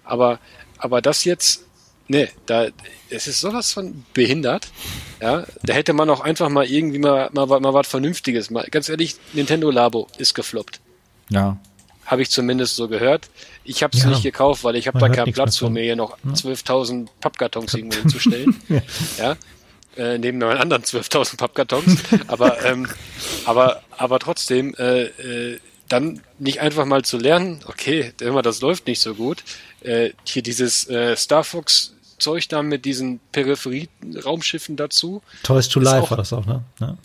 [0.04, 0.38] Aber,
[0.78, 1.64] aber das jetzt,
[2.08, 2.68] ne, da,
[3.10, 4.68] es ist sowas von behindert,
[5.20, 5.44] ja.
[5.62, 8.48] Da hätte man auch einfach mal irgendwie mal, mal, mal was Vernünftiges.
[8.48, 10.80] Mal, ganz ehrlich, Nintendo Labo ist gefloppt.
[11.28, 11.58] Ja.
[12.06, 13.28] Habe ich zumindest so gehört.
[13.62, 14.08] Ich habe es Ja.
[14.08, 15.72] nicht gekauft, weil ich habe da keinen Platz von.
[15.74, 18.56] mir hier noch 12.000 Pappkartons irgendwo hinzustellen.
[19.18, 19.36] ja.
[20.00, 22.00] Äh, neben meinen anderen 12.000 Pappkartons.
[22.26, 22.88] aber, ähm,
[23.44, 28.86] aber, aber trotzdem, äh, äh, dann nicht einfach mal zu lernen, okay, immer das läuft
[28.86, 29.42] nicht so gut.
[29.82, 35.22] Äh, hier dieses äh, Star Fox Zeug da mit diesen Peripherie-Raumschiffen dazu.
[35.42, 36.62] Toys to Life auch- war das auch, ne?
[36.80, 36.96] Ja.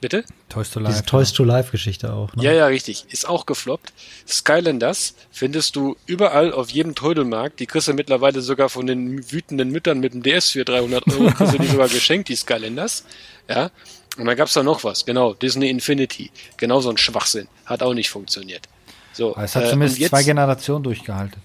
[0.00, 0.24] Bitte?
[0.48, 1.06] Toys to Diese Life.
[1.06, 2.44] Toys to Life Geschichte auch, ne?
[2.44, 3.04] Ja, ja, richtig.
[3.10, 3.92] Ist auch gefloppt.
[4.28, 7.58] Skylanders findest du überall auf jedem Trödelmarkt.
[7.58, 11.30] Die kriegst du mittlerweile sogar von den wütenden Müttern mit dem DS für 300 Euro.
[11.32, 13.04] Kriegst du die sogar geschenkt, die Skylanders.
[13.48, 13.70] Ja.
[14.16, 15.04] Und dann gab's da noch was.
[15.04, 15.34] Genau.
[15.34, 16.30] Disney Infinity.
[16.56, 17.48] Genau so ein Schwachsinn.
[17.66, 18.68] Hat auch nicht funktioniert.
[19.12, 19.34] So.
[19.34, 21.42] Aber Es hat äh, zumindest und jetzt- zwei Generationen durchgehalten.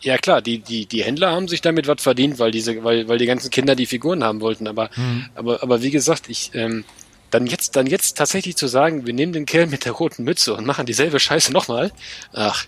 [0.00, 3.18] ja klar, die, die, die Händler haben sich damit was verdient, weil diese, weil, weil
[3.18, 4.66] die ganzen Kinder die Figuren haben wollten.
[4.66, 4.90] Aber,
[5.36, 6.84] aber, aber wie gesagt, ich, ähm,
[7.32, 10.54] dann jetzt, dann jetzt tatsächlich zu sagen, wir nehmen den Kerl mit der roten Mütze
[10.54, 11.90] und machen dieselbe Scheiße nochmal.
[12.32, 12.66] Ach,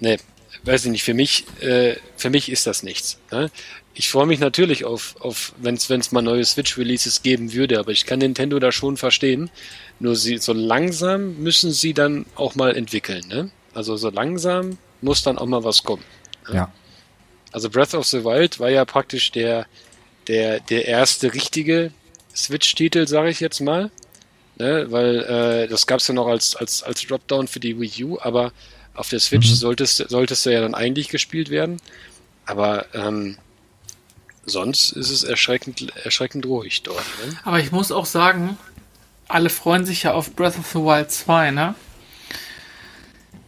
[0.00, 0.18] nee,
[0.64, 1.04] weiß ich nicht.
[1.04, 3.18] Für mich, äh, für mich ist das nichts.
[3.30, 3.50] Ne?
[3.94, 8.04] Ich freue mich natürlich auf, auf wenn es mal neue Switch-Releases geben würde, aber ich
[8.04, 9.48] kann Nintendo da schon verstehen.
[10.00, 13.24] Nur sie, so langsam müssen sie dann auch mal entwickeln.
[13.28, 13.50] Ne?
[13.74, 16.02] Also so langsam muss dann auch mal was kommen.
[16.52, 16.72] Ja.
[17.52, 19.66] Also Breath of the Wild war ja praktisch der,
[20.26, 21.92] der, der erste richtige
[22.34, 23.90] Switch-Titel, sage ich jetzt mal.
[24.56, 24.86] Ne?
[24.90, 28.52] Weil äh, das gab's ja noch als, als, als Dropdown für die Wii U, aber
[28.94, 31.80] auf der Switch solltest, solltest du ja dann eigentlich gespielt werden.
[32.44, 33.38] Aber ähm,
[34.44, 37.04] sonst ist es erschreckend, erschreckend ruhig dort.
[37.24, 37.38] Ne?
[37.44, 38.58] Aber ich muss auch sagen,
[39.28, 41.74] alle freuen sich ja auf Breath of the Wild 2, ne?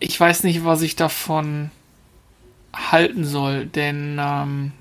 [0.01, 1.71] Ich weiß nicht, was ich davon
[2.75, 4.73] halten soll, denn ähm,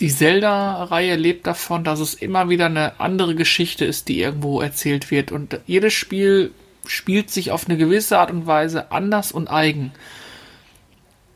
[0.00, 5.10] die Zelda-Reihe lebt davon, dass es immer wieder eine andere Geschichte ist, die irgendwo erzählt
[5.10, 5.32] wird.
[5.32, 6.52] Und jedes Spiel
[6.86, 9.92] spielt sich auf eine gewisse Art und Weise anders und eigen.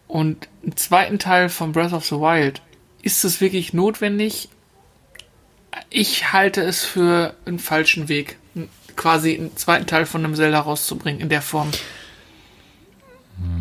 [0.08, 2.62] Und im zweiten Teil von Breath of the Wild
[3.02, 4.48] ist es wirklich notwendig.
[5.90, 8.38] Ich halte es für einen falschen Weg,
[8.96, 11.70] quasi einen zweiten Teil von einem Zelda rauszubringen in der Form.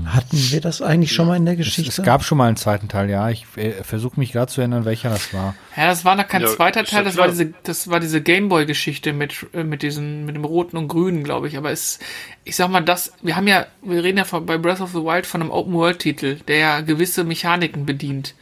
[0.06, 1.90] Hatten wir das eigentlich schon mal in der Geschichte?
[1.90, 3.30] Es, es gab schon mal einen zweiten Teil, ja.
[3.30, 5.54] Ich äh, versuche mich gerade zu erinnern, welcher das war.
[5.76, 9.12] Ja, das war noch kein Ja, zweiter Teil, das war diese, das war diese Gameboy-Geschichte
[9.12, 11.58] mit, äh, mit diesen, mit dem roten und grünen, glaube ich.
[11.58, 12.00] Aber es,
[12.46, 15.04] ich sag mal, das, wir haben ja, wir reden ja von, bei Breath of the
[15.04, 18.34] Wild von einem Open-World-Titel, der ja gewisse Mechaniken bedient.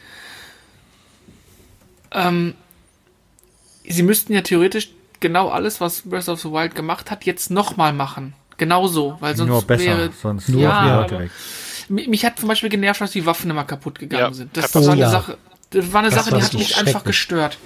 [2.11, 2.53] Ähm,
[3.88, 7.91] sie müssten ja theoretisch genau alles, was Breath of the Wild gemacht hat, jetzt nochmal
[7.91, 8.34] machen.
[8.57, 11.31] Genauso, weil sonst Nur besser, wäre, sonst Nur ja, Leute weg.
[11.89, 14.55] mich, hat zum Beispiel genervt, dass die Waffen immer kaputt gegangen Ja, sind.
[14.55, 15.09] Das, ich- war eine Oh ja.
[15.09, 15.37] Sache,
[15.71, 17.57] das war eine Das Sache, war die hat mich einfach gestört.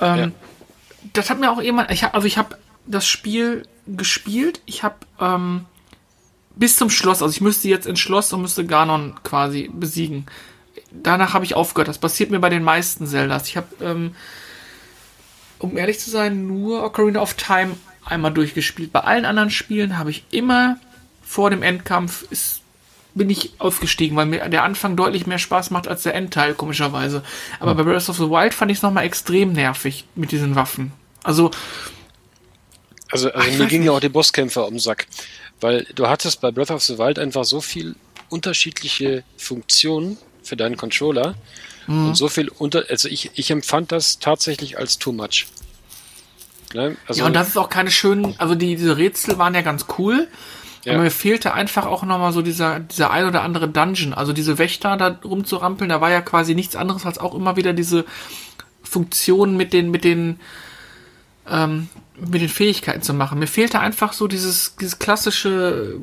[0.00, 0.30] Ähm, Ja.
[1.12, 2.56] Das hat mir auch jemand, ich hab, also ich habe
[2.86, 5.66] das Spiel gespielt, ich habe ähm,
[6.56, 10.26] bis zum Schloss, also ich müsste jetzt ins Schloss und müsste Ganon quasi besiegen.
[10.90, 11.88] Danach habe ich aufgehört.
[11.88, 13.48] Das passiert mir bei den meisten Zeldas.
[13.48, 14.14] Ich habe, ähm,
[15.58, 17.76] um ehrlich zu sein, nur Ocarina of Time
[18.06, 18.92] einmal durchgespielt.
[18.92, 20.78] Bei allen anderen Spielen habe ich immer
[21.22, 22.60] vor dem Endkampf ist,
[23.14, 27.22] bin ich aufgestiegen, weil mir der Anfang deutlich mehr Spaß macht als der Endteil, komischerweise.
[27.60, 30.92] Aber bei Breath of the Wild fand ich es nochmal extrem nervig mit diesen Waffen.
[31.22, 31.50] Also,
[33.10, 35.06] Also, also ich mir gingen ja auch die Bosskämpfer um den Sack.
[35.60, 37.94] Weil du hattest bei Breath of the Wild einfach so viel
[38.28, 41.34] unterschiedliche Funktionen für deinen Controller
[41.86, 42.08] Mhm.
[42.08, 45.46] und so viel unter, also ich, ich empfand das tatsächlich als too much.
[46.74, 46.96] Ne?
[47.06, 49.86] Also, ja, und das ist auch keine schönen, also die, diese Rätsel waren ja ganz
[49.98, 50.28] cool,
[50.84, 50.94] Ja.
[50.94, 54.12] aber mir fehlte einfach auch nochmal so dieser, dieser ein oder andere Dungeon.
[54.12, 57.72] Also diese Wächter da rumzurampeln, da war ja quasi nichts anderes als auch immer wieder
[57.72, 58.04] diese
[58.82, 60.40] Funktionen mit den, mit den,
[61.48, 63.38] ähm, mit den Fähigkeiten zu machen.
[63.38, 66.00] Mir fehlte einfach so dieses, dieses klassische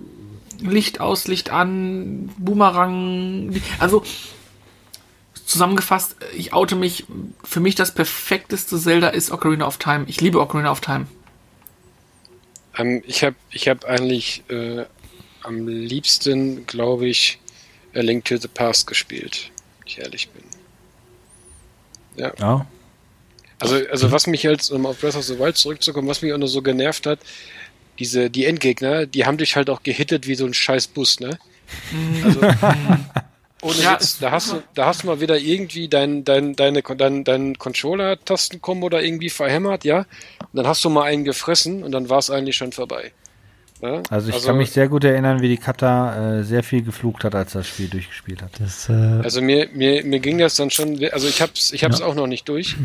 [0.60, 3.54] Licht aus, Licht an, Boomerang.
[3.80, 4.04] Also
[5.52, 7.06] zusammengefasst, ich oute mich,
[7.44, 10.06] für mich das perfekteste Zelda ist Ocarina of Time.
[10.08, 11.08] Ich liebe Ocarina of Time.
[12.78, 14.86] ähm, ich habe ich hab eigentlich äh,
[15.44, 17.40] am liebsten, glaube ich,
[17.94, 20.44] A Link to the Past gespielt, wenn ich ehrlich bin.
[22.16, 22.66] Ja.
[23.60, 26.38] Also, also was mich jetzt, um auf Breath of the Wild zurückzukommen, was mich auch
[26.38, 27.20] noch so genervt hat,
[28.00, 31.38] diese, die Endgegner, die haben dich halt auch gehittet wie so ein scheiß Bus, ne?
[32.24, 32.42] Also,
[33.62, 36.82] ohne Ja, Witz, da hast du, da hast du mal wieder irgendwie dein, dein, deine,
[36.82, 40.00] dein, dein Controller-Tastenkombo da irgendwie verhämmert, ja?
[40.40, 43.12] Und dann hast du mal einen gefressen und dann war es eigentlich schon vorbei.
[43.82, 44.02] Ja?
[44.10, 47.36] Also ich kann mich sehr gut erinnern, wie die Kata äh, sehr viel geflucht hat,
[47.36, 48.52] als das Spiel durchgespielt hat.
[48.60, 48.94] Das, äh,
[49.24, 52.06] Also mir, mir, mir ging das dann schon, also ich hab's, ich hab's Ja.
[52.06, 52.76] auch noch nicht durch.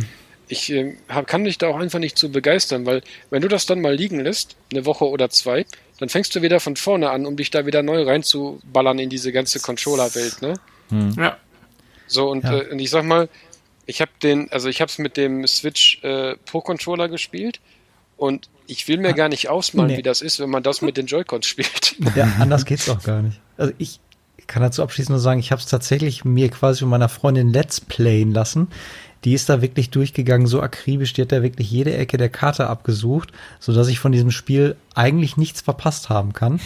[0.48, 3.66] Ich ähm, hab, kann dich da auch einfach nicht zu begeistern, weil wenn du das
[3.66, 5.66] dann mal liegen lässt, eine Woche oder zwei,
[5.98, 9.32] dann fängst du wieder von vorne an, um dich da wieder neu reinzuballern in diese
[9.32, 10.54] ganze Controller-Welt, ne?
[11.16, 11.36] Ja.
[12.06, 12.58] So und, Ja.
[12.58, 13.28] äh, und ich sag mal,
[13.86, 17.60] ich habe den, also ich habe es mit dem Switch äh, Pro Controller gespielt
[18.16, 19.98] und ich will mir gar nicht ausmalen, Nee.
[19.98, 21.96] wie das ist, wenn man das mit den Joy-Cons spielt.
[22.16, 23.40] ja, anders geht's doch gar nicht.
[23.56, 24.00] Also ich
[24.46, 27.80] kann dazu abschließend nur sagen, ich habe es tatsächlich mir quasi von meiner Freundin Let's
[27.80, 28.68] Playen lassen.
[29.24, 32.68] Die ist da wirklich durchgegangen, so akribisch, die hat da wirklich jede Ecke der Karte
[32.68, 36.60] abgesucht, so dass ich von diesem Spiel eigentlich nichts verpasst haben kann.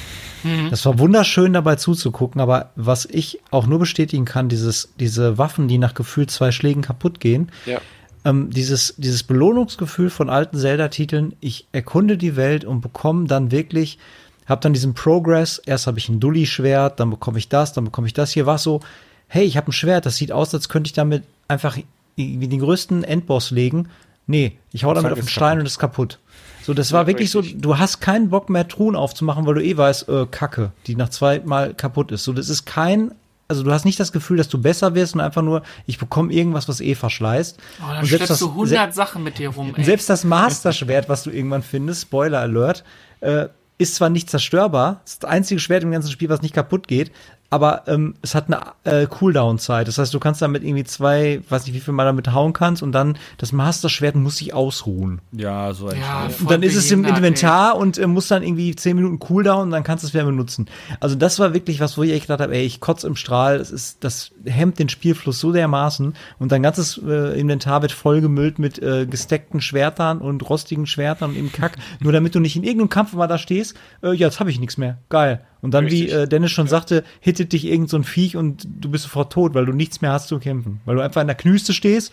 [0.71, 5.69] Das war wunderschön dabei zuzugucken, aber was ich auch nur bestätigen kann, dieses, diese Waffen,
[5.69, 7.81] die nach gefühlt zwei Schlägen kaputt gehen, ja.
[8.25, 13.99] ähm, dieses, dieses Belohnungsgefühl von alten Zelda-Titeln, ich erkunde die Welt und bekomme dann wirklich,
[14.47, 18.07] habe dann diesen Progress, erst habe ich ein Dulli-Schwert, dann bekomme ich das, dann bekomme
[18.07, 18.33] ich das.
[18.33, 18.81] Hier war es so,
[19.29, 21.79] hey, ich habe ein Schwert, das sieht aus, als könnte ich damit einfach
[22.17, 23.89] wie den größten Endboss legen.
[24.27, 25.61] Nee, ich hau damit auf den Stein kaputt.
[25.61, 26.19] und ist kaputt.
[26.63, 27.55] So, das war wirklich richtig.
[27.55, 30.95] so, du hast keinen Bock mehr, Truhen aufzumachen, weil du eh weißt, äh, Kacke, die
[30.95, 32.23] nach zweimal kaputt ist.
[32.25, 33.13] So, das ist kein,
[33.49, 36.33] also du hast nicht das Gefühl, dass du besser wirst und einfach nur, ich bekomme
[36.33, 37.59] irgendwas, was eh verschleißt.
[37.83, 39.83] Oh, dann und schleppst du se- 100 Sachen mit dir rum, ey.
[39.85, 42.85] selbst das Master-Schwert, was du irgendwann findest, Spoiler Alert,
[43.21, 43.47] äh,
[43.79, 47.11] ist zwar nicht zerstörbar, ist das einzige Schwert im ganzen Spiel, was nicht kaputt geht,
[47.51, 49.89] aber ähm, es hat eine äh, Cooldown-Zeit.
[49.89, 52.83] Das heißt, du kannst damit irgendwie zwei, weiß nicht, wie viel Mal damit hauen kannst
[52.83, 55.21] und dann das Master-Schwert muss sich ausruhen.
[55.33, 58.77] Ja, so ein Ja, Und dann ist es im Inventar und äh, muss dann irgendwie
[58.77, 60.67] zehn Minuten Cooldown und dann kannst du es wieder benutzen.
[61.01, 63.59] Also das war wirklich was, wo ich echt gedacht habe, ey, ich kotze im Strahl,
[63.59, 68.61] das ist, das hemmt den Spielfluss so dermaßen und dein ganzes äh, Inventar wird vollgemüllt
[68.61, 72.63] mit äh, gesteckten Schwertern und rostigen Schwertern und im Kack, nur damit du nicht in
[72.63, 73.75] irgendeinem Kampf mal da stehst,
[74.05, 74.99] äh, ja, jetzt habe ich nichts mehr.
[75.09, 75.41] Geil.
[75.63, 76.15] Und dann, wie Richtig.
[76.15, 79.55] äh, Dennis schon sagte, hittet dich irgend so ein Viech und du bist sofort tot,
[79.55, 80.81] weil du nichts mehr hast zu kämpfen.
[80.85, 82.13] Weil du einfach in der Knüste stehst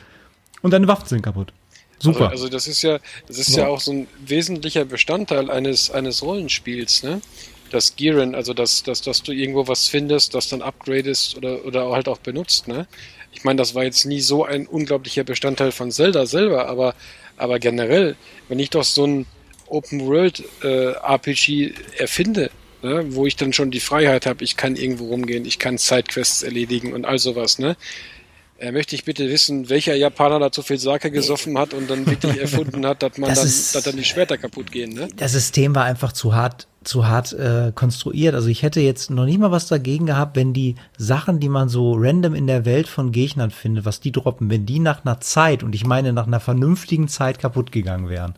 [0.62, 1.54] und deine Waffen sind kaputt.
[2.00, 2.30] Super.
[2.30, 6.22] Also, also das ist ja, das ist ja auch so ein wesentlicher Bestandteil eines, eines
[6.22, 7.22] Rollenspiels, ne?
[7.72, 11.89] Das Gearen, also dass, dass, dass du irgendwo was findest, das dann upgradest oder, oder
[11.91, 12.88] halt auch benutzt, ne?
[13.34, 16.95] Ich meine, das war jetzt nie so ein unglaublicher Bestandteil von Zelda selber, aber,
[17.36, 18.16] aber generell,
[18.48, 19.26] wenn ich doch so ein
[19.68, 22.52] Open World äh, RPG erfinde,
[22.84, 26.44] ne, wo ich dann schon die Freiheit habe, ich kann irgendwo rumgehen, ich kann Sidequests
[26.44, 27.76] erledigen und all sowas, ne?
[28.60, 32.08] Äh, möchte ich bitte wissen, welcher Japaner da zu viel Sake gesoffen hat und dann
[32.08, 35.08] wirklich erfunden hat, dass man Das dann, ist- dass dann die Schwerter kaputt gehen, ne?
[35.16, 38.34] das System war einfach zu hart, zu hart äh, konstruiert.
[38.34, 41.70] Also ich hätte jetzt noch nicht mal was dagegen gehabt, wenn die Sachen, die man
[41.70, 45.20] so random in der Welt von Gegnern findet, was die droppen, wenn die nach einer
[45.22, 48.34] Zeit, und ich meine nach einer vernünftigen Zeit kaputt gegangen wären,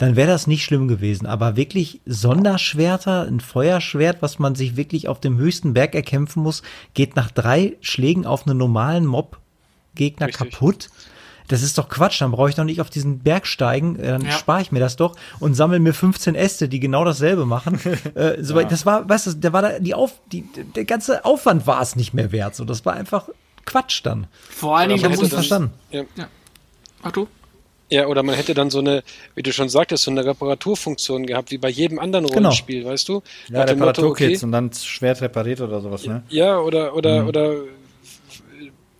[0.00, 1.26] dann wäre das nicht schlimm gewesen.
[1.26, 6.62] Aber wirklich Sonderschwerter, ein Feuerschwert, was man sich wirklich auf dem höchsten Berg erkämpfen muss,
[6.94, 10.88] geht nach drei Schlägen auf einen normalen Mob-Gegner kaputt.
[11.48, 14.22] Das ist doch Quatsch, dann brauche ich doch nicht auf diesen Berg steigen, äh, dann
[14.22, 14.30] Ja.
[14.30, 17.78] spare ich mir das doch und sammle mir 15 Äste, die genau dasselbe machen.
[18.14, 20.44] äh, so, Das war, weißt du, der war da, die auf, die,
[20.76, 22.54] der ganze Aufwand war es nicht mehr wert.
[22.56, 23.28] So, das war einfach
[23.66, 24.28] Quatsch dann.
[24.48, 25.72] Vor allen Ich Dingen, hab's da nicht muss verstanden.
[25.90, 26.28] Ja.
[27.02, 27.28] Ach du?
[27.90, 29.02] Ja, oder man hätte dann so eine,
[29.34, 32.36] wie du schon sagtest, so eine Reparaturfunktion gehabt, wie bei jedem anderen Genau.
[32.48, 33.22] Rollenspiel, weißt du?
[33.48, 36.22] Ja, Reparaturkits und dann Schwert repariert oder sowas, ne?
[36.28, 36.96] Ja, oder, Mhm.
[36.98, 37.54] oder, oder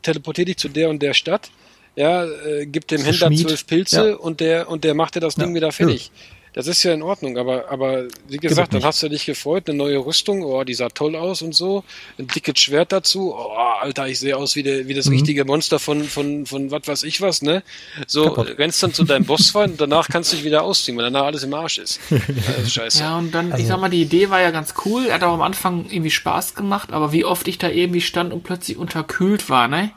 [0.03, 1.51] teleportier dich zu der und der Stadt,
[1.97, 4.17] ja, äh, gib dem Händler zwölf Pilze Ja.
[4.17, 5.55] und der, und der macht dir das Ding Ja.
[5.55, 6.11] wieder fertig.
[6.53, 8.87] Das ist ja in Ordnung, aber, aber wie gesagt, dann nicht.
[8.87, 11.85] hast du dich gefreut, eine neue Rüstung, oh, die sah toll aus und so,
[12.19, 15.13] ein dickes Schwert dazu, oh, Alter, ich sehe aus wie, der, wie das Mhm.
[15.13, 17.63] richtige Monster von, von, von was weiß ich was, ne?
[18.09, 18.59] So, Kaputt.
[18.59, 21.45] rennst dann zu deinem Bossfeind und danach kannst du dich wieder ausziehen, weil danach alles
[21.45, 22.01] im Arsch ist.
[22.11, 22.99] Ist scheiße.
[23.01, 25.13] Ja, und dann, Also ich sag mal, die Idee war ja ganz cool.
[25.13, 28.43] Hat auch am Anfang irgendwie Spaß gemacht, aber wie oft ich da irgendwie stand und
[28.43, 29.93] plötzlich unterkühlt war, ne?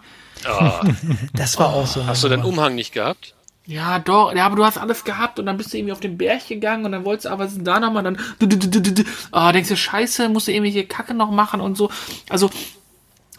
[0.46, 0.82] Ah,
[1.34, 2.06] Das war auch so.
[2.06, 2.44] hast du deinen.
[2.44, 3.34] Umhang nicht gehabt?
[3.66, 6.18] Ja, doch, ja, aber du hast alles gehabt und dann bist du irgendwie auf den
[6.18, 8.18] Berg gegangen und dann wolltest du aber da nochmal, dann,
[9.32, 11.90] ah, denkst du, scheiße, musst du irgendwelche Kacke noch machen und so.
[12.28, 12.50] Also,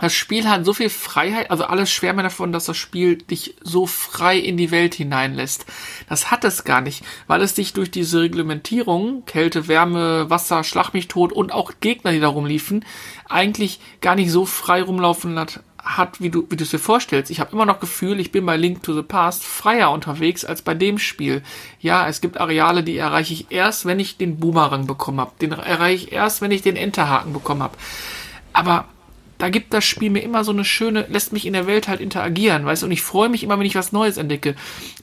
[0.00, 3.86] das Spiel hat so viel Freiheit, also alles schwärmen davon, dass das Spiel dich so
[3.86, 5.66] frei in die Welt hineinlässt.
[6.08, 10.94] Das hat es gar nicht, weil es dich durch diese Reglementierung, Kälte, Wärme, Wasser, Schlag
[10.94, 12.84] mich tot und auch Gegner, die da rumliefen,
[13.28, 17.30] eigentlich gar nicht so frei rumlaufen hat, hat wie du wie du es dir vorstellst.
[17.30, 20.62] Ich habe immer noch Gefühl, ich bin bei Link to the Past freier unterwegs als
[20.62, 21.42] bei dem Spiel.
[21.80, 25.32] Ja, es gibt Areale, die erreiche ich erst, wenn ich den Boomerang bekommen habe.
[25.40, 27.76] Den erreiche ich erst, wenn ich den Enterhaken bekommen habe.
[28.52, 28.86] Aber
[29.38, 32.00] da gibt das Spiel mir immer so eine schöne, lässt mich in der Welt halt
[32.00, 34.54] interagieren, weißt du, und ich freue mich immer, wenn ich was Neues entdecke.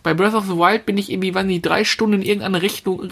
[0.04, 3.10] Bei Breath of the Wild bin ich irgendwie, wann die drei Stunden in irgendeine Richtung,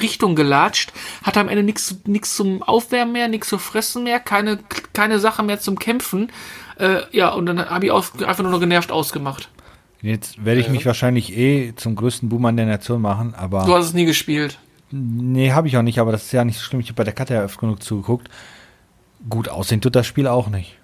[0.00, 0.92] Richtung gelatscht,
[1.22, 4.58] hatte am Ende nichts zum Aufwärmen mehr, nichts zu fressen mehr, keine,
[4.92, 6.30] keine Sache mehr zum Kämpfen.
[6.80, 9.50] Äh, ja, und dann habe ich aus, einfach nur noch genervt ausgemacht.
[10.02, 13.64] Jetzt werde ich mich wahrscheinlich eh zum größten Boomer der Nation machen, aber.
[13.66, 14.58] Du hast es nie gespielt.
[14.90, 16.80] Nee, habe ich auch nicht, aber das ist ja nicht so schlimm.
[16.80, 18.28] Ich habe bei der Karte ja oft genug zugeguckt.
[19.28, 20.78] Gut aussehen tut das Spiel auch nicht.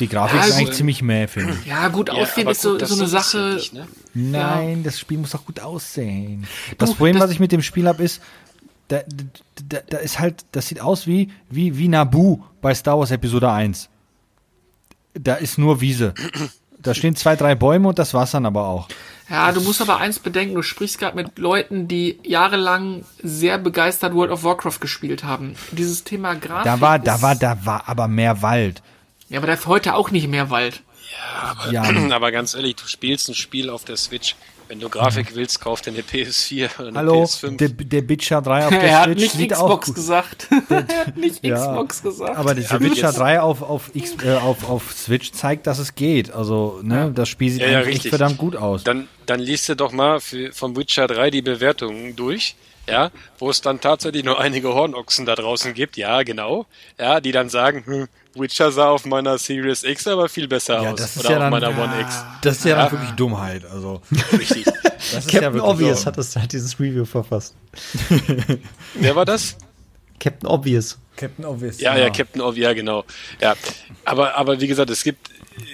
[0.00, 1.66] Die Grafik Ja, ist also- eigentlich ziemlich mäh, finde ich.
[1.66, 3.54] Ja, gut aussehen aber ist so, gut, das so eine ja Sache.
[3.54, 3.86] nicht, ne?
[4.14, 6.46] Nein, das Spiel muss doch gut aussehen.
[6.78, 8.20] Das Du, Problem, das- was ich mit dem Spiel habe, ist,
[8.88, 9.00] da,
[9.68, 13.50] da, da ist halt, das sieht aus wie, wie, wie Naboo bei Star Wars Episode
[13.52, 13.88] 1.
[15.14, 16.14] Da ist nur Wiese.
[16.78, 18.88] Da stehen zwei, drei Bäume und das war's dann aber auch.
[19.28, 24.14] Ja, du musst aber eins bedenken, du sprichst gerade mit Leuten, die jahrelang sehr begeistert
[24.14, 25.54] World of Warcraft gespielt haben.
[25.70, 26.64] Dieses Thema Grafik.
[26.64, 28.82] Da war, da war, da war aber mehr Wald.
[29.28, 30.82] Ja, aber da ist heute auch nicht mehr Wald.
[31.70, 34.34] Ja, Aber ganz ehrlich, du spielst ein Spiel auf der Switch.
[34.70, 37.56] Wenn du Grafik willst, kauf dir eine PS4 oder eine hallo, PS5.
[37.56, 39.94] der, der Witcher 3 auf der er hat Switch nicht sieht auch Xbox gut.
[39.96, 40.46] gesagt.
[40.68, 40.76] er
[41.06, 42.36] hat nicht Ja, Xbox gesagt.
[42.36, 45.80] Aber der aber Witcher jetzt- 3 auf, auf, X, äh, auf, auf Switch zeigt, dass
[45.80, 46.30] es geht.
[46.32, 48.10] Also, ne, das Spiel sieht Ja, ja, echt richtig.
[48.10, 48.84] verdammt gut aus.
[48.84, 52.54] Dann, dann liest du doch mal für, vom Witcher 3 die Bewertungen durch,
[52.90, 56.66] ja, wo es dann tatsächlich nur einige Hornochsen da draußen gibt, ja, genau,
[56.98, 60.92] ja, die dann sagen, hm, Witcher sah auf meiner Series X aber viel besser Ja,
[60.92, 61.16] aus.
[61.18, 61.84] Oder ja auf dann- meiner ja.
[61.84, 62.24] One X.
[62.42, 62.82] Das ist ja, Ja.
[62.84, 63.64] dann wirklich Dummheit.
[63.64, 64.00] Also,
[64.32, 64.64] Richtig.
[64.64, 66.06] das ist ja Captain wirklich Obvious so.
[66.06, 67.54] hat, das, hat dieses Review verfasst.
[68.94, 69.56] Wer war das?
[70.18, 70.98] Captain Obvious.
[71.16, 71.80] Captain Obvious.
[71.80, 73.04] Ja, ja, Captain Obvious, ja, genau.
[73.40, 73.54] Ja,
[74.04, 75.30] aber, aber wie gesagt, es gibt,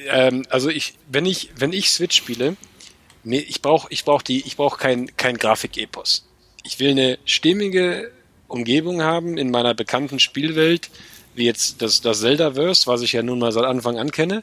[0.08, 2.56] ähm, also ich, wenn ich, wenn ich Switch spiele,
[3.24, 6.26] nee, ich brauche, ich brauche die, ich brauche kein, kein Grafik-Epos.
[6.66, 8.10] Ich will eine stimmige
[8.48, 10.90] Umgebung haben in meiner bekannten Spielwelt,
[11.34, 14.42] wie jetzt das, das Zelda-Verse, was ich ja nun mal seit Anfang an kenne.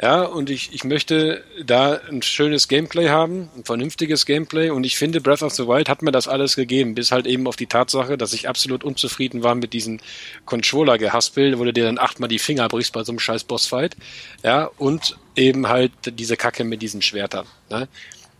[0.00, 4.70] Ja, und ich, ich möchte da ein schönes Gameplay haben, ein vernünftiges Gameplay.
[4.70, 7.46] Und ich finde, Breath of the Wild hat mir das alles gegeben, bis halt eben
[7.46, 10.00] auf die Tatsache, dass ich absolut unzufrieden war mit diesem
[10.46, 13.96] Controller-Gehaspel, wo du dir dann achtmal die Finger brichst bei so einem scheiß Bossfight.
[14.42, 17.46] Ja, und eben halt diese Kacke mit diesen Schwertern.
[17.70, 17.86] Ne?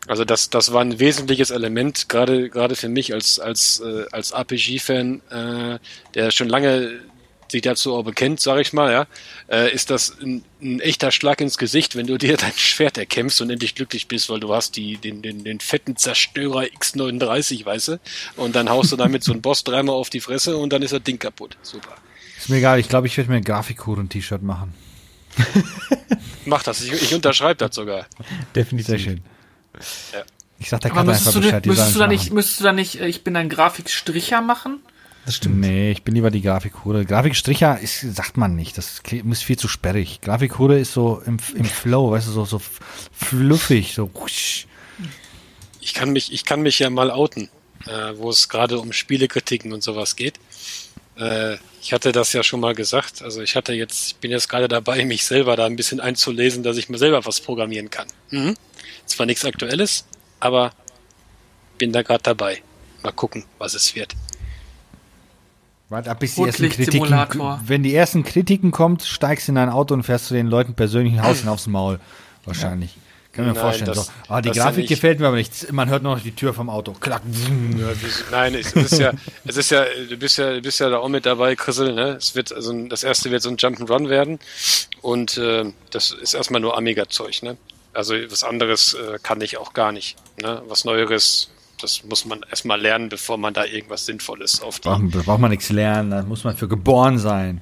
[0.08, 4.32] Also das, das war ein wesentliches Element, gerade gerade für mich als als äh, als
[4.32, 5.78] RPG-Fan, äh,
[6.14, 7.00] der schon lange
[7.52, 9.06] sich dazu auch bekennt, sage ich mal, ja,
[9.48, 13.40] äh, ist das ein, ein, echter Schlag ins Gesicht, wenn du dir dein Schwert erkämpfst
[13.40, 17.88] und endlich glücklich bist, weil du hast die, den, den, den fetten Zerstörer X39, weißt
[17.88, 18.00] du,
[18.36, 20.92] und dann haust du damit so einen Boss dreimal auf die Fresse und dann ist
[20.92, 21.56] das Ding kaputt.
[21.62, 21.94] Super.
[22.38, 24.74] Ist mir egal, ich glaube, ich werde mir ein Grafikhuren-T-Shirt machen.
[26.44, 28.06] Mach das, ich, ich unterschreibe das sogar.
[28.56, 28.88] Definitiv.
[28.88, 29.20] Sehr schön.
[30.12, 30.22] Ja.
[30.58, 31.64] Ich sag der Aber Katze müsstest einfach du, Bescheid.
[31.64, 32.34] die müsstest, du da nicht, machen.
[32.34, 34.80] müsstest du da nicht, ich bin ein Grafikstricher machen?
[35.24, 35.60] Das stimmt.
[35.60, 37.04] Nee, ich bin lieber die Grafikhure.
[37.04, 38.76] Grafikstricher ist, sagt man nicht.
[38.76, 40.20] Das ist viel zu sperrig.
[40.20, 42.60] Grafikhure ist so im, im Flow, weißt du, so, so
[43.12, 44.10] fluffig, so.
[44.14, 44.66] husch.
[45.80, 47.48] Ich kann mich, ich kann mich ja mal outen,
[47.86, 50.34] äh, wo es gerade um Spielekritiken und sowas geht.
[51.16, 53.22] Äh, ich hatte das ja schon mal gesagt.
[53.22, 56.62] Also ich hatte jetzt, ich bin jetzt gerade dabei, mich selber da ein bisschen einzulesen,
[56.62, 58.06] dass ich mir selber was programmieren kann.
[58.30, 58.56] Mhm.
[59.06, 60.04] Zwar nichts Aktuelles,
[60.40, 60.72] aber
[61.78, 62.62] bin da gerade dabei.
[63.02, 64.14] Mal gucken, was es wird.
[65.88, 66.68] Warte ab, bis die ersten.
[66.70, 70.74] Kritiken, wenn die ersten Kritiken kommt, steigst in dein Auto und fährst zu den Leuten
[70.74, 72.00] persönlich ein Haus aufs Maul.
[72.46, 72.96] Wahrscheinlich.
[73.32, 73.86] Kann mir Nein, vorstellen.
[73.94, 74.12] das- so.
[74.28, 74.88] Ah, die ja Grafik nicht.
[74.88, 75.72] gefällt mir aber nicht.
[75.72, 76.92] Man hört noch die Tür vom Auto.
[76.92, 77.22] Klack.
[77.78, 77.86] Ja,
[78.30, 79.12] Nein, es ist ja,
[79.46, 82.10] es ist ja, du bist ja, du bist ja da auch mit dabei, Chrisel, ne?
[82.18, 84.38] Es wird, also ein- das erste wird so ein Jump'n'Run werden
[85.00, 87.56] und äh, das ist erstmal nur Amiga-Zeug, ne?
[87.94, 90.62] Also was anderes äh, kann ich auch gar nicht, ne?
[90.66, 91.50] Was Neueres,
[91.80, 94.88] das muss man erstmal lernen, bevor man da irgendwas Sinnvolles auf die.
[94.88, 97.60] Braucht, braucht man nichts lernen, da muss man für geboren sein.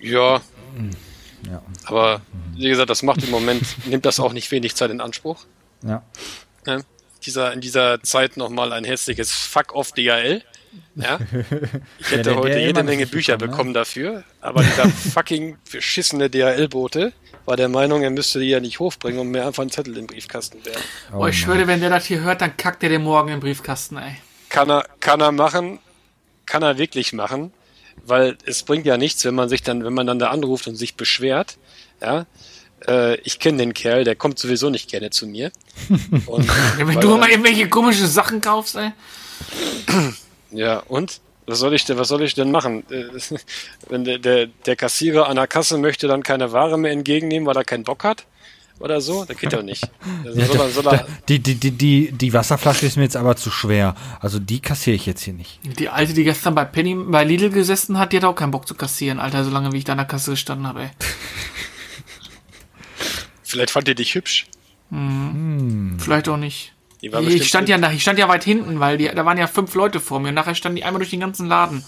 [0.00, 0.40] Ja,
[1.48, 1.62] Ja.
[1.84, 2.20] aber
[2.56, 5.44] wie gesagt, das macht im Moment, nimmt das auch nicht wenig Zeit in Anspruch.
[5.82, 6.02] Ja.
[6.66, 6.84] Ne?
[7.24, 10.42] Dieser, in dieser Zeit nochmal ein hässliches Fuck off DHL.
[10.96, 11.18] Ja?
[12.00, 13.56] Ich hätte der heute jede Menge Bücher gekommen, ne?
[13.56, 17.12] bekommen dafür, aber dieser fucking beschissene DHL-Bote
[17.46, 20.06] war der Meinung, er müsste die ja nicht hochbringen und mir einfach einen Zettel im
[20.06, 20.82] Briefkasten werfen.
[21.12, 23.98] Oh, ich schwöre, wenn der das hier hört, dann kackt er den morgen im Briefkasten,
[23.98, 24.16] ey.
[24.48, 25.78] Kann er, kann er machen,
[26.46, 27.52] kann er wirklich machen,
[28.06, 30.76] weil es bringt ja nichts, wenn man sich dann, wenn man dann da anruft und
[30.76, 31.58] sich beschwert,
[32.00, 32.26] ja,
[32.86, 35.50] äh, ich kenne den Kerl, der kommt sowieso nicht gerne zu mir.
[36.26, 38.92] Und Ja, wenn du er immer irgendwelche komische Sachen kaufst, ey.
[40.50, 41.20] Ja, und?
[41.46, 42.84] Was soll ich denn, was soll ich denn machen?
[42.90, 43.04] Äh,
[43.88, 47.56] Wenn der, der, der Kassierer an der Kasse möchte dann keine Ware mehr entgegennehmen, weil
[47.56, 48.26] er keinen Bock hat?
[48.80, 49.24] Oder so?
[49.24, 49.88] Das geht doch nicht.
[50.24, 53.36] Also soll er, soll er, Die, die, die, die, die Wasserflasche ist mir jetzt aber
[53.36, 53.94] zu schwer.
[54.20, 55.60] Also die kassiere ich jetzt hier nicht.
[55.62, 58.66] Die alte, die gestern bei Penny, bei Lidl gesessen hat, die hat auch keinen Bock
[58.66, 60.90] zu kassieren, Alter, solange wie ich da an der Kasse gestanden habe, ey.
[63.42, 64.46] vielleicht fand ihr dich hübsch.
[65.98, 66.72] Vielleicht auch nicht.
[67.04, 69.36] Die war Ich stand ja, nach- ich stand ja weit hinten, weil die, da waren
[69.36, 70.30] ja fünf Leute vor mir.
[70.30, 71.84] Und nachher standen die einmal durch den ganzen Laden.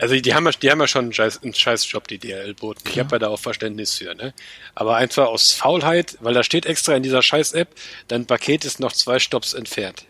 [0.00, 2.88] Also die haben ja, die haben ja schon einen scheiß, einen scheiß Job, die DHL-Boten.
[2.88, 4.32] Ich habe ja da auch Verständnis für, ne?
[4.74, 7.68] Aber einfach aus Faulheit, weil da steht extra in dieser scheiß-App,
[8.08, 10.06] dein Paket ist noch zwei Stops entfernt.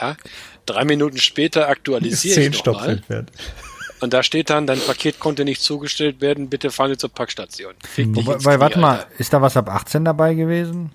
[0.00, 0.16] Ja?
[0.64, 2.96] Drei Minuten später aktualisiere Zehn ich Stops nochmal.
[2.96, 3.30] entfernt.
[4.00, 7.74] Und da steht dann, dein Paket konnte nicht zugestellt werden, bitte fahren Sie zur Packstation.
[7.96, 10.92] Wobei, ins weil, warte mal, ist da was ab 18 dabei gewesen?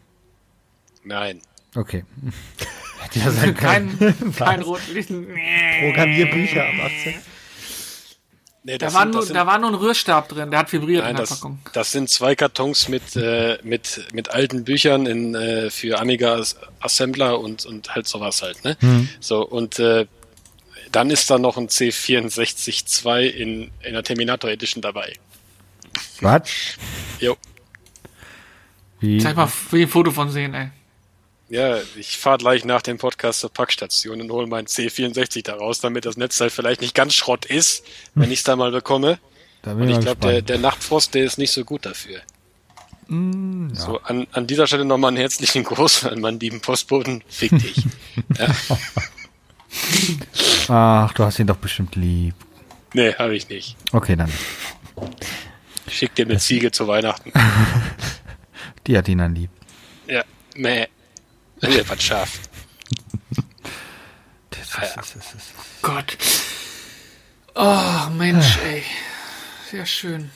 [1.04, 1.42] Nein.
[1.76, 2.04] Okay.
[3.00, 3.98] Hätte ja sein können.
[4.00, 5.10] Kein, kein Rotlicht.
[5.10, 7.16] Programmierbücher ab 18.
[8.66, 10.72] Nee, Da das war, sind- nur, sind- da war nur ein Rührstab drin, der hat
[10.72, 11.60] vibriert Nein, in der das, Packung.
[11.74, 16.56] das sind zwei Kartons mit, äh, mit, mit alten Büchern in, äh, für Amiga As-
[16.80, 18.78] Assembler und, und halt sowas halt, ne?
[19.20, 20.06] So, und äh,
[20.94, 25.12] dann ist da noch ein C64-2 in, in der Terminator Edition dabei.
[26.22, 26.50] Was?
[27.20, 27.36] Jo.
[29.02, 29.18] Wie?
[29.18, 30.70] Zeig mal, will ich ein Foto von sehen, ey.
[31.50, 35.82] Ja, ich fahre gleich nach dem Podcast zur Packstation und hole meinen C64 da raus,
[35.82, 39.20] damit das Netzteil vielleicht nicht ganz Schrott ist, wenn ich es da mal bekomme.
[39.62, 42.22] Da Und ich glaube, der, der Nachtfrost, der ist nicht so gut dafür.
[43.08, 47.24] So, an, an dieser Stelle nochmal einen herzlichen Gruß an meinen lieben Postboten.
[47.28, 47.84] Fick dich.
[50.68, 52.36] Ach, du hast ihn doch bestimmt lieb.
[52.94, 53.76] nee, habe ich nicht.
[53.92, 54.32] Okay, dann.
[55.88, 57.32] Ich schick dir eine Ziege zu Weihnachten.
[58.88, 59.50] Die hat ihn dann lieb.
[60.08, 60.24] Ja,
[60.56, 60.88] meh.
[61.64, 62.40] Ja, was scharf.
[65.82, 66.18] Gott.
[67.56, 68.84] Oh, Mensch, ey.
[69.70, 70.32] Sehr schön.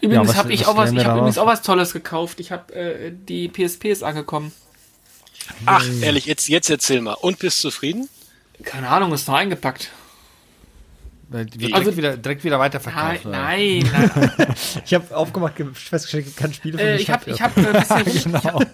[0.00, 2.38] Übrigens was- habe ich auch was, ich habe übrigens auch was Tolles gekauft.
[2.40, 4.52] Ich habe äh, die PSP ist angekommen.
[5.66, 7.14] Ach, ehrlich, jetzt, jetzt erzähl mal.
[7.14, 8.08] Und bist zufrieden?
[8.62, 9.90] Keine Ahnung, ist noch eingepackt.
[11.30, 13.26] Die Also- direkt, wieder, direkt wieder Nein, weiterverkauft.
[13.26, 13.36] oder?
[13.38, 13.90] nein.
[13.92, 14.54] nein.
[14.84, 17.66] Ich habe aufgemacht, ge- festgestellt, ich kann Spiele von äh, ich habe ich hab, äh,
[17.66, 18.38] ein bisschen, genau.
[18.38, 18.70] ich hab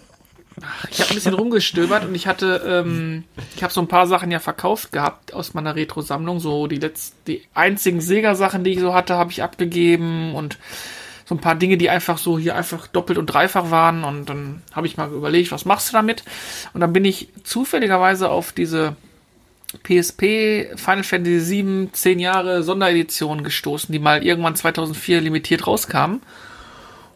[0.63, 3.25] ein bisschen rumgestöbert und ich hatte, ähm,
[3.57, 6.41] ich habe so ein paar Sachen ja verkauft gehabt aus meiner Retro-Sammlung.
[6.41, 10.59] So die letzten, die einzigen Sega-Sachen, die ich so hatte, habe ich abgegeben und
[11.25, 14.05] so ein paar Dinge, die einfach so hier einfach doppelt und dreifach waren.
[14.05, 16.25] Und dann habe ich mal überlegt, was machst du damit?
[16.73, 18.97] Und dann bin ich zufälligerweise auf diese
[19.83, 26.21] PSP Final Fantasy VII 10 Jahre Sonderedition gestoßen, die mal irgendwann 2004 limitiert rauskam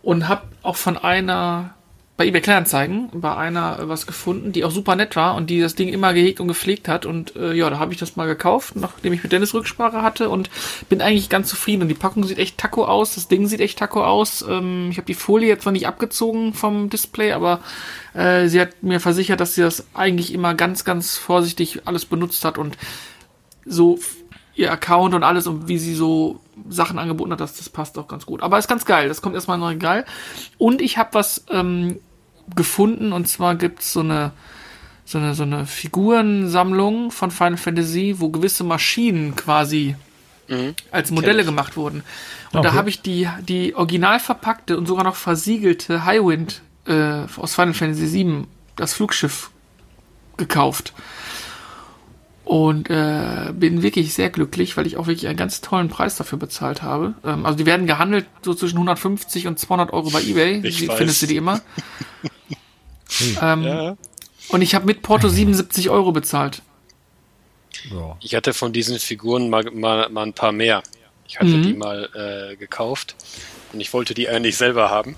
[0.02, 1.74] und habe auch von einer
[2.16, 5.60] bei eBay Kleinanzeigen bei einer äh, was gefunden, die auch super nett war und die
[5.60, 8.26] das Ding immer gehegt und gepflegt hat und äh, ja, da habe ich das mal
[8.26, 10.50] gekauft, nachdem ich mit Dennis Rücksprache hatte und
[10.88, 13.78] bin eigentlich ganz zufrieden und die Packung sieht echt taco aus, das Ding sieht echt
[13.78, 14.44] taco aus.
[14.46, 17.60] Ähm, ich habe die Folie jetzt noch nicht abgezogen vom Display, aber
[18.14, 22.44] äh, sie hat mir versichert, dass sie das eigentlich immer ganz ganz vorsichtig alles benutzt
[22.44, 22.76] hat und
[23.64, 23.98] so
[24.62, 28.08] ihr Account und alles und wie sie so Sachen angeboten hat, das, das passt auch
[28.08, 28.42] ganz gut.
[28.42, 29.08] Aber ist ganz geil.
[29.08, 30.04] Das kommt erstmal neu geil.
[30.58, 31.98] Und ich habe was ähm,
[32.56, 34.32] gefunden und zwar gibt's so eine
[35.04, 39.96] so eine so eine Figurensammlung von Final Fantasy, wo gewisse Maschinen quasi
[40.90, 42.02] als Modelle gemacht wurden.
[42.52, 42.76] Und da Okay.
[42.78, 48.12] habe ich die die original verpackte und sogar noch versiegelte Highwind äh, aus Final Fantasy
[48.12, 48.44] VII,
[48.76, 49.50] das Flugschiff
[50.36, 50.92] gekauft.
[52.44, 56.38] Und äh, bin wirklich sehr glücklich, weil ich auch wirklich einen ganz tollen Preis dafür
[56.38, 57.14] bezahlt habe.
[57.24, 60.60] Ähm, also die werden gehandelt so zwischen 150 und 200 Euro bei eBay.
[60.66, 60.98] Ich Die- weiß.
[60.98, 61.60] Findest du die immer?
[63.40, 63.96] ähm, Ja.
[64.48, 66.62] Und ich habe mit Porto 77 Euro bezahlt.
[67.90, 68.16] Ja.
[68.20, 70.82] Ich hatte von diesen Figuren mal, mal, mal ein paar mehr.
[71.26, 72.08] Ich hatte die mal
[72.52, 73.14] äh, gekauft
[73.72, 75.14] und ich wollte die eigentlich selber haben.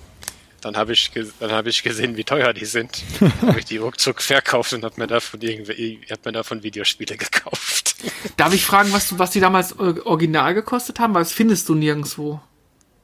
[0.65, 3.03] Dann habe ich, ge- dann habe ich gesehen, wie teuer die sind.
[3.20, 7.16] Dann habe ich die ruckzuck verkauft und habe mir davon irgendwie, hab mir davon Videospiele
[7.16, 7.95] gekauft.
[8.36, 11.15] Darf ich fragen, was, du, was die damals original gekostet haben?
[11.15, 12.41] Weil das findest du nirgendwo.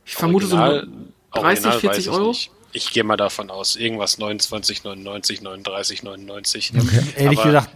[0.05, 0.89] Ich vermute Original-
[1.35, 2.29] so 30, Original 40 weiß ich Euro.
[2.31, 2.51] nicht.
[2.73, 6.73] Ich gehe mal davon aus, irgendwas 29, 99, 39, 99.
[7.17, 7.71] Ehrlich Aber- gesagt,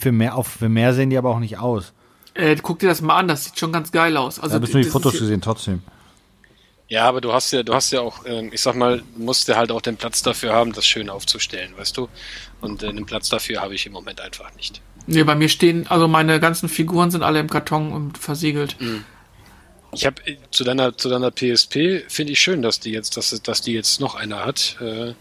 [0.00, 1.92] für mehr, auf, für mehr sehen die aber auch nicht aus.
[2.34, 4.38] Äh, guck dir das mal an, das sieht schon ganz geil aus.
[4.38, 5.82] Also Da habe ich nur die Fotos gesehen, trotzdem.
[6.90, 9.56] Ja, aber du hast ja, du hast ja auch, ähm, ich sag mal, musst ja
[9.56, 12.08] halt auch den Platz dafür haben, das schön aufzustellen, weißt du?
[12.60, 14.82] Und äh, den Platz dafür habe ich im Moment einfach nicht.
[15.06, 18.76] Nee, bei mir stehen, also meine ganzen Figuren sind alle im Karton und versiegelt.
[19.92, 23.60] Ich habe zu deiner zu deiner PSP finde ich schön, dass die jetzt dass, dass
[23.62, 25.14] die jetzt noch eine hat, äh,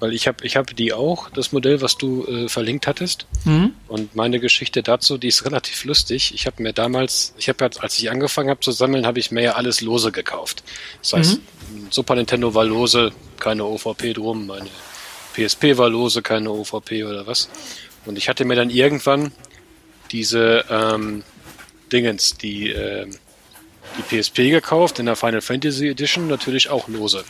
[0.00, 3.26] weil ich habe ich habe die auch das Modell, was du äh, verlinkt hattest.
[3.44, 3.74] Mhm.
[3.86, 6.32] Und meine Geschichte dazu, die ist relativ lustig.
[6.34, 9.42] Ich habe mir damals, ich habe als ich angefangen habe zu sammeln, habe ich mir
[9.42, 10.64] ja alles lose gekauft.
[11.02, 11.40] Das heißt,
[11.90, 14.70] Super Nintendo war lose, keine OVP drum, meine
[15.34, 17.48] PSP war lose, keine OVP oder was.
[18.06, 19.32] Und ich hatte mir dann irgendwann
[20.10, 21.22] diese ähm,
[21.92, 23.16] Dingens, die ähm,
[23.98, 27.24] die PSP gekauft in der Final Fantasy Edition, natürlich auch lose.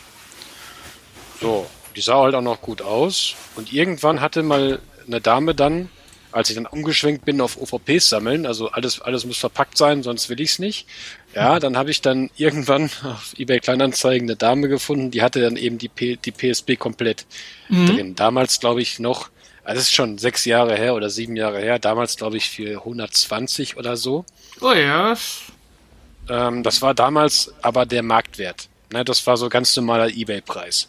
[1.39, 1.65] So,
[1.95, 3.35] die sah halt auch noch gut aus.
[3.55, 5.89] Und irgendwann hatte mal eine Dame dann,
[6.31, 10.29] als ich dann umgeschwenkt bin auf OVPs sammeln, also alles, alles muss verpackt sein, sonst
[10.29, 10.87] will ich's nicht.
[11.35, 15.57] Ja, dann habe ich dann irgendwann auf eBay Kleinanzeigen eine Dame gefunden, die hatte dann
[15.57, 17.25] eben die, P die PSP komplett
[17.69, 18.15] drin.
[18.15, 19.29] Damals glaube ich noch,
[19.63, 22.79] also das ist schon sechs Jahre her oder sieben Jahre her, damals glaube ich für
[22.79, 24.25] 120 oder so.
[24.61, 25.17] Oh ja,
[26.29, 28.69] Ähm, das war damals aber der Marktwert.
[28.91, 30.87] Ne, das war so ganz normaler Ebay-Preis.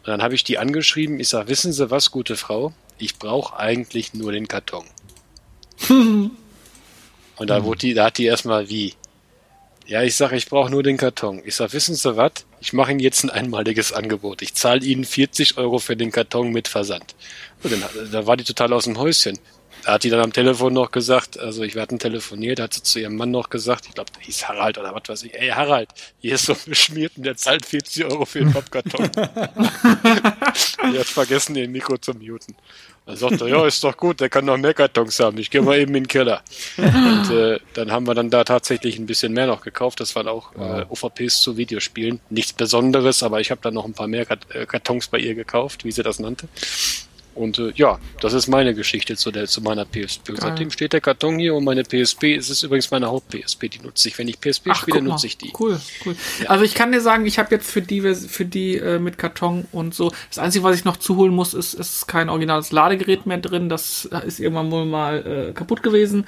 [0.00, 1.20] Und dann habe ich die angeschrieben.
[1.20, 2.72] Ich sage, wissen Sie was, gute Frau?
[2.98, 4.84] Ich brauche eigentlich nur den Karton.
[5.88, 8.94] Und da wurde die, da hat die erstmal wie?
[9.86, 11.42] Ja, ich sage, ich brauche nur den Karton.
[11.44, 12.32] Ich sage, wissen Sie was?
[12.60, 14.42] Ich mache Ihnen jetzt ein einmaliges Angebot.
[14.42, 17.14] Ich zahle Ihnen 40 Euro für den Karton mit Versand.
[17.62, 17.82] Und dann,
[18.12, 19.38] da war die total aus dem Häuschen.
[19.84, 22.82] Da hat die dann am Telefon noch gesagt, also ich hatten telefoniert, da hat sie
[22.82, 25.48] zu ihrem Mann noch gesagt, ich glaube, der hieß Harald oder was weiß ich, ey
[25.48, 25.88] Harald,
[26.20, 29.10] hier ist so beschmiert und der zahlt 40 Euro für den Pappkarton.
[30.92, 32.54] die hat vergessen, den Mikro zu muten.
[33.06, 35.62] Dann sagt er, ja, ist doch gut, der kann noch mehr Kartons haben, ich gehe
[35.62, 36.42] mal eben in den Keller.
[36.76, 40.28] Und äh, dann haben wir dann da tatsächlich ein bisschen mehr noch gekauft, das waren
[40.28, 42.20] auch äh, OVPs zu Videospielen.
[42.28, 45.84] Nichts Besonderes, aber ich habe dann noch ein paar mehr äh, Kartons bei ihr gekauft,
[45.84, 46.48] wie sie das nannte.
[47.40, 50.30] Und äh, ja, das ist meine Geschichte zu, der, zu meiner PSP.
[50.30, 53.78] Und seitdem steht der Karton hier und meine PSP, es ist übrigens meine Haupt-PSP, die
[53.78, 54.18] nutze ich.
[54.18, 55.50] Wenn ich PSP Ach, spiele, nutze ich die.
[55.58, 56.14] Cool, cool.
[56.46, 59.66] Also ich kann dir sagen, ich habe jetzt für die, für die äh, mit Karton
[59.72, 63.38] und so, das Einzige, was ich noch zuholen muss, ist, ist kein originales Ladegerät mehr
[63.38, 63.70] drin.
[63.70, 66.26] Das ist irgendwann wohl mal äh, kaputt gewesen.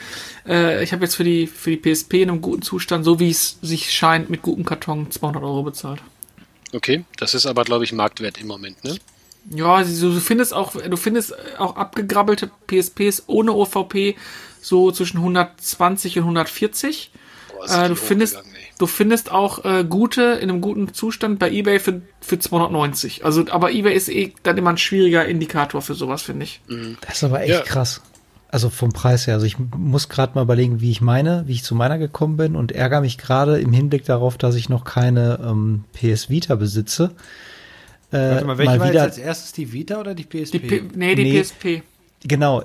[0.49, 3.29] Äh, ich habe jetzt für die, für die PSP in einem guten Zustand, so wie
[3.29, 6.01] es sich scheint, mit gutem Karton 200 Euro bezahlt.
[6.73, 8.97] Okay, das ist aber, glaube ich, Marktwert im Moment, ne?
[9.51, 14.17] Ja, du, du findest auch, du findest auch abgegrabbelte PSPs ohne OVP
[14.61, 17.11] so zwischen 120 und 140.
[17.53, 18.39] Boah, Äh, du findest,
[18.79, 23.25] du findest auch äh, gute in einem guten Zustand bei eBay für, für 290.
[23.25, 26.61] Also, aber eBay ist eh dann immer ein schwieriger Indikator für sowas, finde ich.
[27.07, 27.61] Das ist aber echt Ja.
[27.63, 28.01] krass.
[28.49, 29.35] Also vom Preis her.
[29.35, 32.55] Also ich muss gerade mal überlegen, wie ich meine, wie ich zu meiner gekommen bin
[32.55, 37.13] und ärgere mich gerade im Hinblick darauf, dass ich noch keine ähm, PS Vita besitze.
[38.13, 40.53] Äh, Warte mal, welche mal war jetzt wieder, als erstes, die Vita oder die PSP?
[40.53, 41.43] Die P nee, die Nee.
[41.43, 41.83] PSP.
[42.25, 42.63] genau.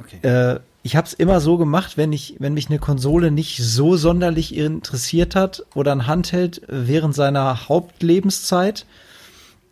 [0.00, 0.26] okay.
[0.26, 3.96] Äh, ich habe es immer so gemacht, wenn ich, wenn mich eine Konsole nicht so
[3.96, 8.86] sonderlich interessiert hat oder ein Handheld während seiner Hauptlebenszeit,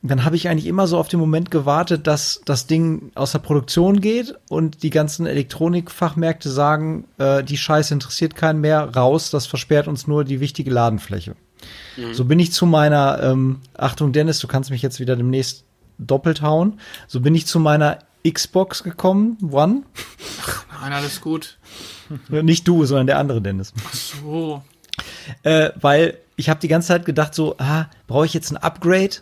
[0.02, 3.38] dann habe ich eigentlich immer so auf den Moment gewartet, dass das Ding aus der
[3.38, 9.46] Produktion geht und die ganzen Elektronikfachmärkte sagen, äh, die Scheiße interessiert keinen mehr, raus, das
[9.46, 11.36] versperrt uns nur die wichtige Ladenfläche.
[12.12, 15.64] So bin ich zu meiner, ähm, Achtung Dennis, du kannst mich jetzt wieder demnächst
[15.98, 19.82] doppelt hauen, so bin ich zu meiner Xbox gekommen, One.
[20.80, 21.58] Nein, alles gut.
[22.28, 23.72] Nicht du, sondern der andere Dennis.
[23.92, 24.62] So.
[25.42, 29.16] Äh, weil ich habe die ganze Zeit gedacht, so, ah, brauche ich jetzt ein Upgrade?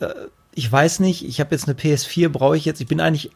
[0.00, 0.08] Äh,
[0.54, 3.30] ich weiß nicht, ich habe jetzt eine PS4, brauche ich jetzt, ich bin eigentlich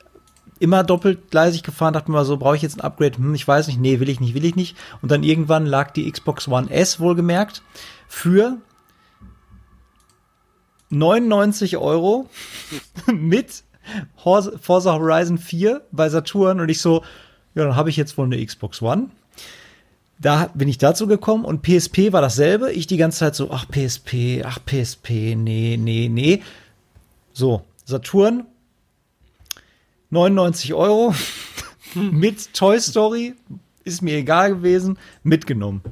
[0.60, 3.19] immer doppelgleisig gefahren, dachte mir mal so, brauche ich jetzt ein Upgrade?
[3.19, 4.77] Hm, ich weiß nicht, nee, will ich nicht, will ich nicht.
[5.02, 7.62] Und dann irgendwann lag die Xbox One S wohlgemerkt
[8.09, 8.59] für
[10.90, 12.28] 99 Euro
[13.06, 13.62] mit
[14.16, 17.02] Forza Horizon 4 bei Saturn und ich so,
[17.55, 19.10] ja, dann habe ich jetzt wohl eine Xbox One.
[20.20, 22.72] Da bin ich dazu gekommen und PSP war dasselbe.
[22.72, 26.43] Ich die ganze Zeit so, ach PSP, ach PSP, nee, nee, nee.
[27.32, 28.44] So, Saturn,
[30.10, 31.14] 99 Euro
[31.94, 33.35] mit Toy Story,
[33.85, 35.82] ist mir egal gewesen, mitgenommen.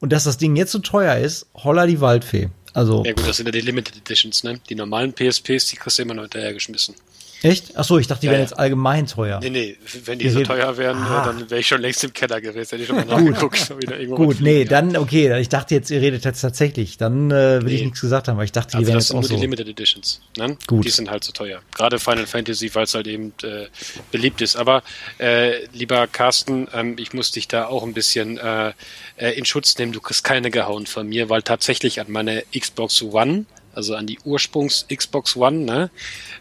[0.00, 2.50] Und dass das Ding jetzt so teuer ist, holla die Waldfee.
[2.74, 4.60] Also, Ja gut, das sind ja die Limited Editions, ne?
[4.68, 6.94] Die normalen PSPs, die kriegst du immer noch hinterhergeschmissen.
[7.42, 7.72] Echt?
[7.76, 8.46] Ach so, ich dachte, die Ja, wären ja.
[8.46, 9.40] jetzt allgemein teuer.
[9.40, 11.22] Nee, nee, wenn die Wir so teuer wären, Ah.
[11.22, 13.04] äh, dann wäre ich schon längst im Keller gewesen, hätte ich schon mal
[13.34, 13.72] nachgeguckt.
[13.98, 16.96] ich Gut, nee, dann, okay, ich dachte jetzt, ihr redet jetzt tatsächlich.
[16.98, 17.86] Dann äh, will ich Nee.
[17.86, 19.42] nichts gesagt haben, weil ich dachte, die Also wären das jetzt sind auch nur die.
[19.42, 20.20] Limited Editions.
[20.36, 20.56] Ne?
[20.66, 20.84] Gut.
[20.84, 21.60] Die sind halt so teuer.
[21.74, 23.66] Gerade Final Fantasy, weil es halt eben äh,
[24.10, 24.56] beliebt ist.
[24.56, 24.82] Aber
[25.18, 28.72] äh, lieber Carsten, ähm, ich muss dich da auch ein bisschen äh,
[29.16, 29.92] äh, in Schutz nehmen.
[29.92, 33.44] Du kriegst keine gehauen von mir, weil tatsächlich an meine Xbox One,
[33.78, 35.90] also an die Ursprungs Xbox One, ne,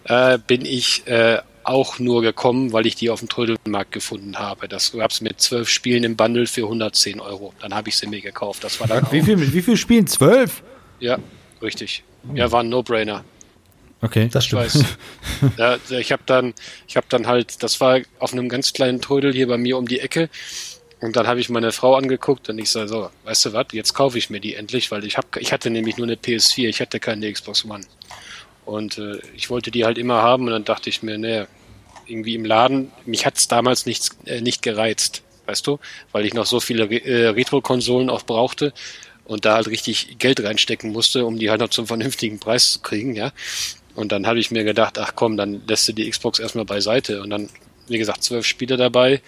[0.05, 4.67] äh, bin ich äh, auch nur gekommen, weil ich die auf dem Trödelmarkt gefunden habe.
[4.67, 7.53] Das gab's mit zwölf Spielen im Bundle für 110 Euro.
[7.61, 8.63] Dann habe ich sie mir gekauft.
[8.63, 10.07] Das war dann Wie viel, mit wie viel Spielen?
[10.07, 10.63] Zwölf?
[10.99, 11.19] ja,
[11.61, 12.03] richtig.
[12.33, 13.23] Ja, war ein No-Brainer.
[14.01, 14.29] Okay.
[14.31, 14.63] Das Ich stimmt.
[14.63, 14.83] weiß.
[15.57, 16.53] ja, ich habe dann,
[16.87, 19.87] ich habe dann halt, das war auf einem ganz kleinen Trödel hier bei mir um
[19.87, 20.29] die Ecke.
[20.99, 23.93] Und dann habe ich meine Frau angeguckt und ich sage so, weißt du was, jetzt
[23.93, 26.81] kaufe ich mir die endlich, weil ich hab, ich hatte nämlich nur eine PS4, ich
[26.81, 27.85] hatte keine Xbox One.
[28.65, 31.45] Und äh, ich wollte die halt immer haben und dann dachte ich mir, nee,
[32.07, 35.79] irgendwie im Laden, mich hat's damals nichts, äh, nicht gereizt, weißt du,
[36.11, 38.73] weil ich noch so viele äh, Retro-Konsolen auch brauchte
[39.25, 42.79] und da halt richtig Geld reinstecken musste, um die halt noch zum vernünftigen Preis zu
[42.79, 43.31] kriegen, ja.
[43.93, 47.19] Und dann habe ich mir gedacht, ach komm, dann lässt du die Xbox erstmal beiseite.
[47.21, 47.49] Und dann,
[47.87, 49.21] wie gesagt, zwölf Spiele dabei,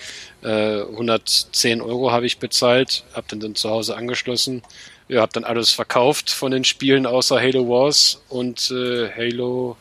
[0.44, 4.61] äh, 110 Euro habe ich bezahlt, habe dann, dann zu Hause angeschlossen.
[5.07, 9.76] Ja, habe dann alles verkauft von den Spielen außer Halo Wars und äh, Halo,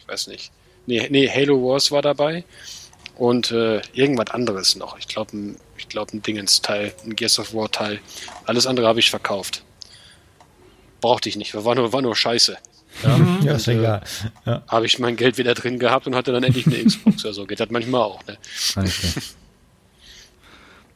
[0.00, 0.50] ich weiß nicht.
[0.86, 2.42] Nee, nee, Halo Wars war dabei
[3.18, 4.98] und äh, irgendwas anderes noch.
[4.98, 8.00] Ich glaube, ein, ich glaub, ein Dingens-Teil, ein Gears of War-Teil.
[8.46, 9.62] Alles andere habe ich verkauft.
[11.00, 12.58] Brauchte ich nicht, war nur, war nur Scheiße.
[13.42, 14.02] Ja, ist egal.
[14.44, 14.62] Ja.
[14.68, 17.44] Habe ich mein Geld wieder drin gehabt und hatte dann endlich eine Xbox oder so.
[17.46, 18.36] Geht das manchmal auch, ne?
[18.76, 18.90] Okay.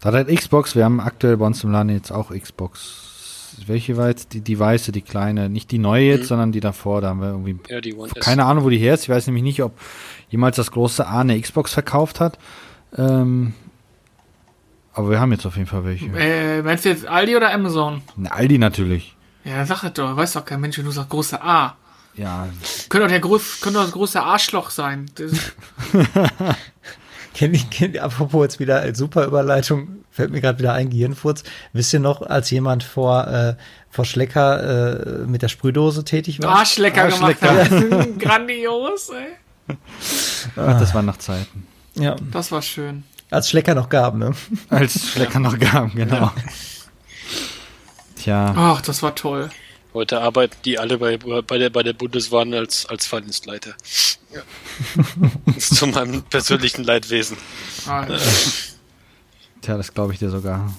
[0.01, 3.57] Da hat Xbox, wir haben aktuell bei uns im Laden jetzt auch Xbox.
[3.67, 5.49] Welche war jetzt die, die weiße, die kleine?
[5.49, 6.27] Nicht die neue jetzt, Mhm.
[6.27, 7.01] sondern die davor.
[7.03, 8.25] Da haben wir irgendwie Ja, die One S.
[8.25, 9.03] keine Ahnung, wo die her ist.
[9.05, 9.79] Ich weiß nämlich nicht, ob
[10.31, 12.39] jemals das große A eine Xbox verkauft hat.
[12.97, 13.55] Ähm,
[14.95, 16.07] aber wir haben jetzt auf jeden Fall welche.
[16.07, 18.03] Äh, meinst du jetzt Aldi oder Amazon?
[18.17, 19.15] Eine Aldi natürlich.
[19.45, 20.17] Ja, sag es doch.
[20.17, 21.77] Weiß doch kein Mensch, wenn du sagst große A.
[22.15, 22.47] Ja,
[22.89, 25.11] Könnte doch der groß, könnte doch das große Arschloch sein.
[25.15, 25.33] Das,
[27.35, 31.43] Kenn ich, kenn, apropos jetzt wieder als super Überleitung, fällt mir gerade wieder ein Gehirnfurz.
[31.73, 33.55] Wisst ihr noch, als jemand vor, äh,
[33.89, 36.59] vor Schlecker äh, mit der Sprühdose tätig war?
[36.59, 37.99] Arschlecker gemacht Arschlecker.
[37.99, 38.19] hat.
[38.19, 39.77] Grandios, ey.
[40.57, 41.67] Ach, das waren noch Zeiten.
[41.95, 43.05] Ja, Das war schön.
[43.31, 44.35] als Schlecker noch gab, ne?
[44.69, 46.31] Als Schlecker noch gab, genau.
[48.17, 49.49] Tja, Ach, das war toll.
[49.95, 53.75] Heute arbeiten die alle bei, bei, der, bei der Bundeswahn als, als Fahrdienstleiter.
[54.33, 54.41] Ja.
[55.59, 57.37] Zu meinem persönlichen Leidwesen.
[57.87, 58.19] Alter.
[59.61, 60.73] tja, das glaube ich dir sogar.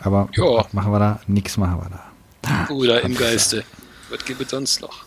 [0.00, 0.44] Aber Ja.
[0.44, 1.20] was machen wir da?
[1.26, 2.72] Nix machen wir da.
[2.72, 3.64] Oder im Geiste.
[4.08, 5.04] Was gibt es sonst noch?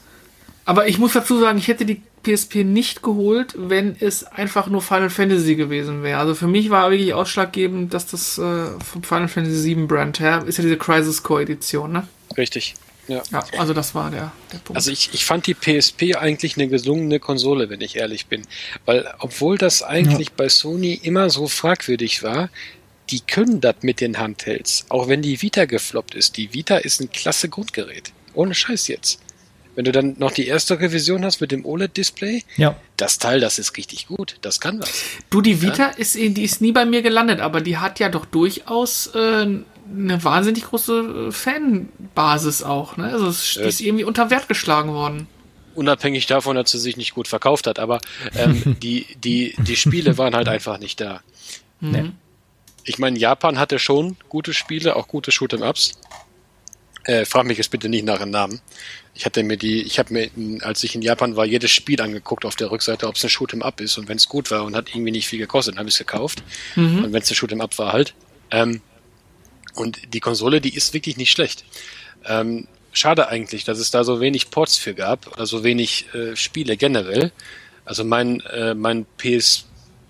[0.65, 4.81] Aber ich muss dazu sagen, ich hätte die PSP nicht geholt, wenn es einfach nur
[4.81, 6.19] Final Fantasy gewesen wäre.
[6.19, 10.43] Also für mich war wirklich ausschlaggebend, dass das äh, vom Final Fantasy VII Brand her
[10.45, 12.07] ist ja diese Crisis Core Edition, ne?
[12.38, 12.76] Richtig.
[13.07, 13.23] Ja.
[13.31, 14.77] Ja, also das war der, der Punkt.
[14.77, 18.43] Also ich, ich fand die PSP eigentlich eine gelungene Konsole, wenn ich ehrlich bin.
[18.85, 22.49] Weil obwohl das eigentlich bei Sony immer so fragwürdig war,
[23.10, 24.85] die können das mit den Handhelds.
[24.89, 26.38] Auch wenn die Vita gefloppt ist.
[26.38, 28.14] Die Vita ist ein klasse Grundgerät.
[28.34, 29.19] Ohne Scheiß jetzt.
[29.81, 32.75] Wenn du dann noch die erste Revision hast mit dem OLED-Display, Ja.
[32.97, 34.35] das Teil, das ist richtig gut.
[34.41, 34.91] Das kann was.
[35.31, 38.07] du, die Vita ist, eh- die ist nie bei mir gelandet, aber die hat ja
[38.09, 43.05] doch durchaus äh, eine wahnsinnig große äh, Fanbasis auch, ne?
[43.05, 45.25] Also es, die Äh, ist irgendwie unter Wert geschlagen worden.
[45.73, 47.79] Unabhängig davon, dass sie sich nicht gut verkauft hat.
[47.79, 47.99] Aber
[48.35, 51.21] ähm, die, die, die Spiele waren halt einfach nicht da.
[51.79, 52.11] Nee.
[52.83, 55.93] Ich meine, Japan hatte schon gute Spiele, auch gute Shoot'em-Ups.
[57.05, 58.61] Äh, frag mich jetzt bitte nicht nach dem Namen.
[59.22, 60.31] Ich hatte mir die, ich habe mir,
[60.64, 63.61] als ich in Japan war, jedes Spiel angeguckt auf der Rückseite, ob es ein Shoot'em
[63.61, 63.99] Up ist.
[63.99, 65.99] Und wenn es gut war und hat irgendwie nicht viel gekostet, dann habe ich es
[65.99, 66.41] gekauft.
[67.06, 68.15] Und wenn es ein Shoot'em Up war halt.
[68.49, 68.81] Ähm,
[69.76, 71.65] und die Konsole, die ist wirklich nicht schlecht.
[72.26, 76.35] Ähm, schade eigentlich, dass es da so wenig Ports für gab oder so wenig äh,
[76.35, 77.31] Spiele generell.
[77.85, 79.68] Also mein, äh, mein PS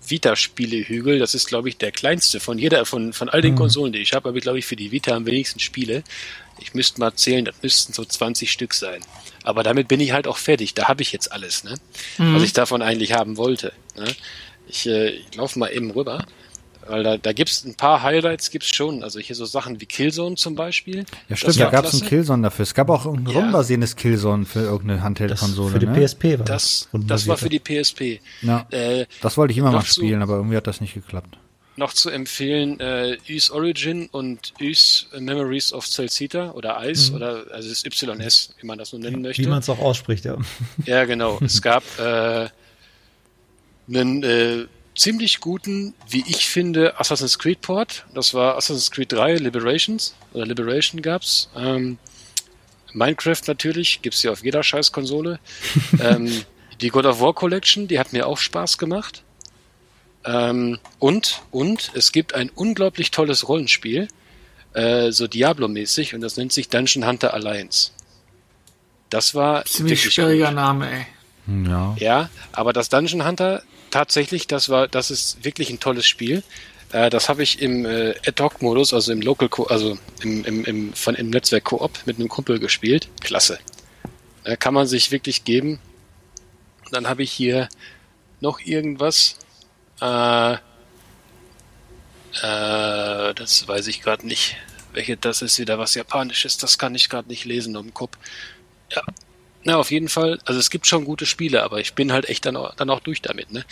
[0.08, 3.92] Vita Spielehügel, das ist glaube ich der kleinste von jeder von von all den Konsolen,
[3.92, 6.02] die ich habe, habe ich glaube ich für die Vita am wenigsten Spiele.
[6.58, 9.00] Ich müsste mal zählen, das müssten so 20 Stück sein.
[9.44, 10.74] Aber damit bin ich halt auch fertig.
[10.74, 11.74] Da habe ich jetzt alles, ne?
[12.18, 13.72] Was ich davon eigentlich haben wollte.
[13.96, 14.04] Ne?
[14.68, 16.24] Ich, äh, ich laufe mal eben rüber.
[16.86, 19.04] Weil da, da gibt's ein paar Highlights, gibt's schon.
[19.04, 21.04] Also hier so Sachen wie Killzone zum Beispiel.
[21.28, 22.08] Ja, stimmt, da gab es einen.
[22.08, 22.64] Killzone dafür.
[22.64, 23.38] Es gab auch irgendein Ja.
[23.38, 25.70] rundenbasierendes Killzone für irgendeine Das Handheld-Konsole.
[25.72, 26.04] für die ne?
[26.06, 28.20] PSP war Das, Und das war für die PSP.
[28.42, 28.66] Ja.
[28.70, 31.36] Äh, Das wollte ich immer mal spielen, aber irgendwie hat das nicht geklappt.
[31.76, 37.68] Noch zu empfehlen äh, Ys Origin und Ys Memories of Celcita oder Ice oder also
[37.68, 39.42] das YS, wie man das nun nennen möchte.
[39.42, 40.36] Wie man es auch ausspricht, ja.
[40.86, 41.38] Ja, genau.
[41.42, 42.48] Es gab äh,
[43.88, 48.04] einen äh, ziemlich guten, wie ich finde, Assassin's Creed Port.
[48.14, 51.48] Das war Assassin's Creed 3 Liberations oder Liberation gab's.
[51.56, 51.98] Ähm,
[52.92, 55.40] Minecraft natürlich, gibt's ja auf jeder Scheiß-Konsole.
[56.00, 56.44] ähm,
[56.80, 59.22] die God of War Collection, die hat mir auch Spaß gemacht.
[60.24, 64.08] Ähm, und, und es gibt ein unglaublich tolles Rollenspiel,
[64.74, 67.90] äh, so Diablo-mäßig, und das nennt sich Dungeon Hunter Alliance.
[69.10, 70.54] Das war Ziemlich schwieriger gut.
[70.54, 71.06] Name, ey.
[71.66, 71.96] Ja.
[71.98, 76.42] Ja, aber das Dungeon Hunter tatsächlich, das war, das ist wirklich ein tolles Spiel.
[76.92, 80.92] Äh, das habe ich im äh, Ad-Hoc-Modus, also im Local, Co also im, im, im,
[80.94, 83.08] von, im Netzwerk Koop mit einem Kumpel gespielt.
[83.20, 83.58] Klasse.
[84.44, 85.80] Äh, kann man sich wirklich geben.
[86.90, 87.68] Dann habe ich hier
[88.40, 89.36] noch irgendwas.
[90.02, 90.54] Äh,
[92.42, 94.56] äh, das weiß ich gerade nicht.
[94.92, 96.58] Welche, das ist wieder was Japanisches.
[96.58, 98.18] Das kann ich gerade nicht lesen um den Kopf.
[98.90, 99.02] Ja,
[99.64, 100.38] na, auf jeden Fall.
[100.44, 103.00] Also es gibt schon gute Spiele, aber ich bin halt echt dann auch, dann auch
[103.00, 103.64] durch damit, ne?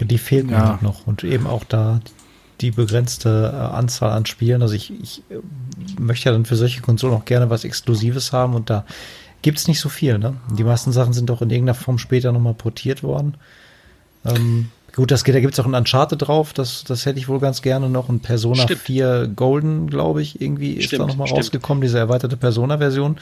[0.00, 0.68] Die fehlen mir Ja.
[0.68, 1.06] halt noch.
[1.06, 2.00] Und eben auch da
[2.60, 4.62] die begrenzte äh, Anzahl an Spielen.
[4.62, 5.40] Also ich, ich äh,
[6.00, 8.86] möchte ja dann für solche Konsolen auch gerne was Exklusives haben und da
[9.42, 10.18] gibt's nicht so viel.
[10.18, 10.36] Ne?
[10.56, 13.34] Die meisten Sachen sind doch in irgendeiner Form später nochmal portiert worden.
[14.24, 17.40] Ähm, gut, das geht, da gibt's auch ein Uncharted drauf, das, das hätte ich wohl
[17.40, 18.08] ganz gerne noch.
[18.08, 18.82] Und Persona Stimmt.
[18.82, 21.38] 4 Golden, glaube ich, irgendwie ist da Stimmt, nochmal stimmt.
[21.40, 23.16] rausgekommen, diese erweiterte Persona-Version.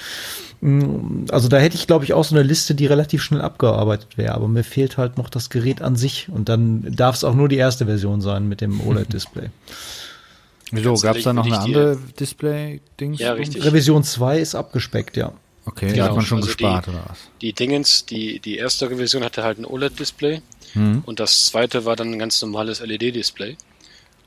[0.60, 4.18] Mm, Also da hätte ich, glaube ich, auch so eine Liste, die relativ schnell abgearbeitet
[4.18, 4.34] wäre.
[4.34, 6.28] Aber mir fehlt halt noch das Gerät an sich.
[6.30, 9.48] Und dann darf es auch nur die erste Version sein mit dem OLED-Display.
[10.72, 13.18] Wieso, gab es da noch eine andere Display-Dings?
[13.18, 13.64] Ja, richtig.
[13.64, 15.32] Revision 2 ist abgespeckt, ja.
[15.70, 17.18] Okay, Genau, hat man schon also gespart, die- oder was?
[17.40, 20.42] Die Dingens, die, die erste Revision hatte halt ein OLED-Display
[20.74, 21.02] Hm.
[21.06, 23.56] und das zweite war dann ein ganz normales LED-Display.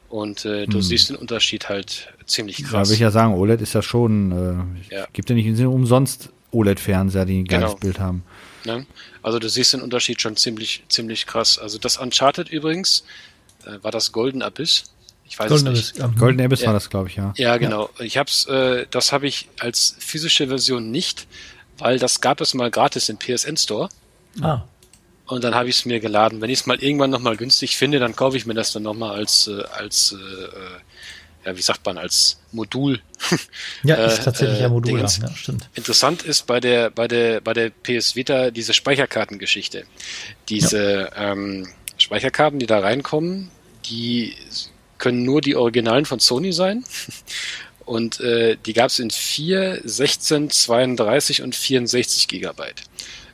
[0.10, 2.90] Und äh, du siehst den Unterschied halt ziemlich Da krass.
[2.90, 5.08] will ich ja sagen, OLED ist ja schon, äh, Ja.
[5.12, 7.80] gibt ja nicht sind umsonst OLED-Fernseher, die ein geiles Genau.
[7.80, 8.24] Bild haben.
[8.66, 8.86] Ne?
[9.24, 11.58] Also du siehst den Unterschied schon ziemlich, ziemlich krass.
[11.58, 13.04] Also das Uncharted übrigens,
[13.66, 14.84] äh, war das Golden Abyss?
[15.34, 16.02] Ich weiß Golden es nicht.
[16.02, 16.20] Abyss, ja.
[16.20, 16.68] Golden Abyss Ja.
[16.68, 17.34] war das, glaube ich, ja.
[17.38, 17.90] Ja, genau.
[17.98, 21.26] Ich hab's, äh, das habe ich als physische Version nicht,
[21.80, 23.90] weil das gab es mal gratis im PSN Store.
[24.42, 24.62] Ah,
[25.26, 26.40] Und dann habe ich es mir geladen.
[26.40, 29.16] Wenn ich es mal irgendwann nochmal günstig finde, dann kaufe ich mir das dann nochmal
[29.16, 30.50] als, äh, als äh, äh,
[31.46, 33.02] ja, wie sagt man, als Modul.
[33.84, 35.18] Ja, ist tatsächlich äh, ein Modul, Dingens.
[35.18, 35.68] ja, stimmt.
[35.74, 39.86] Interessant ist bei der, bei der, bei der PS Vita diese Speicherkartengeschichte.
[40.48, 43.50] Diese ähm, Speicherkarten, die da reinkommen,
[43.86, 44.36] die
[45.04, 46.86] können nur die Originalen von Sony sein.
[47.84, 52.82] Und äh, die gab es in 4, 16, 32 und 64 Gigabyte.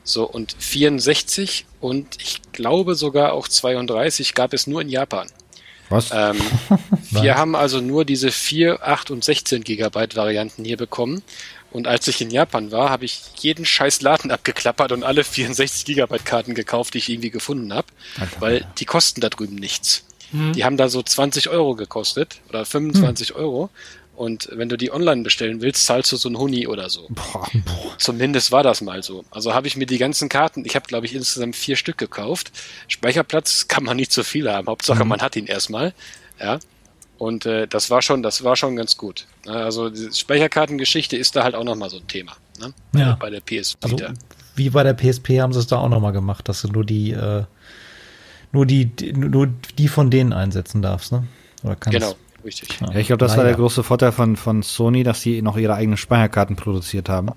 [0.02, 5.28] So, und 64 und ich glaube sogar auch 32 gab es nur in Japan.
[5.90, 6.10] Was?
[6.12, 6.40] Ähm,
[7.10, 11.22] wir haben also nur diese 4, 8 und 16 Gigabyte Varianten hier bekommen.
[11.70, 15.84] Und als ich in Japan war, habe ich jeden scheiß Laden abgeklappert und alle 64
[15.84, 17.86] Gigabyte Karten gekauft, die ich irgendwie gefunden habe,
[18.40, 20.02] weil die kosten da drüben nichts.
[20.32, 23.70] Die haben da so 20 Euro gekostet oder 25 Euro.
[24.14, 27.08] Und wenn du die online bestellen willst, zahlst du so ein Huni oder so.
[27.98, 29.24] Zumindest war das mal so.
[29.30, 32.52] Also habe ich mir die ganzen Karten, ich habe glaube ich insgesamt vier Stück gekauft.
[32.88, 34.66] Speicherplatz kann man nicht so viel haben.
[34.68, 35.94] Hauptsache man hat ihn erstmal.
[36.38, 36.58] Ja.
[37.18, 39.26] Und äh, das war schon, das war schon ganz gut.
[39.46, 42.32] Also die Speicherkartengeschichte ist da halt auch nochmal so ein Thema.
[42.58, 42.72] Ne?
[42.94, 43.16] Ja.
[43.18, 44.12] bei der PS Also, Vita.
[44.54, 47.12] wie bei der PSP haben sie es da auch nochmal gemacht, dass du nur die,
[47.12, 47.44] äh,
[48.52, 49.48] nur die, die, nur
[49.78, 51.24] die von denen einsetzen darfst, ne?
[51.62, 51.98] Oder kannst.
[51.98, 52.14] Genau,
[52.44, 52.80] richtig.
[52.80, 55.74] Ja, ich glaube, das war der große Vorteil von, von Sony, dass sie noch ihre
[55.74, 57.28] eigenen Speicherkarten produziert haben.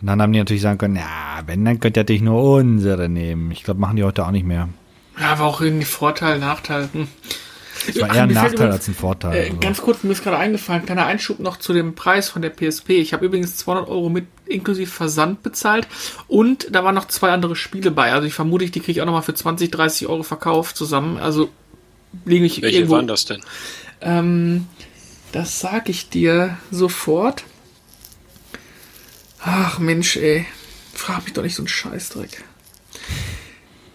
[0.00, 3.08] Und dann haben die natürlich sagen können, ja, wenn, dann könnt ihr natürlich nur unsere
[3.08, 3.50] nehmen.
[3.50, 4.68] Ich glaube, machen die heute auch nicht mehr.
[5.20, 6.88] Ja, aber auch irgendwie Vorteil, Nachteil.
[6.92, 7.08] Hm.
[7.86, 9.34] Das war Ach, eher ein Nachteil übrigens- als ein Vorteil.
[9.36, 9.56] Äh, also.
[9.58, 12.90] ganz kurz, mir ist gerade eingefallen, kleiner Einschub noch zu dem Preis von der PSP.
[13.00, 15.86] Ich habe übrigens 200 Euro mit inklusive Versand bezahlt
[16.28, 18.12] und da waren noch zwei andere Spiele bei.
[18.12, 21.16] Also ich vermute, die kriege ich auch nochmal für 20, 30 Euro verkauft zusammen.
[21.18, 21.48] Also
[22.24, 22.96] liege ich Welche irgendwo.
[22.96, 23.40] waren das denn?
[24.02, 24.66] Ähm,
[25.32, 27.44] das sag ich dir sofort.
[29.42, 30.46] Ach Mensch, ey.
[30.92, 32.44] Frag mich doch nicht so einen Scheißdreck.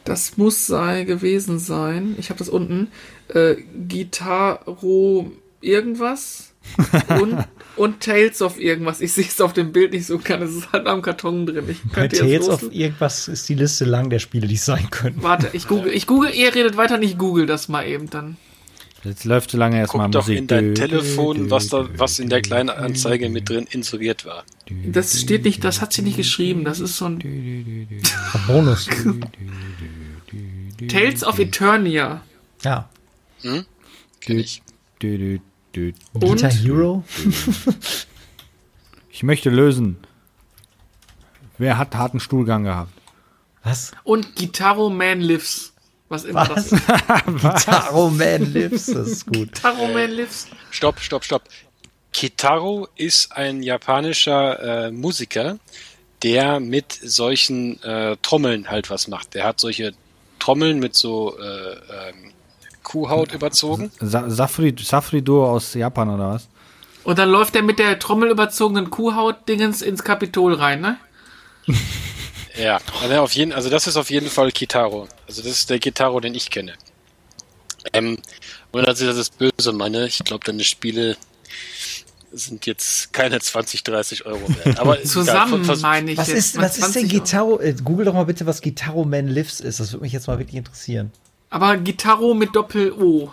[0.06, 2.16] Das muss sei gewesen sein.
[2.18, 2.88] Ich habe das unten.
[3.30, 3.56] Äh,
[3.88, 5.32] Gitarro
[5.62, 6.54] irgendwas
[7.20, 7.44] und,
[7.76, 9.02] und Tales of irgendwas.
[9.02, 10.42] Ich sehe es auf dem Bild nicht so kann.
[10.42, 11.66] Es ist halt am Karton drin.
[11.68, 15.24] Ich Bei Tales of irgendwas ist die Liste lang der Spiele, die es sein könnten.
[15.24, 18.38] Warte, ich google, ich google, ihr redet weiter, nicht google das mal eben dann.
[19.04, 20.40] Jetzt läuft so lange erstmal Guck doch Musik.
[20.40, 24.44] in dein Telefon, was da, was in der kleinen Anzeige mit drin inseriert war.
[24.88, 26.64] Das steht nicht, das hat sie nicht geschrieben.
[26.64, 27.88] Das ist so ein
[28.48, 28.90] Bonus.
[30.88, 32.22] Tales of Eternia.
[32.64, 32.90] Ja.
[34.22, 34.62] Kenn ich.
[35.02, 35.38] dö, dö,
[35.76, 35.92] dö.
[36.14, 37.04] Und Guitar Hero?
[39.12, 39.96] Ich möchte lösen.
[41.58, 42.92] Wer hat harten Stuhlgang gehabt?
[43.64, 43.94] Was?
[44.04, 45.72] Und Guitarro Man Lives.
[46.10, 46.86] Was immer das ist.
[47.42, 49.54] Guitar Man Lives, das ist gut.
[49.54, 50.48] Guitarro Man Lives.
[50.70, 51.44] Stopp, stopp, stopp.
[52.12, 55.60] Kitaro ist ein japanischer äh, Musiker,
[56.22, 59.34] der mit solchen äh, Trommeln halt was macht.
[59.34, 59.94] Der hat solche
[60.40, 62.34] Trommeln mit so äh, ähm,
[62.96, 63.92] Kuhhaut überzogen.
[64.00, 66.48] Sa Safri, Safri Duo aus Japan oder was?
[67.04, 70.98] Und dann läuft er mit der trommelüberzogenen Kuhhaut-Dingens ins Kapitol rein, ne?
[72.58, 75.10] Ja, also, auf jeden, also das ist auf jeden Fall Kitaro.
[75.28, 76.72] Also das ist der Kitaro, den ich kenne.
[77.92, 78.18] Ähm,
[78.72, 81.18] und als ich das ist böse meine, ich glaube, deine Spiele
[82.32, 84.80] sind jetzt keine 20, 30 Euro wert.
[84.80, 86.38] Aber Zusammen egal, vers- meine ich Was jetzt.
[86.38, 87.20] ist, was ist denn 20 Euro.
[87.24, 87.60] Guitarro?
[87.60, 89.82] Äh, Google doch mal bitte, was Guitarro Man Lives ist.
[89.82, 91.12] Das würde mich jetzt mal wirklich interessieren.
[91.56, 93.32] Aber Gitarro mit Doppel-O.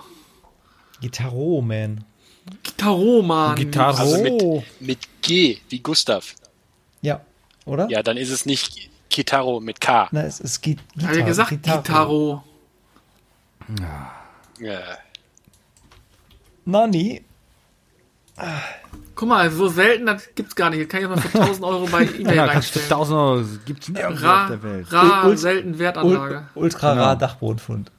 [1.01, 2.05] Guitarro Man.
[2.63, 3.57] Gitarro, Mann.
[3.57, 3.99] Gitarro.
[3.99, 6.37] Also mit, mit G wie Gustav.
[7.01, 7.21] Ja,
[7.65, 7.89] oder?
[7.91, 10.07] Ja, dann ist es nicht Kitaro mit K.
[10.13, 12.45] Na, es ist Gi Gitar Hat er gesagt, Gitarro.
[14.61, 14.81] Ja.
[16.65, 17.23] Nani?
[19.17, 20.83] Guck mal, so selten, das gibt's gar nicht.
[20.83, 22.85] Das kann ich mal für 1000 Euro bei eBay Ja, reinstellen.
[22.87, 24.93] 1000 Euro, gibt's nirgendwo auf Rar, der Welt.
[24.93, 26.47] rar Ul- selten Wertanlage.
[26.55, 27.03] Ultra Genau.
[27.05, 27.91] rar Dachbodenfund.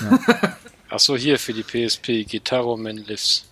[0.00, 0.56] Ja.
[0.88, 3.44] Ach so, hier für die PSP, Gitaro Man Lives.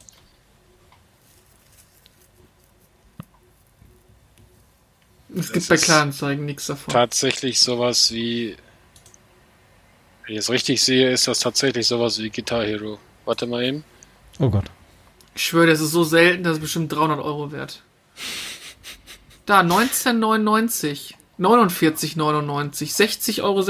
[5.35, 6.93] Es Das gibt bei Kleinanzeigen nichts davon.
[6.93, 8.57] Tatsächlich sowas wie.
[10.27, 12.99] Wenn ich es richtig sehe, ist das tatsächlich sowas wie Guitar Hero.
[13.25, 13.85] Warte mal eben.
[14.39, 14.65] Oh Gott.
[15.35, 17.83] Ich schwöre, das ist so selten, das ist bestimmt 300 Euro wert.
[19.47, 21.15] Da, 19,99.
[21.39, 22.95] 49,99.
[22.95, 23.63] 60,86 Euro.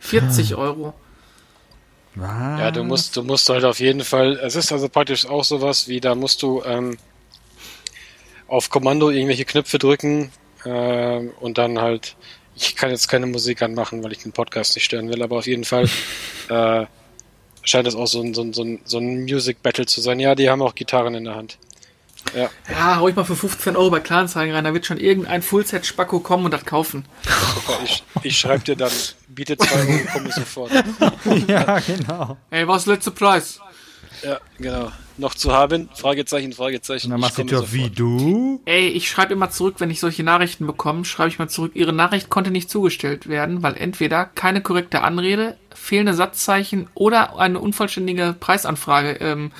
[0.00, 0.94] 40 Euro.
[2.16, 2.60] Was?
[2.60, 4.40] Ja, du musst, du musst halt auf jeden Fall.
[4.42, 6.96] Es ist also praktisch auch sowas wie, da musst du ähm,
[8.48, 10.32] auf Kommando irgendwelche Knöpfe drücken
[10.64, 12.16] ähm, und dann halt.
[12.58, 15.46] Ich kann jetzt keine Musik anmachen, weil ich den Podcast nicht stören will, aber auf
[15.46, 15.84] jeden Fall
[16.48, 16.86] äh,
[17.62, 20.20] scheint es auch so ein, so, ein, so, ein, so ein Music Battle zu sein.
[20.20, 21.58] Ja, die haben auch Gitarren in der Hand.
[22.34, 24.64] Ja, Ja, hau ich mal für 15 Euro bei Kleinanzeigen rein.
[24.64, 27.04] Da wird schon irgendein Fullset-Spacko kommen und das kaufen.
[27.54, 27.78] super.
[27.84, 28.92] Ich, ich schreibe dir dann,
[29.36, 30.72] biete zwei Euro, komme sofort.
[31.46, 32.36] ja, genau.
[32.50, 33.60] Ey, was ist letzter Preis?
[34.22, 34.90] Ja, genau.
[35.18, 35.90] noch zu haben?
[35.94, 37.06] Fragezeichen, Fragezeichen.
[37.06, 38.60] Und dann Ich machst du Tür, wie du?
[38.64, 41.92] Ey, ich schreibe immer zurück, wenn ich solche Nachrichten bekomme, schreibe ich mal zurück, Ihre
[41.92, 48.34] Nachricht konnte nicht zugestellt werden, weil entweder keine korrekte Anrede, fehlende Satzzeichen oder eine unvollständige
[48.40, 49.52] Preisanfrage ähm,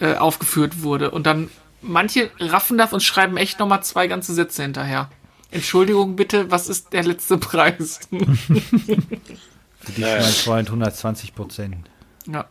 [0.00, 1.10] äh, aufgeführt wurde.
[1.10, 1.50] Und dann
[1.82, 5.10] manche raffen das und schreiben echt nochmal zwei ganze Sätze hinterher.
[5.56, 8.00] Entschuldigung bitte, was ist der letzte Preis?
[8.10, 11.88] Für dich, mein Freund, 120 Prozent.
[12.26, 12.46] ja.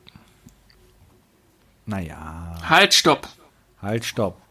[1.88, 3.30] Naja, Halt, stopp.
[3.80, 4.42] halt, stopp.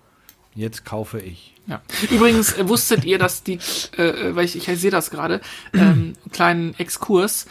[0.55, 1.55] Jetzt kaufe ich.
[1.67, 1.83] Ja.
[2.13, 3.59] Übrigens äh, wusstet ihr, dass die,
[3.97, 5.41] äh, weil ich, ich sehe das gerade,
[5.73, 7.47] ähm, kleinen Exkurs,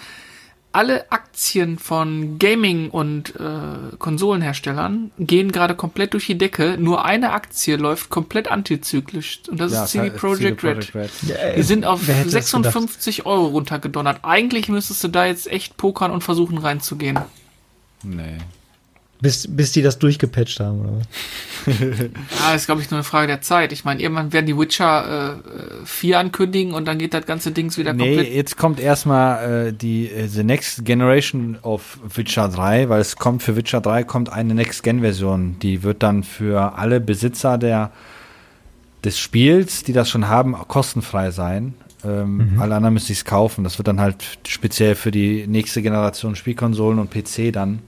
[0.74, 6.78] alle Aktien von Gaming- und äh, Konsolenherstellern gehen gerade komplett durch die Decke.
[6.80, 10.92] Nur eine Aktie läuft komplett antizyklisch und das ist CD Projekt Red.
[10.92, 11.14] Projekt
[11.56, 12.74] Wir sind auf Wer hätte das gedacht?
[12.74, 14.20] 56 Euro runtergedonnert.
[14.24, 17.20] Eigentlich müsstest du da jetzt echt pokern und versuchen reinzugehen.
[18.04, 18.40] Nee.
[19.24, 21.80] Bis, bis die das durchgepatcht haben, oder was?
[22.46, 23.72] Ja, ist, glaube ich, nur eine Frage der Zeit.
[23.72, 25.40] Ich meine, irgendwann werden die Witcher
[25.82, 29.68] äh, 4 ankündigen und dann geht das ganze Dings wieder komplett Nee, jetzt kommt erstmal
[29.68, 34.04] äh, die äh, The Next Generation of Witcher 3, weil es kommt für Witcher 3
[34.04, 35.56] kommt eine Next-Gen-Version.
[35.62, 37.92] Die wird dann für alle Besitzer der,
[39.06, 41.76] des Spiels, die das schon haben, kostenfrei sein.
[42.06, 43.64] Ähm, Alle anderen müssen es kaufen.
[43.64, 47.80] Das wird dann halt speziell für die nächste Generation Spielkonsolen und PC dann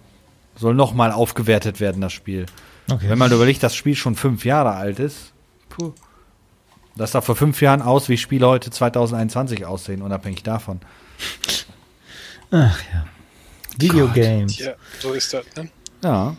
[0.56, 2.45] soll nochmal aufgewertet werden, das Spiel.
[2.90, 3.10] Okay.
[3.10, 5.34] Wenn man überlegt, das Spiel schon fünf Jahre alt ist,
[5.69, 5.94] puh.
[6.95, 10.80] Das sah vor fünf Jahren aus, wie Spiele heute 2021 aussehen, unabhängig davon.
[12.52, 13.06] Ach ja.
[13.77, 14.60] Videogames.
[14.60, 15.45] Ja, so ist das.
[15.57, 15.69] Ne?
[16.03, 16.38] Ja.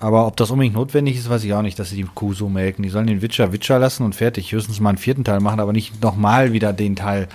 [0.00, 2.48] Aber ob das unbedingt notwendig ist, weiß ich auch nicht, dass sie die Kuh so
[2.48, 2.82] melken.
[2.82, 4.52] Die sollen den Witcher Witcher lassen und fertig.
[4.52, 7.28] Höchstens mal einen vierten Teil machen, aber nicht nochmal wieder den Teil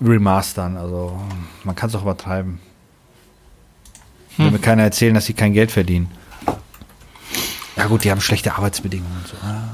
[0.00, 0.76] remastern.
[0.76, 1.18] Also,
[1.64, 2.60] man kann es auch übertreiben.
[4.36, 6.10] Will mir keiner erzählen, dass sie kein Geld verdienen.
[7.76, 9.36] Ja gut, die haben schlechte Arbeitsbedingungen und so.
[9.42, 9.68] Ah.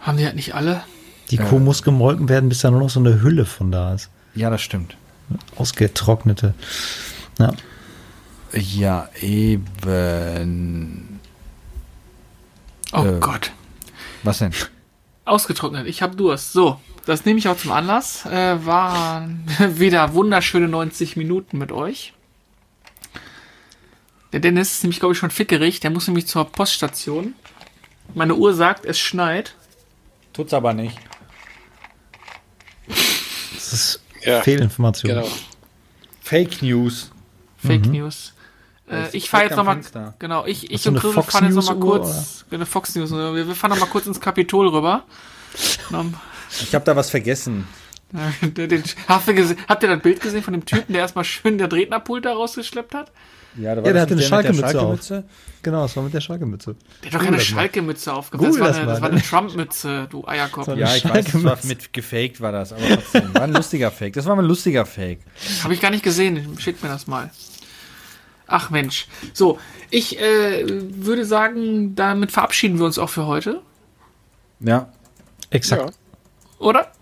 [0.00, 0.82] Haben die halt nicht alle?
[1.30, 4.10] Die Kuh muss gemolken werden, bis da nur noch so eine Hülle von da ist.
[4.34, 4.96] Ja, das stimmt.
[5.56, 6.54] Ausgetrocknete.
[7.38, 7.52] Ja.
[8.52, 11.18] Ja, eben.
[12.92, 13.18] Oh Äh.
[13.20, 13.50] Gott.
[14.22, 14.52] Was denn?
[15.24, 15.86] Ausgetrocknet.
[15.88, 16.52] Ich habe Durst.
[16.52, 18.24] So, das nehme ich auch zum Anlass.
[18.26, 19.44] Äh, waren
[19.74, 22.12] wieder wunderschöne 90 Minuten mit euch.
[24.32, 25.80] Der Dennis ist nämlich, glaube ich, schon fickerig.
[25.80, 27.34] Der muss nämlich zur Poststation.
[28.14, 29.54] Meine Uhr sagt, es schneit.
[30.32, 30.98] Tut's aber nicht.
[33.54, 35.14] Das ist Ja, Fehlinformation.
[35.14, 35.28] genau.
[36.22, 37.10] Fake News.
[37.56, 38.32] Fake News.
[38.88, 39.80] Äh, ich fahre jetzt nochmal,
[40.18, 43.10] genau, ich, ich und eine Chris Fox fahren jetzt News nochmal kurz, eine Fox News,
[43.10, 45.04] wir, wir fahren nochmal kurz ins Kapitol rüber.
[46.60, 47.66] Ich habe da was vergessen.
[48.40, 51.58] Den, den, habt, ihr habt ihr das Bild gesehen von dem Typen, der erstmal schön
[51.58, 53.10] der Rednerpult da rausgeschleppt hat?
[53.58, 55.24] Ja, da Ja, der hatte eine nicht der mit der Schalke-Mütze
[55.62, 56.76] Genau, das war mit der Schalke-Mütze.
[57.02, 57.40] Der hat doch keine.
[57.40, 58.54] Schalke-Mütze aufgesetzt.
[58.54, 59.14] Das war das eine, das war ne?
[59.14, 60.68] eine Trump-Mütze, du Eierkopf.
[60.68, 61.66] Ja, ich weiß, das war Schalke-Mütze.
[61.66, 63.34] mit gefaked war das, aber trotzdem.
[63.34, 64.12] War ein lustiger Fake.
[64.14, 65.20] Das war mal ein lustiger Fake.
[65.64, 66.56] Habe ich gar nicht gesehen.
[66.58, 67.30] Schickt mir das mal.
[68.46, 69.08] Ach Mensch.
[69.32, 69.58] So,
[69.90, 73.60] ich äh, würde sagen, damit verabschieden wir uns auch für heute,
[74.60, 74.88] Ja.
[75.50, 75.82] Exakt.
[75.82, 75.90] Ja.
[76.58, 76.92] oder?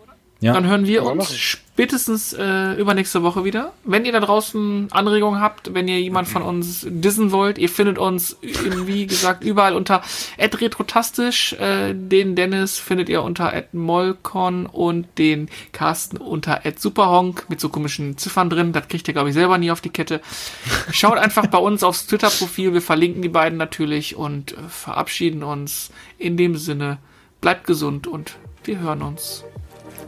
[0.44, 0.52] Ja.
[0.52, 1.36] Dann hören wir uns machen.
[1.38, 3.72] spätestens äh, übernächste Woche wieder.
[3.82, 7.96] Wenn ihr da draußen Anregungen habt, wenn ihr jemand von uns dissen wollt, ihr findet
[7.96, 10.02] uns, wie gesagt, überall unter
[10.38, 11.54] retrotastisch.
[11.54, 18.18] Äh, den Dennis findet ihr unter @molcon und den Carsten unter @superhonk mit so komischen
[18.18, 18.74] Ziffern drin.
[18.74, 20.20] Das kriegt ihr, glaube ich, selber nie auf die Kette.
[20.90, 22.74] Schaut einfach bei uns aufs Twitter-Profil.
[22.74, 25.90] Wir verlinken die beiden natürlich und äh, verabschieden uns.
[26.18, 26.98] In dem Sinne,
[27.40, 29.42] bleibt gesund und wir hören uns.